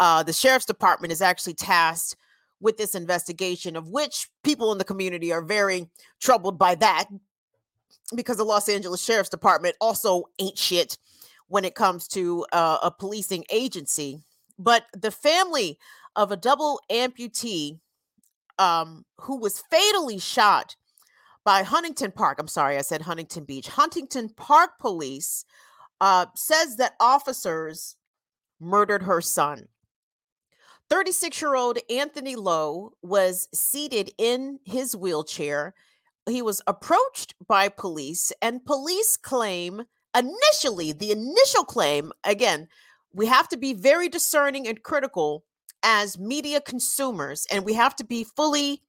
uh, 0.00 0.22
the 0.22 0.32
Sheriff's 0.32 0.66
Department 0.66 1.12
is 1.12 1.22
actually 1.22 1.54
tasked 1.54 2.16
with 2.60 2.78
this 2.78 2.94
investigation, 2.94 3.76
of 3.76 3.88
which 3.88 4.28
people 4.42 4.72
in 4.72 4.78
the 4.78 4.84
community 4.84 5.32
are 5.32 5.42
very 5.42 5.88
troubled 6.20 6.58
by 6.58 6.74
that 6.74 7.06
because 8.14 8.38
the 8.38 8.44
Los 8.44 8.68
Angeles 8.68 9.02
Sheriff's 9.02 9.28
Department 9.28 9.76
also 9.80 10.24
ain't 10.38 10.58
shit 10.58 10.98
when 11.48 11.64
it 11.64 11.74
comes 11.74 12.06
to 12.08 12.46
uh, 12.52 12.78
a 12.82 12.90
policing 12.90 13.44
agency. 13.50 14.20
But 14.58 14.84
the 14.92 15.10
family 15.10 15.78
of 16.16 16.32
a 16.32 16.36
double 16.36 16.80
amputee 16.90 17.78
um, 18.58 19.04
who 19.18 19.36
was 19.36 19.62
fatally 19.70 20.18
shot 20.18 20.76
by 21.44 21.62
Huntington 21.62 22.12
Park, 22.12 22.38
I'm 22.38 22.48
sorry, 22.48 22.76
I 22.76 22.82
said 22.82 23.02
Huntington 23.02 23.44
Beach, 23.44 23.68
Huntington 23.68 24.28
Park 24.30 24.78
police 24.78 25.44
uh, 26.00 26.26
says 26.34 26.76
that 26.76 26.94
officers 27.00 27.96
murdered 28.60 29.02
her 29.02 29.20
son. 29.20 29.66
36 30.90 31.40
year 31.40 31.54
old 31.54 31.78
Anthony 31.88 32.36
Lowe 32.36 32.92
was 33.02 33.48
seated 33.54 34.12
in 34.18 34.58
his 34.64 34.94
wheelchair 34.94 35.74
he 36.30 36.42
was 36.42 36.62
approached 36.66 37.34
by 37.46 37.68
police, 37.68 38.32
and 38.40 38.64
police 38.64 39.16
claim 39.16 39.82
initially, 40.16 40.92
the 40.92 41.12
initial 41.12 41.64
claim, 41.64 42.12
again, 42.24 42.68
we 43.12 43.26
have 43.26 43.48
to 43.48 43.56
be 43.56 43.74
very 43.74 44.08
discerning 44.08 44.66
and 44.66 44.82
critical 44.82 45.44
as 45.82 46.18
media 46.18 46.60
consumers, 46.60 47.46
and 47.50 47.64
we 47.64 47.74
have 47.74 47.96
to 47.96 48.04
be 48.04 48.24
fully 48.24 48.82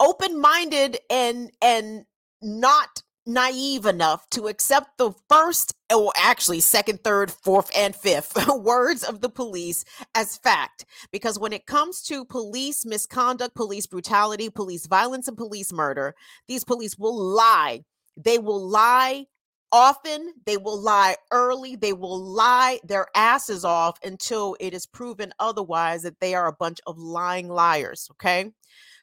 open-minded 0.00 0.98
and 1.10 1.50
and 1.60 2.04
not 2.40 3.02
naive 3.28 3.86
enough 3.86 4.28
to 4.30 4.48
accept 4.48 4.98
the 4.98 5.12
first 5.28 5.74
or 5.94 6.12
actually 6.16 6.60
second, 6.60 7.04
third, 7.04 7.30
fourth, 7.30 7.70
and 7.76 7.94
fifth 7.94 8.36
words 8.48 9.04
of 9.04 9.20
the 9.20 9.28
police 9.28 9.84
as 10.14 10.36
fact. 10.38 10.84
Because 11.12 11.38
when 11.38 11.52
it 11.52 11.66
comes 11.66 12.02
to 12.04 12.24
police 12.24 12.84
misconduct, 12.84 13.54
police 13.54 13.86
brutality, 13.86 14.48
police 14.50 14.86
violence, 14.86 15.28
and 15.28 15.36
police 15.36 15.72
murder, 15.72 16.14
these 16.48 16.64
police 16.64 16.98
will 16.98 17.16
lie. 17.16 17.84
They 18.16 18.38
will 18.38 18.66
lie 18.66 19.26
often, 19.70 20.32
they 20.46 20.56
will 20.56 20.80
lie 20.80 21.16
early, 21.30 21.76
they 21.76 21.92
will 21.92 22.18
lie 22.18 22.80
their 22.84 23.06
asses 23.14 23.64
off 23.64 23.98
until 24.02 24.56
it 24.60 24.72
is 24.72 24.86
proven 24.86 25.32
otherwise 25.38 26.02
that 26.02 26.20
they 26.20 26.34
are 26.34 26.48
a 26.48 26.52
bunch 26.52 26.78
of 26.86 26.98
lying 26.98 27.48
liars. 27.48 28.08
Okay. 28.12 28.52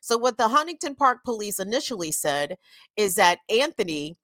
So, 0.06 0.20
what 0.20 0.38
the 0.38 0.50
Huntington 0.50 0.94
Park 0.94 1.24
police 1.24 1.60
initially 1.60 2.12
said 2.12 2.60
is 2.96 3.16
that 3.16 3.40
Anthony 3.50 4.20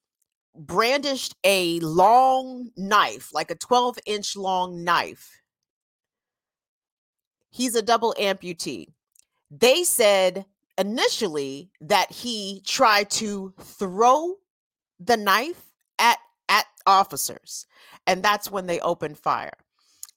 brandished 0.56 1.36
a 1.44 1.80
long 1.80 2.70
knife, 2.78 3.34
like 3.34 3.50
a 3.50 3.56
12 3.56 3.98
inch 4.06 4.36
long 4.36 4.84
knife. 4.84 5.42
He's 7.50 7.74
a 7.74 7.82
double 7.82 8.14
amputee. 8.20 8.94
They 9.50 9.84
said 9.84 10.46
initially 10.78 11.72
that 11.82 12.12
he 12.12 12.62
tried 12.64 13.10
to 13.12 13.52
throw 13.60 14.36
the 15.00 15.18
knife 15.18 15.64
at 15.98 16.20
at 16.48 16.68
officers 16.86 17.66
and 18.06 18.22
that's 18.22 18.52
when 18.52 18.68
they 18.68 18.80
opened 18.82 19.18
fire. 19.18 19.58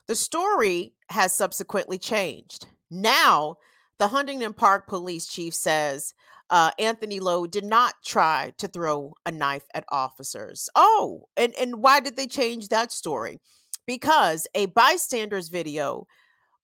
The 0.09 0.15
story 0.15 0.93
has 1.09 1.33
subsequently 1.33 1.97
changed. 1.97 2.67
Now 2.91 3.57
the 3.99 4.09
Huntington 4.09 4.53
Park 4.53 4.87
police 4.87 5.27
chief 5.27 5.55
says 5.55 6.15
uh, 6.51 6.71
Anthony 6.79 7.21
Lowe 7.21 7.47
did 7.47 7.65
not 7.65 7.95
try 8.05 8.53
to 8.59 8.69
throw 8.69 9.15
a 9.25 9.31
knife 9.31 9.65
at 9.75 9.85
officers. 9.91 10.69
Oh, 10.75 11.29
and, 11.37 11.55
and 11.59 11.77
why 11.77 12.01
did 12.01 12.17
they 12.17 12.27
change 12.27 12.69
that 12.69 12.93
story? 12.93 13.41
Because 13.87 14.47
a 14.55 14.67
bystander's 14.67 15.49
video 15.49 16.07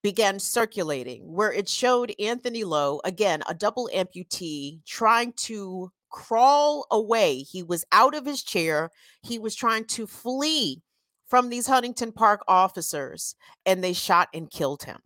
began 0.02 0.38
circulating 0.38 1.32
where 1.32 1.52
it 1.52 1.68
showed 1.68 2.14
Anthony 2.18 2.64
Lowe, 2.64 3.00
again, 3.04 3.42
a 3.48 3.54
double 3.54 3.90
amputee, 3.94 4.84
trying 4.86 5.32
to 5.34 5.90
crawl 6.08 6.86
away. 6.90 7.38
He 7.38 7.62
was 7.62 7.84
out 7.92 8.14
of 8.14 8.26
his 8.26 8.42
chair, 8.42 8.90
he 9.22 9.38
was 9.38 9.54
trying 9.54 9.84
to 9.86 10.06
flee 10.06 10.82
from 11.28 11.48
these 11.48 11.66
Huntington 11.66 12.12
Park 12.12 12.42
officers, 12.48 13.36
and 13.64 13.84
they 13.84 13.92
shot 13.92 14.28
and 14.34 14.50
killed 14.50 14.82
him. 14.82 14.98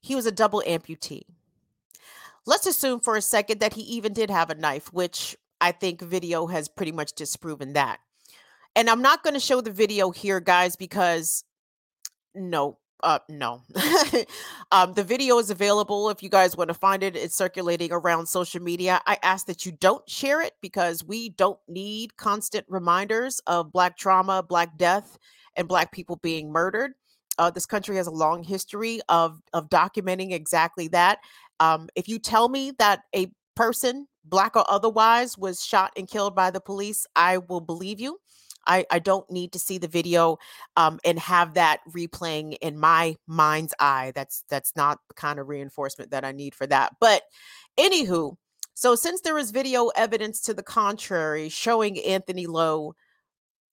He 0.00 0.14
was 0.14 0.26
a 0.26 0.32
double 0.32 0.62
amputee. 0.66 1.22
Let's 2.46 2.66
assume 2.66 3.00
for 3.00 3.16
a 3.16 3.22
second 3.22 3.60
that 3.60 3.74
he 3.74 3.82
even 3.82 4.12
did 4.12 4.30
have 4.30 4.50
a 4.50 4.54
knife, 4.54 4.92
which 4.92 5.36
I 5.60 5.72
think 5.72 6.00
video 6.00 6.46
has 6.46 6.68
pretty 6.68 6.92
much 6.92 7.12
disproven 7.12 7.74
that. 7.74 8.00
And 8.74 8.88
I'm 8.88 9.02
not 9.02 9.22
going 9.22 9.34
to 9.34 9.40
show 9.40 9.60
the 9.60 9.72
video 9.72 10.10
here, 10.10 10.40
guys, 10.40 10.76
because 10.76 11.44
no, 12.34 12.78
uh, 13.02 13.18
no. 13.28 13.62
um, 14.72 14.94
the 14.94 15.04
video 15.04 15.38
is 15.38 15.50
available 15.50 16.10
if 16.10 16.22
you 16.22 16.28
guys 16.28 16.56
want 16.56 16.68
to 16.68 16.74
find 16.74 17.02
it. 17.02 17.16
It's 17.16 17.36
circulating 17.36 17.92
around 17.92 18.26
social 18.26 18.62
media. 18.62 19.00
I 19.06 19.18
ask 19.22 19.46
that 19.46 19.66
you 19.66 19.72
don't 19.72 20.08
share 20.08 20.40
it 20.40 20.54
because 20.60 21.04
we 21.04 21.30
don't 21.30 21.58
need 21.68 22.16
constant 22.16 22.66
reminders 22.68 23.40
of 23.46 23.72
Black 23.72 23.96
trauma, 23.96 24.42
Black 24.42 24.76
death, 24.76 25.18
and 25.56 25.68
Black 25.68 25.92
people 25.92 26.16
being 26.16 26.52
murdered. 26.52 26.92
Uh, 27.40 27.50
this 27.50 27.64
country 27.64 27.96
has 27.96 28.06
a 28.06 28.12
long 28.12 28.44
history 28.44 29.00
of 29.08 29.40
of 29.54 29.70
documenting 29.70 30.32
exactly 30.32 30.88
that. 30.88 31.18
Um, 31.58 31.88
if 31.96 32.06
you 32.06 32.18
tell 32.18 32.50
me 32.50 32.72
that 32.78 33.00
a 33.16 33.32
person, 33.56 34.06
black 34.24 34.56
or 34.56 34.64
otherwise, 34.68 35.38
was 35.38 35.64
shot 35.64 35.90
and 35.96 36.06
killed 36.06 36.34
by 36.34 36.50
the 36.50 36.60
police, 36.60 37.06
I 37.16 37.38
will 37.38 37.62
believe 37.62 37.98
you. 37.98 38.18
I, 38.66 38.84
I 38.90 38.98
don't 38.98 39.28
need 39.30 39.52
to 39.52 39.58
see 39.58 39.78
the 39.78 39.88
video 39.88 40.36
um, 40.76 41.00
and 41.02 41.18
have 41.18 41.54
that 41.54 41.80
replaying 41.90 42.58
in 42.60 42.78
my 42.78 43.16
mind's 43.26 43.72
eye. 43.80 44.12
That's 44.14 44.44
that's 44.50 44.76
not 44.76 44.98
the 45.08 45.14
kind 45.14 45.38
of 45.38 45.48
reinforcement 45.48 46.10
that 46.10 46.26
I 46.26 46.32
need 46.32 46.54
for 46.54 46.66
that. 46.66 46.92
But 47.00 47.22
anywho, 47.78 48.36
so 48.74 48.94
since 48.94 49.22
there 49.22 49.38
is 49.38 49.50
video 49.50 49.88
evidence 49.96 50.42
to 50.42 50.52
the 50.52 50.62
contrary 50.62 51.48
showing 51.48 51.98
Anthony 52.00 52.46
Lowe 52.46 52.94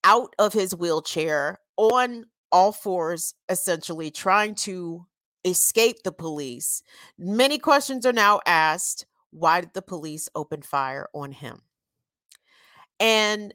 out 0.06 0.34
of 0.40 0.54
his 0.54 0.74
wheelchair 0.74 1.60
on 1.76 2.26
all 2.52 2.72
fours, 2.72 3.34
essentially 3.50 4.12
trying 4.12 4.56
to 4.56 5.06
escape 5.46 6.04
the 6.04 6.12
police, 6.12 6.84
many 7.18 7.58
questions 7.58 8.06
are 8.06 8.14
now 8.14 8.42
asked. 8.46 9.06
Why 9.32 9.62
did 9.62 9.74
the 9.74 9.82
police 9.82 10.30
open 10.36 10.62
fire 10.62 11.08
on 11.14 11.32
him? 11.32 11.62
And 13.00 13.54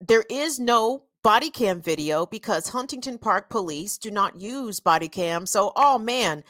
there 0.00 0.24
is 0.28 0.58
no 0.58 1.04
body 1.22 1.50
cam 1.50 1.80
video 1.80 2.26
because 2.26 2.68
Huntington 2.68 3.18
Park 3.18 3.48
police 3.48 3.98
do 3.98 4.10
not 4.10 4.40
use 4.40 4.80
body 4.80 5.08
cam. 5.08 5.46
So, 5.46 5.72
oh 5.76 5.98
man, 5.98 6.42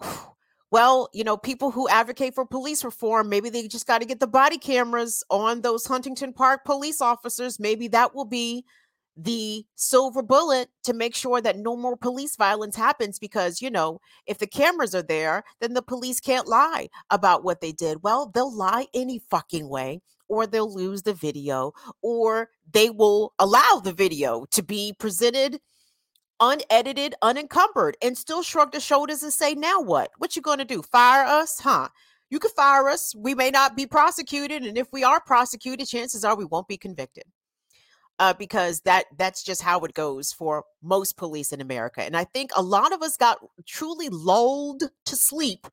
well, 0.70 1.08
you 1.12 1.24
know, 1.24 1.36
people 1.36 1.70
who 1.70 1.88
advocate 1.88 2.34
for 2.34 2.44
police 2.44 2.84
reform, 2.84 3.28
maybe 3.28 3.50
they 3.50 3.68
just 3.68 3.86
got 3.86 4.00
to 4.00 4.06
get 4.06 4.20
the 4.20 4.26
body 4.26 4.58
cameras 4.58 5.22
on 5.30 5.60
those 5.60 5.86
Huntington 5.86 6.32
Park 6.32 6.64
police 6.64 7.00
officers. 7.00 7.60
Maybe 7.60 7.88
that 7.88 8.14
will 8.14 8.24
be 8.24 8.64
the 9.20 9.64
silver 9.74 10.22
bullet 10.22 10.68
to 10.84 10.94
make 10.94 11.14
sure 11.14 11.40
that 11.40 11.58
no 11.58 11.76
more 11.76 11.96
police 11.96 12.36
violence 12.36 12.76
happens 12.76 13.18
because 13.18 13.60
you 13.60 13.68
know 13.68 14.00
if 14.26 14.38
the 14.38 14.46
cameras 14.46 14.94
are 14.94 15.02
there 15.02 15.42
then 15.60 15.74
the 15.74 15.82
police 15.82 16.20
can't 16.20 16.46
lie 16.46 16.88
about 17.10 17.42
what 17.42 17.60
they 17.60 17.72
did. 17.72 17.98
Well 18.02 18.30
they'll 18.32 18.56
lie 18.56 18.86
any 18.94 19.18
fucking 19.18 19.68
way 19.68 20.00
or 20.28 20.46
they'll 20.46 20.72
lose 20.72 21.02
the 21.02 21.14
video 21.14 21.72
or 22.00 22.50
they 22.72 22.90
will 22.90 23.34
allow 23.40 23.80
the 23.82 23.92
video 23.92 24.46
to 24.52 24.62
be 24.62 24.94
presented 25.00 25.60
unedited 26.40 27.16
unencumbered 27.20 27.96
and 28.00 28.16
still 28.16 28.44
shrug 28.44 28.70
their 28.70 28.80
shoulders 28.80 29.24
and 29.24 29.32
say 29.32 29.54
now 29.54 29.80
what? 29.80 30.10
What 30.18 30.36
you 30.36 30.42
to 30.42 30.64
do? 30.64 30.82
Fire 30.82 31.24
us? 31.24 31.58
Huh? 31.58 31.88
You 32.30 32.38
could 32.38 32.52
fire 32.52 32.88
us. 32.88 33.16
We 33.16 33.34
may 33.34 33.50
not 33.50 33.76
be 33.76 33.86
prosecuted 33.86 34.62
and 34.62 34.78
if 34.78 34.86
we 34.92 35.02
are 35.02 35.20
prosecuted 35.20 35.88
chances 35.88 36.24
are 36.24 36.36
we 36.36 36.44
won't 36.44 36.68
be 36.68 36.76
convicted 36.76 37.24
uh, 38.18 38.32
because 38.34 38.80
that 38.80 39.04
that's 39.16 39.42
just 39.42 39.62
how 39.62 39.80
it 39.80 39.94
goes 39.94 40.32
for 40.32 40.64
most 40.82 41.16
police 41.16 41.52
in 41.52 41.60
America. 41.60 42.02
And 42.02 42.16
I 42.16 42.24
think 42.24 42.50
a 42.56 42.62
lot 42.62 42.92
of 42.92 43.02
us 43.02 43.16
got 43.16 43.38
truly 43.66 44.08
lulled 44.08 44.82
to 45.06 45.16
sleep 45.16 45.66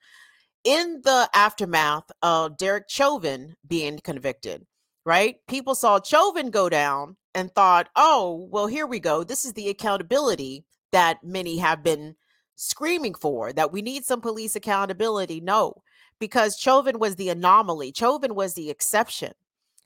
in 0.64 1.02
the 1.04 1.30
aftermath 1.34 2.12
of 2.22 2.58
Derek 2.58 2.90
Chauvin 2.90 3.56
being 3.68 4.00
convicted. 4.00 4.66
Right? 5.06 5.38
People 5.48 5.76
saw 5.76 6.00
Chauvin 6.02 6.50
go 6.50 6.68
down 6.68 7.16
and 7.36 7.54
thought, 7.54 7.90
"Oh, 7.96 8.48
well, 8.52 8.68
here 8.68 8.88
we 8.88 9.00
go. 9.00 9.24
This 9.24 9.46
is 9.46 9.54
the 9.54 9.70
accountability 9.70 10.66
that 10.92 11.24
many 11.24 11.58
have 11.58 11.84
been 11.84 12.16
screaming 12.56 13.14
for. 13.14 13.54
That 13.54 13.72
we 13.72 13.82
need 13.82 14.06
some 14.06 14.22
police 14.22 14.56
accountability." 14.56 15.42
No, 15.42 15.84
because 16.20 16.58
Chauvin 16.58 16.98
was 16.98 17.18
the 17.18 17.30
anomaly. 17.30 17.94
Chauvin 17.96 18.34
was 18.34 18.56
the 18.56 18.72
exception 18.72 19.34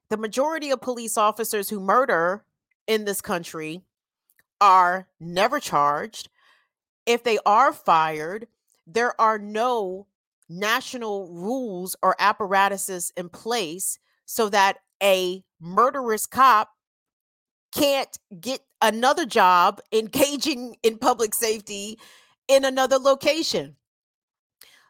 the 0.09 0.17
majority 0.17 0.71
of 0.71 0.81
police 0.81 1.17
officers 1.17 1.69
who 1.69 1.79
murder 1.79 2.43
in 2.89 3.05
this 3.05 3.21
country 3.21 3.83
are 4.59 5.07
never 5.19 5.59
charged. 5.61 6.27
If 7.05 7.23
they 7.23 7.37
are 7.45 7.71
fired, 7.71 8.47
there 8.85 9.19
are 9.21 9.37
no 9.37 10.07
national 10.49 11.31
rules 11.31 11.95
or 12.01 12.15
apparatuses 12.19 13.13
in 13.15 13.29
place 13.29 13.99
so 14.25 14.49
that 14.49 14.79
a 15.01 15.43
murderous 15.61 16.25
cop 16.25 16.71
can't 17.73 18.17
get 18.41 18.61
another 18.81 19.25
job 19.25 19.79
engaging 19.93 20.75
in 20.81 20.97
public 20.97 21.35
safety 21.35 21.99
in 22.47 22.65
another 22.65 22.97
location. 22.97 23.75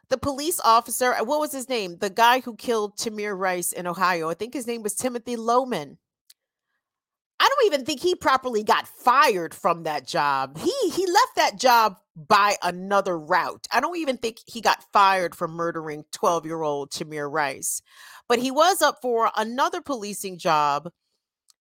The 0.08 0.18
police 0.18 0.58
officer, 0.64 1.14
what 1.22 1.38
was 1.38 1.52
his 1.52 1.68
name? 1.68 1.98
The 1.98 2.10
guy 2.10 2.40
who 2.40 2.56
killed 2.56 2.96
Tamir 2.96 3.38
Rice 3.38 3.72
in 3.72 3.86
Ohio. 3.86 4.30
I 4.30 4.34
think 4.34 4.54
his 4.54 4.66
name 4.66 4.82
was 4.82 4.94
Timothy 4.94 5.36
Loehmann. 5.36 5.98
I 7.40 7.48
don't 7.48 7.72
even 7.72 7.86
think 7.86 8.00
he 8.00 8.14
properly 8.14 8.62
got 8.62 8.86
fired 8.86 9.54
from 9.54 9.84
that 9.84 10.06
job. 10.06 10.58
He 10.58 10.72
he 10.90 11.06
left 11.06 11.36
that 11.36 11.58
job 11.58 11.96
by 12.14 12.56
another 12.62 13.18
route. 13.18 13.66
I 13.72 13.80
don't 13.80 13.96
even 13.96 14.18
think 14.18 14.40
he 14.46 14.60
got 14.60 14.84
fired 14.92 15.34
for 15.34 15.48
murdering 15.48 16.04
12-year-old 16.12 16.90
Tamir 16.90 17.32
Rice. 17.32 17.80
But 18.28 18.40
he 18.40 18.50
was 18.50 18.82
up 18.82 18.98
for 19.00 19.30
another 19.38 19.80
policing 19.80 20.36
job 20.36 20.90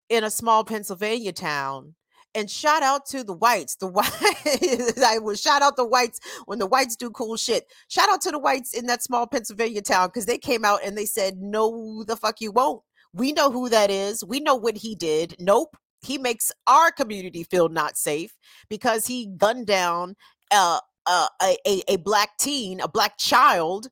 in 0.10 0.26
a 0.26 0.30
small 0.30 0.66
Pennsylvania 0.66 1.32
town. 1.32 1.96
And 2.36 2.52
shout 2.52 2.84
out 2.84 3.06
to 3.08 3.24
the 3.24 3.34
whites. 3.34 3.78
The 3.78 3.88
whites, 3.88 5.02
I 5.02 5.18
will 5.20 5.36
shout 5.36 5.62
out 5.62 5.78
the 5.78 5.86
whites 5.86 6.20
when 6.46 6.60
the 6.60 6.68
whites 6.68 6.98
do 6.98 7.10
cool 7.10 7.38
shit. 7.38 7.64
Shout 7.88 8.10
out 8.10 8.22
to 8.22 8.32
the 8.32 8.40
whites 8.40 8.74
in 8.74 8.86
that 8.88 9.02
small 9.02 9.28
Pennsylvania 9.28 9.82
town 9.82 10.10
because 10.10 10.26
they 10.26 10.38
came 10.38 10.66
out 10.66 10.82
and 10.84 10.98
they 10.98 11.06
said, 11.06 11.38
No, 11.38 12.04
the 12.04 12.18
fuck 12.18 12.42
you 12.42 12.52
won't 12.52 12.84
we 13.14 13.32
know 13.34 13.52
who 13.52 13.70
that 13.70 13.90
is. 13.90 14.24
We 14.24 14.40
know 14.40 14.56
what 14.56 14.78
he 14.78 14.96
did. 14.96 15.36
Nope. 15.40 15.76
He 16.02 16.18
makes 16.18 16.52
our 16.68 16.92
community 16.92 17.44
feel 17.44 17.68
not 17.70 17.98
safe 17.98 18.38
because 18.70 19.08
he 19.08 19.28
gunned 19.38 19.68
down 19.68 20.16
uh, 20.52 20.80
uh, 21.06 21.28
a, 21.42 21.58
a, 21.68 21.82
a 21.90 21.96
black 21.98 22.38
teen, 22.38 22.80
a 22.80 22.88
black 22.88 23.18
child 23.18 23.90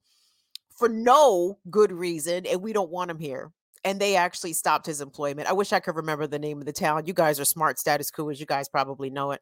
for 0.77 0.87
no 0.87 1.57
good 1.69 1.91
reason. 1.91 2.45
And 2.45 2.61
we 2.61 2.71
don't 2.71 2.91
want 2.91 3.11
him 3.11 3.19
here 3.19 3.51
and 3.83 3.99
they 3.99 4.15
actually 4.15 4.53
stopped 4.53 4.85
his 4.85 4.99
employment. 4.99 5.47
I 5.47 5.53
wish 5.53 5.71
I 5.71 5.79
could 5.79 5.95
remember 5.95 6.27
the 6.27 6.39
name 6.39 6.59
of 6.59 6.65
the 6.65 6.73
town. 6.73 7.05
You 7.05 7.13
guys 7.13 7.39
are 7.39 7.45
smart, 7.45 7.79
Status 7.79 8.11
Coup, 8.11 8.29
as 8.29 8.39
you 8.39 8.45
guys 8.45 8.67
probably 8.67 9.09
know 9.09 9.31
it. 9.31 9.41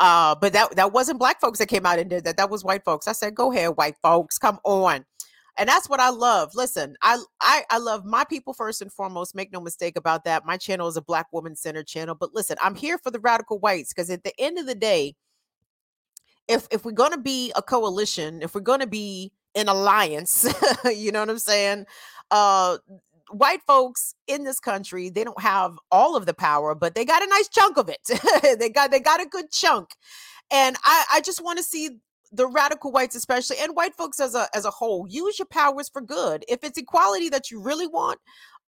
Uh, 0.00 0.34
but 0.34 0.52
that 0.52 0.76
that 0.76 0.92
wasn't 0.92 1.18
black 1.18 1.40
folks 1.40 1.58
that 1.58 1.66
came 1.68 1.86
out 1.86 1.98
and 1.98 2.08
did 2.10 2.24
that. 2.24 2.36
That 2.36 2.50
was 2.50 2.64
white 2.64 2.84
folks. 2.84 3.08
I 3.08 3.12
said, 3.12 3.34
"Go 3.34 3.52
ahead, 3.52 3.76
white 3.76 3.96
folks, 4.02 4.38
come 4.38 4.58
on." 4.64 5.04
And 5.56 5.68
that's 5.68 5.88
what 5.88 6.00
i 6.00 6.10
love. 6.10 6.54
Listen 6.54 6.96
I, 7.02 7.18
I 7.40 7.64
i 7.70 7.78
love 7.78 8.04
my 8.04 8.24
people 8.24 8.52
first 8.54 8.82
and 8.82 8.92
foremost 8.92 9.34
make 9.34 9.52
no 9.52 9.60
mistake 9.60 9.96
about 9.96 10.24
that. 10.24 10.44
My 10.46 10.56
channel 10.56 10.88
is 10.88 10.96
a 10.96 11.02
black 11.02 11.26
woman 11.32 11.56
centered 11.56 11.86
channel 11.86 12.14
but 12.14 12.34
listen 12.34 12.56
i'm 12.62 12.74
here 12.74 12.98
for 12.98 13.10
the 13.10 13.20
radical 13.20 13.58
whites 13.58 13.92
because 13.92 14.10
at 14.10 14.24
the 14.24 14.32
end 14.38 14.58
of 14.58 14.66
the 14.66 14.74
day 14.74 15.14
if 16.48 16.66
if 16.70 16.84
we're 16.84 16.92
going 16.92 17.12
to 17.12 17.18
be 17.18 17.52
a 17.56 17.62
coalition 17.62 18.42
if 18.42 18.54
we're 18.54 18.60
going 18.60 18.80
to 18.80 18.86
be 18.86 19.32
an 19.54 19.68
alliance 19.68 20.46
you 20.84 21.10
know 21.12 21.20
what 21.20 21.30
i'm 21.30 21.38
saying? 21.38 21.86
Uh 22.30 22.78
white 23.30 23.62
folks 23.66 24.14
in 24.28 24.44
this 24.44 24.60
country 24.60 25.10
they 25.10 25.24
don't 25.24 25.40
have 25.40 25.76
all 25.90 26.14
of 26.14 26.26
the 26.26 26.34
power 26.34 26.76
but 26.76 26.94
they 26.94 27.04
got 27.04 27.22
a 27.22 27.26
nice 27.26 27.48
chunk 27.48 27.76
of 27.76 27.88
it. 27.88 27.98
They 28.58 28.68
got 28.68 28.90
they 28.90 29.00
got 29.00 29.20
a 29.20 29.26
good 29.26 29.50
chunk. 29.50 29.90
And 30.50 30.76
i 30.84 31.04
i 31.14 31.20
just 31.20 31.42
want 31.42 31.58
to 31.58 31.64
see 31.64 31.98
the 32.32 32.46
radical 32.46 32.92
whites 32.92 33.14
especially 33.16 33.56
and 33.60 33.76
white 33.76 33.94
folks 33.94 34.20
as 34.20 34.34
a 34.34 34.48
as 34.54 34.64
a 34.64 34.70
whole 34.70 35.06
use 35.08 35.38
your 35.38 35.46
powers 35.46 35.88
for 35.88 36.02
good. 36.02 36.44
If 36.48 36.64
it's 36.64 36.78
equality 36.78 37.28
that 37.30 37.50
you 37.50 37.60
really 37.60 37.86
want 37.86 38.18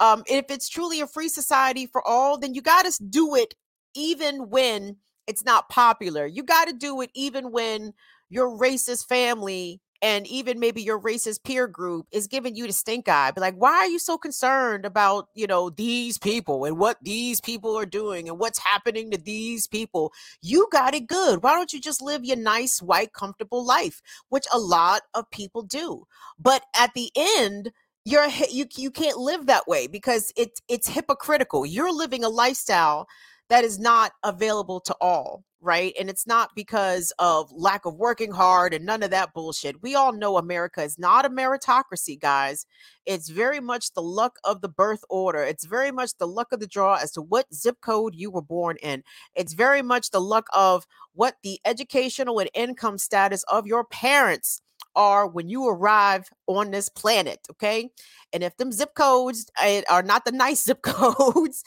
um 0.01 0.23
if 0.27 0.47
it's 0.51 0.69
truly 0.69 1.01
a 1.01 1.07
free 1.07 1.29
society 1.29 1.87
for 1.87 2.07
all 2.07 2.39
then 2.39 2.55
you 2.55 2.63
got 2.63 2.85
to 2.85 3.05
do 3.05 3.35
it 3.35 3.55
even 3.95 4.49
when 4.49 4.97
it's 5.27 5.45
not 5.45 5.69
popular. 5.69 6.27
You 6.27 6.43
got 6.43 6.69
to 6.69 6.73
do 6.73 7.01
it 7.03 7.11
even 7.15 7.53
when 7.53 7.93
your 8.31 8.49
racist 8.59 9.07
family 9.09 9.81
and 10.01 10.27
even 10.27 10.61
maybe 10.61 10.83
your 10.83 11.01
racist 11.01 11.43
peer 11.45 11.67
group 11.67 12.07
is 12.13 12.27
giving 12.27 12.55
you 12.55 12.67
the 12.67 12.73
stink 12.73 13.09
eye 13.09 13.33
but 13.35 13.41
like 13.41 13.55
why 13.55 13.73
are 13.79 13.87
you 13.87 13.99
so 13.99 14.17
concerned 14.17 14.85
about 14.85 15.29
you 15.35 15.47
know 15.47 15.71
these 15.71 16.19
people 16.19 16.65
and 16.65 16.79
what 16.79 16.97
these 17.03 17.41
people 17.41 17.77
are 17.77 17.87
doing 17.87 18.29
and 18.29 18.39
what's 18.39 18.59
happening 18.59 19.11
to 19.11 19.19
these 19.19 19.67
people? 19.67 20.13
You 20.43 20.69
got 20.71 20.95
it 20.95 21.07
good. 21.07 21.43
Why 21.43 21.55
don't 21.55 21.73
you 21.73 21.81
just 21.81 22.03
live 22.03 22.25
your 22.25 22.37
nice 22.37 22.81
white 22.81 23.13
comfortable 23.13 23.65
life 23.65 24.03
which 24.29 24.47
a 24.53 24.59
lot 24.59 25.03
of 25.15 25.31
people 25.31 25.63
do. 25.63 26.07
But 26.39 26.63
at 26.77 26.95
the 26.95 27.11
end 27.17 27.73
you're 28.05 28.29
you, 28.51 28.67
you 28.77 28.91
can't 28.91 29.19
live 29.19 29.47
that 29.47 29.69
way 29.69 29.87
because 29.87 30.33
it's 30.37 30.63
it's 30.69 30.89
hypocritical. 30.89 31.67
You're 31.67 31.93
living 31.93 32.25
a 32.25 32.29
lifestyle 32.29 33.07
that 33.49 33.65
is 33.65 33.79
not 33.79 34.13
available 34.23 34.81
to 34.81 34.95
all 35.01 35.45
right? 35.61 35.93
And 35.99 36.09
it's 36.09 36.27
not 36.27 36.51
because 36.55 37.13
of 37.19 37.51
lack 37.53 37.85
of 37.85 37.97
working 37.97 38.31
hard 38.31 38.73
and 38.73 38.85
none 38.87 39.03
of 39.03 39.11
that 39.11 39.33
bullshit. 39.35 39.83
We 39.83 39.95
all 39.95 40.13
know 40.13 40.37
America 40.37 40.83
is 40.83 40.99
not 40.99 41.25
a 41.25 41.31
meritocracy, 41.31 42.19
guys. 42.21 42.65
It's 43.07 43.29
very 43.29 43.61
much 43.61 43.93
the 43.93 44.03
luck 44.03 44.37
of 44.45 44.61
the 44.61 44.69
birth 44.69 45.03
order. 45.11 45.43
It's 45.43 45.65
very 45.65 45.91
much 45.91 46.13
the 46.19 46.29
luck 46.29 46.53
of 46.53 46.61
the 46.61 46.67
draw 46.67 46.95
as 46.97 47.11
to 47.13 47.23
what 47.23 47.53
zip 47.53 47.81
code 47.81 48.15
you 48.15 48.31
were 48.31 48.43
born 48.43 48.77
in. 48.83 49.03
It's 49.35 49.55
very 49.55 49.83
much 49.83 50.11
the 50.11 50.21
luck 50.21 50.47
of 50.55 50.87
what 51.15 51.37
the 51.43 51.59
educational 51.65 52.39
and 52.39 52.51
income 52.55 52.99
status 52.99 53.43
of 53.45 53.67
your 53.67 53.85
parents 53.85 54.61
are 54.95 55.27
when 55.27 55.49
you 55.49 55.67
arrive 55.69 56.29
on 56.47 56.71
this 56.71 56.89
planet, 56.89 57.41
okay? 57.51 57.91
And 58.33 58.43
if 58.43 58.57
them 58.57 58.73
zip 58.73 58.95
codes 58.95 59.51
eh, 59.61 59.83
are 59.91 60.03
not 60.03 60.25
the 60.25 60.33
nice 60.33 60.65
zip 60.65 60.83
codes, 60.83 61.65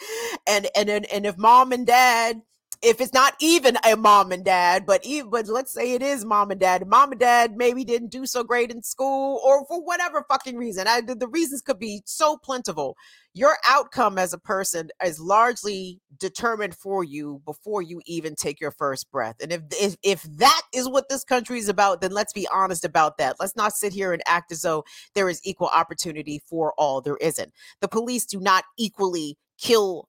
and 0.47 0.67
and 0.75 0.89
and 0.89 1.25
if 1.25 1.37
mom 1.37 1.71
and 1.71 1.85
dad 1.87 2.41
if 2.81 2.99
it's 2.99 3.13
not 3.13 3.35
even 3.39 3.77
a 3.85 3.95
mom 3.95 4.31
and 4.31 4.43
dad, 4.43 4.85
but 4.87 5.05
even, 5.05 5.29
but 5.29 5.47
let's 5.47 5.71
say 5.71 5.93
it 5.93 6.01
is 6.01 6.25
mom 6.25 6.49
and 6.49 6.59
dad. 6.59 6.87
Mom 6.87 7.11
and 7.11 7.19
dad 7.19 7.55
maybe 7.55 7.83
didn't 7.83 8.09
do 8.09 8.25
so 8.25 8.43
great 8.43 8.71
in 8.71 8.81
school, 8.81 9.39
or 9.45 9.65
for 9.67 9.83
whatever 9.83 10.25
fucking 10.27 10.57
reason. 10.57 10.87
I, 10.87 11.01
the, 11.01 11.13
the 11.13 11.27
reasons 11.27 11.61
could 11.61 11.77
be 11.77 12.01
so 12.05 12.37
plentiful. 12.37 12.97
Your 13.33 13.55
outcome 13.67 14.17
as 14.17 14.33
a 14.33 14.39
person 14.39 14.89
is 15.05 15.19
largely 15.19 16.01
determined 16.17 16.75
for 16.75 17.03
you 17.03 17.41
before 17.45 17.83
you 17.83 18.01
even 18.07 18.35
take 18.35 18.59
your 18.59 18.71
first 18.71 19.11
breath. 19.11 19.35
And 19.41 19.53
if 19.53 19.61
if 19.79 19.95
if 20.03 20.23
that 20.23 20.61
is 20.73 20.89
what 20.89 21.07
this 21.07 21.23
country 21.23 21.59
is 21.59 21.69
about, 21.69 22.01
then 22.01 22.11
let's 22.11 22.33
be 22.33 22.47
honest 22.51 22.83
about 22.83 23.17
that. 23.19 23.35
Let's 23.39 23.55
not 23.55 23.73
sit 23.73 23.93
here 23.93 24.11
and 24.11 24.23
act 24.25 24.51
as 24.51 24.63
though 24.63 24.83
there 25.13 25.29
is 25.29 25.39
equal 25.43 25.69
opportunity 25.73 26.41
for 26.49 26.73
all. 26.77 26.99
There 26.99 27.17
isn't. 27.17 27.53
The 27.79 27.87
police 27.87 28.25
do 28.25 28.39
not 28.39 28.63
equally 28.77 29.37
kill 29.59 30.07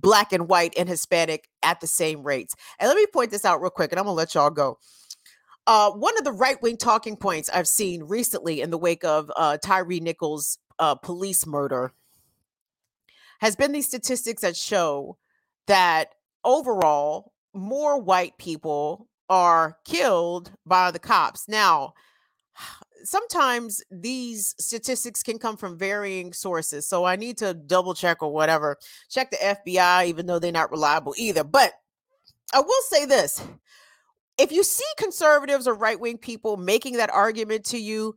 black 0.00 0.32
and 0.32 0.48
white 0.48 0.74
and 0.76 0.88
Hispanic 0.88 1.48
at 1.62 1.80
the 1.80 1.86
same 1.86 2.22
rates. 2.22 2.54
And 2.78 2.88
let 2.88 2.96
me 2.96 3.06
point 3.06 3.30
this 3.30 3.44
out 3.44 3.60
real 3.60 3.70
quick, 3.70 3.92
and 3.92 3.98
I'm 3.98 4.04
gonna 4.04 4.14
let 4.14 4.34
y'all 4.34 4.50
go. 4.50 4.78
Uh, 5.66 5.90
one 5.90 6.16
of 6.16 6.24
the 6.24 6.32
right 6.32 6.60
wing 6.62 6.76
talking 6.76 7.16
points 7.16 7.50
I've 7.52 7.66
seen 7.66 8.04
recently 8.04 8.60
in 8.60 8.70
the 8.70 8.78
wake 8.78 9.04
of 9.04 9.32
uh, 9.36 9.56
Tyre 9.56 9.84
Nichols' 9.86 10.58
uh, 10.78 10.94
police 10.94 11.46
murder 11.46 11.92
has 13.40 13.56
been 13.56 13.72
these 13.72 13.88
statistics 13.88 14.42
that 14.42 14.56
show 14.56 15.18
that 15.66 16.14
overall 16.44 17.32
more 17.52 18.00
white 18.00 18.38
people 18.38 19.08
are 19.28 19.78
killed 19.84 20.52
by 20.64 20.90
the 20.90 20.98
cops. 20.98 21.48
Now, 21.48 21.94
sometimes 23.04 23.82
these 23.90 24.54
statistics 24.58 25.22
can 25.22 25.38
come 25.38 25.56
from 25.56 25.78
varying 25.78 26.32
sources. 26.32 26.86
So 26.86 27.04
I 27.04 27.16
need 27.16 27.38
to 27.38 27.54
double 27.54 27.94
check 27.94 28.22
or 28.22 28.32
whatever. 28.32 28.78
Check 29.08 29.30
the 29.30 29.36
FBI, 29.36 30.06
even 30.06 30.26
though 30.26 30.38
they're 30.38 30.52
not 30.52 30.70
reliable 30.70 31.14
either. 31.16 31.44
But 31.44 31.72
I 32.52 32.60
will 32.60 32.82
say 32.88 33.04
this 33.04 33.42
if 34.38 34.52
you 34.52 34.62
see 34.62 34.84
conservatives 34.98 35.66
or 35.66 35.74
right 35.74 35.98
wing 35.98 36.18
people 36.18 36.56
making 36.56 36.94
that 36.98 37.10
argument 37.10 37.64
to 37.66 37.78
you, 37.78 38.16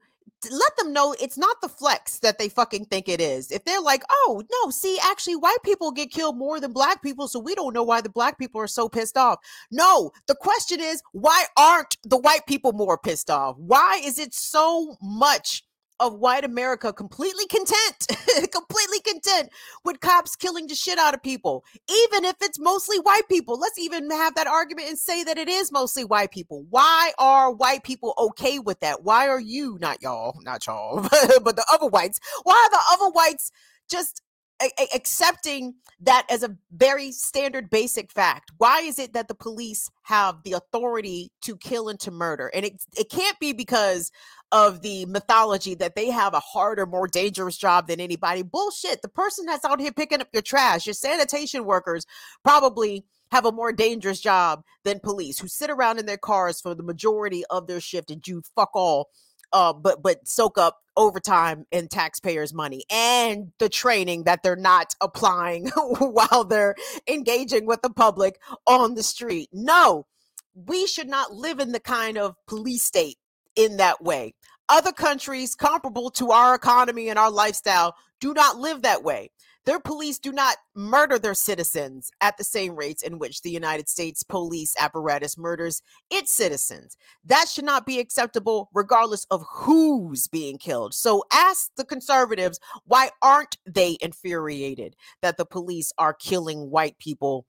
let 0.51 0.77
them 0.77 0.93
know 0.93 1.15
it's 1.19 1.37
not 1.37 1.61
the 1.61 1.69
flex 1.69 2.19
that 2.19 2.37
they 2.37 2.49
fucking 2.49 2.85
think 2.85 3.09
it 3.09 3.19
is. 3.19 3.51
If 3.51 3.65
they're 3.65 3.81
like, 3.81 4.03
oh, 4.09 4.43
no, 4.51 4.71
see, 4.71 4.97
actually, 5.03 5.35
white 5.35 5.61
people 5.63 5.91
get 5.91 6.11
killed 6.11 6.37
more 6.37 6.59
than 6.59 6.73
black 6.73 7.01
people, 7.01 7.27
so 7.27 7.39
we 7.39 7.55
don't 7.55 7.73
know 7.73 7.83
why 7.83 8.01
the 8.01 8.09
black 8.09 8.37
people 8.37 8.61
are 8.61 8.67
so 8.67 8.87
pissed 8.89 9.17
off. 9.17 9.39
No, 9.71 10.11
the 10.27 10.35
question 10.35 10.79
is, 10.79 11.01
why 11.11 11.45
aren't 11.57 11.97
the 12.03 12.17
white 12.17 12.45
people 12.47 12.73
more 12.73 12.97
pissed 12.97 13.29
off? 13.29 13.57
Why 13.57 14.01
is 14.03 14.19
it 14.19 14.33
so 14.33 14.97
much? 15.01 15.63
Of 15.99 16.15
white 16.15 16.45
America 16.45 16.93
completely 16.93 17.45
content, 17.47 18.07
completely 18.51 18.99
content 19.01 19.49
with 19.83 19.99
cops 19.99 20.35
killing 20.35 20.67
the 20.67 20.75
shit 20.75 20.97
out 20.97 21.13
of 21.13 21.21
people, 21.23 21.63
even 21.89 22.25
if 22.25 22.35
it's 22.41 22.59
mostly 22.59 22.97
white 22.99 23.27
people. 23.29 23.59
Let's 23.59 23.79
even 23.79 24.09
have 24.11 24.35
that 24.35 24.47
argument 24.47 24.89
and 24.89 24.97
say 24.97 25.23
that 25.23 25.37
it 25.37 25.49
is 25.49 25.71
mostly 25.71 26.03
white 26.03 26.31
people. 26.31 26.65
Why 26.69 27.11
are 27.19 27.51
white 27.51 27.83
people 27.83 28.13
okay 28.17 28.59
with 28.59 28.79
that? 28.81 29.03
Why 29.03 29.27
are 29.27 29.39
you, 29.39 29.77
not 29.81 30.01
y'all, 30.01 30.39
not 30.43 30.65
y'all, 30.65 31.01
but 31.43 31.55
the 31.55 31.65
other 31.71 31.87
whites, 31.87 32.19
why 32.43 32.53
are 32.53 32.71
the 32.71 33.03
other 33.03 33.11
whites 33.11 33.51
just 33.89 34.21
a- 34.61 34.95
accepting 34.95 35.75
that 36.01 36.25
as 36.29 36.43
a 36.43 36.55
very 36.71 37.11
standard 37.11 37.69
basic 37.69 38.11
fact 38.11 38.51
why 38.57 38.81
is 38.81 38.99
it 38.99 39.13
that 39.13 39.27
the 39.27 39.35
police 39.35 39.89
have 40.03 40.41
the 40.43 40.53
authority 40.53 41.31
to 41.41 41.55
kill 41.57 41.89
and 41.89 41.99
to 41.99 42.11
murder? 42.11 42.51
And 42.53 42.65
it, 42.65 42.83
it 42.97 43.09
can't 43.09 43.39
be 43.39 43.53
because 43.53 44.11
of 44.51 44.81
the 44.81 45.05
mythology 45.05 45.75
that 45.75 45.95
they 45.95 46.09
have 46.09 46.33
a 46.33 46.39
harder 46.39 46.85
more 46.85 47.07
dangerous 47.07 47.57
job 47.57 47.87
than 47.87 47.99
anybody. 47.99 48.41
Bullshit 48.41 49.01
the 49.01 49.09
person 49.09 49.45
that's 49.45 49.65
out 49.65 49.79
here 49.79 49.91
picking 49.91 50.21
up 50.21 50.29
your 50.33 50.41
trash 50.41 50.85
your 50.85 50.93
sanitation 50.93 51.65
workers 51.65 52.05
probably 52.43 53.05
have 53.31 53.45
a 53.45 53.51
more 53.51 53.71
dangerous 53.71 54.19
job 54.19 54.63
than 54.83 54.99
police 54.99 55.39
who 55.39 55.47
sit 55.47 55.69
around 55.69 55.99
in 55.99 56.05
their 56.05 56.17
cars 56.17 56.59
for 56.59 56.73
the 56.73 56.83
majority 56.83 57.43
of 57.49 57.67
their 57.67 57.79
shift 57.79 58.09
and 58.11 58.21
do 58.21 58.41
fuck 58.55 58.71
all 58.73 59.09
uh, 59.53 59.73
but 59.73 60.01
but 60.01 60.27
soak 60.27 60.57
up 60.57 60.79
overtime 60.97 61.65
and 61.71 61.89
taxpayers' 61.89 62.53
money 62.53 62.83
and 62.91 63.51
the 63.59 63.69
training 63.69 64.23
that 64.23 64.43
they're 64.43 64.55
not 64.55 64.95
applying 65.01 65.67
while 65.99 66.43
they're 66.43 66.75
engaging 67.07 67.65
with 67.65 67.81
the 67.81 67.89
public 67.89 68.39
on 68.67 68.95
the 68.95 69.03
street. 69.03 69.49
No, 69.53 70.05
we 70.53 70.85
should 70.87 71.07
not 71.07 71.33
live 71.33 71.59
in 71.59 71.71
the 71.71 71.79
kind 71.79 72.17
of 72.17 72.35
police 72.47 72.83
state 72.83 73.17
in 73.55 73.77
that 73.77 74.03
way. 74.03 74.33
Other 74.67 74.91
countries 74.91 75.55
comparable 75.55 76.11
to 76.11 76.31
our 76.31 76.53
economy 76.53 77.09
and 77.09 77.17
our 77.17 77.31
lifestyle 77.31 77.95
do 78.19 78.33
not 78.33 78.57
live 78.57 78.83
that 78.83 79.03
way. 79.03 79.31
Their 79.65 79.79
police 79.79 80.19
do 80.19 80.31
not 80.31 80.57
murder 80.75 81.19
their 81.19 81.33
citizens 81.33 82.11
at 82.21 82.37
the 82.37 82.43
same 82.43 82.75
rates 82.75 83.03
in 83.03 83.19
which 83.19 83.41
the 83.41 83.51
United 83.51 83.89
States 83.89 84.23
police 84.23 84.75
apparatus 84.79 85.37
murders 85.37 85.81
its 86.09 86.31
citizens. 86.31 86.97
That 87.25 87.47
should 87.49 87.65
not 87.65 87.85
be 87.85 87.99
acceptable, 87.99 88.69
regardless 88.73 89.25
of 89.29 89.43
who's 89.47 90.27
being 90.27 90.57
killed. 90.57 90.93
So 90.93 91.23
ask 91.31 91.71
the 91.75 91.85
conservatives 91.85 92.59
why 92.85 93.09
aren't 93.21 93.57
they 93.65 93.97
infuriated 94.01 94.95
that 95.21 95.37
the 95.37 95.45
police 95.45 95.91
are 95.97 96.13
killing 96.13 96.69
white 96.69 96.97
people 96.97 97.45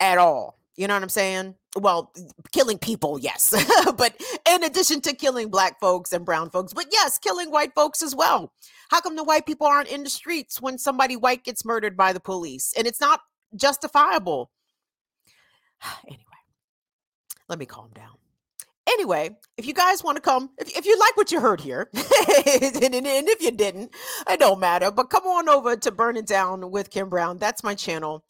at 0.00 0.18
all? 0.18 0.58
You 0.76 0.88
know 0.88 0.94
what 0.94 1.02
I'm 1.04 1.08
saying? 1.08 1.54
Well, 1.76 2.12
killing 2.52 2.78
people, 2.78 3.18
yes. 3.18 3.52
but 3.96 4.14
in 4.48 4.62
addition 4.62 5.00
to 5.02 5.12
killing 5.12 5.48
black 5.48 5.80
folks 5.80 6.12
and 6.12 6.24
brown 6.24 6.50
folks, 6.50 6.72
but 6.72 6.86
yes, 6.92 7.18
killing 7.18 7.50
white 7.50 7.74
folks 7.74 8.02
as 8.02 8.14
well. 8.14 8.52
How 8.90 9.00
come 9.00 9.16
the 9.16 9.24
white 9.24 9.46
people 9.46 9.66
aren't 9.66 9.88
in 9.88 10.04
the 10.04 10.10
streets 10.10 10.60
when 10.60 10.78
somebody 10.78 11.16
white 11.16 11.42
gets 11.42 11.64
murdered 11.64 11.96
by 11.96 12.12
the 12.12 12.20
police? 12.20 12.72
And 12.76 12.86
it's 12.86 13.00
not 13.00 13.20
justifiable. 13.56 14.50
anyway, 16.06 16.22
let 17.48 17.58
me 17.58 17.66
calm 17.66 17.90
down. 17.94 18.16
Anyway, 18.86 19.30
if 19.56 19.66
you 19.66 19.72
guys 19.72 20.04
want 20.04 20.16
to 20.16 20.20
come, 20.20 20.50
if, 20.58 20.76
if 20.76 20.84
you 20.84 20.98
like 20.98 21.16
what 21.16 21.32
you 21.32 21.40
heard 21.40 21.60
here, 21.60 21.88
and, 21.94 22.94
and, 22.94 23.06
and 23.06 23.28
if 23.28 23.40
you 23.40 23.50
didn't, 23.50 23.90
it 24.28 24.38
don't 24.38 24.60
matter. 24.60 24.90
But 24.90 25.08
come 25.08 25.24
on 25.24 25.48
over 25.48 25.74
to 25.74 25.90
Burn 25.90 26.18
It 26.18 26.26
Down 26.26 26.70
with 26.70 26.90
Kim 26.90 27.08
Brown. 27.08 27.38
That's 27.38 27.64
my 27.64 27.74
channel. 27.74 28.24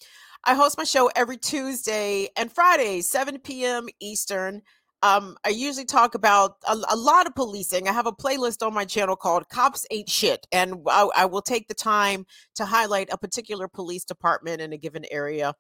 I 0.46 0.54
host 0.54 0.76
my 0.76 0.84
show 0.84 1.10
every 1.16 1.38
Tuesday 1.38 2.28
and 2.36 2.52
Friday, 2.52 3.00
7 3.00 3.38
p.m. 3.38 3.86
Eastern. 4.00 4.60
Um, 5.02 5.36
I 5.44 5.48
usually 5.48 5.86
talk 5.86 6.14
about 6.14 6.56
a, 6.68 6.76
a, 6.90 6.96
lot 6.96 7.26
of 7.26 7.34
policing. 7.34 7.88
I 7.88 7.92
have 7.92 8.06
a 8.06 8.12
playlist 8.12 8.66
on 8.66 8.74
my 8.74 8.84
channel 8.84 9.16
called 9.16 9.48
Cops 9.48 9.86
Ain't 9.90 10.08
Shit, 10.08 10.46
and 10.52 10.76
I, 10.86 11.08
I 11.16 11.24
will 11.26 11.42
take 11.42 11.68
the 11.68 11.74
time 11.74 12.26
to 12.56 12.66
highlight 12.66 13.08
a 13.10 13.18
particular 13.18 13.68
police 13.68 14.04
department 14.04 14.60
in 14.60 14.72
a 14.72 14.78
given 14.78 15.04
area 15.10 15.54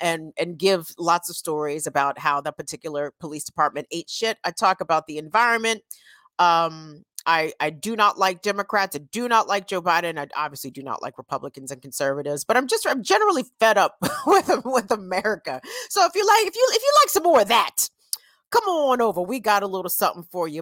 and 0.00 0.32
and 0.38 0.58
give 0.58 0.86
lots 0.98 1.30
of 1.30 1.36
stories 1.36 1.86
about 1.86 2.18
how 2.18 2.40
that 2.42 2.58
particular 2.58 3.12
police 3.20 3.44
department 3.44 3.86
ate 3.90 4.10
shit. 4.10 4.36
I 4.44 4.50
talk 4.50 4.82
about 4.82 5.06
the 5.06 5.18
environment. 5.18 5.82
Um, 6.38 7.04
I, 7.26 7.52
I 7.58 7.70
do 7.70 7.96
not 7.96 8.18
like 8.18 8.42
Democrats. 8.42 8.94
I 8.94 9.00
do 9.00 9.28
not 9.28 9.48
like 9.48 9.66
Joe 9.66 9.82
Biden. 9.82 10.18
I 10.18 10.28
obviously 10.36 10.70
do 10.70 10.82
not 10.82 11.02
like 11.02 11.18
Republicans 11.18 11.70
and 11.70 11.82
conservatives, 11.82 12.44
but 12.44 12.56
I'm 12.56 12.68
just 12.68 12.86
I'm 12.86 13.02
generally 13.02 13.44
fed 13.58 13.76
up 13.76 13.96
with 14.26 14.50
with 14.64 14.90
America. 14.90 15.60
So 15.90 16.06
if 16.06 16.14
you 16.14 16.26
like 16.26 16.46
if 16.46 16.54
you 16.54 16.68
if 16.72 16.82
you 16.82 16.92
like 17.02 17.10
some 17.10 17.24
more 17.24 17.40
of 17.40 17.48
that, 17.48 17.88
come 18.50 18.64
on 18.64 19.00
over. 19.00 19.20
We 19.20 19.40
got 19.40 19.62
a 19.62 19.66
little 19.66 19.90
something 19.90 20.24
for 20.30 20.46
you. 20.46 20.54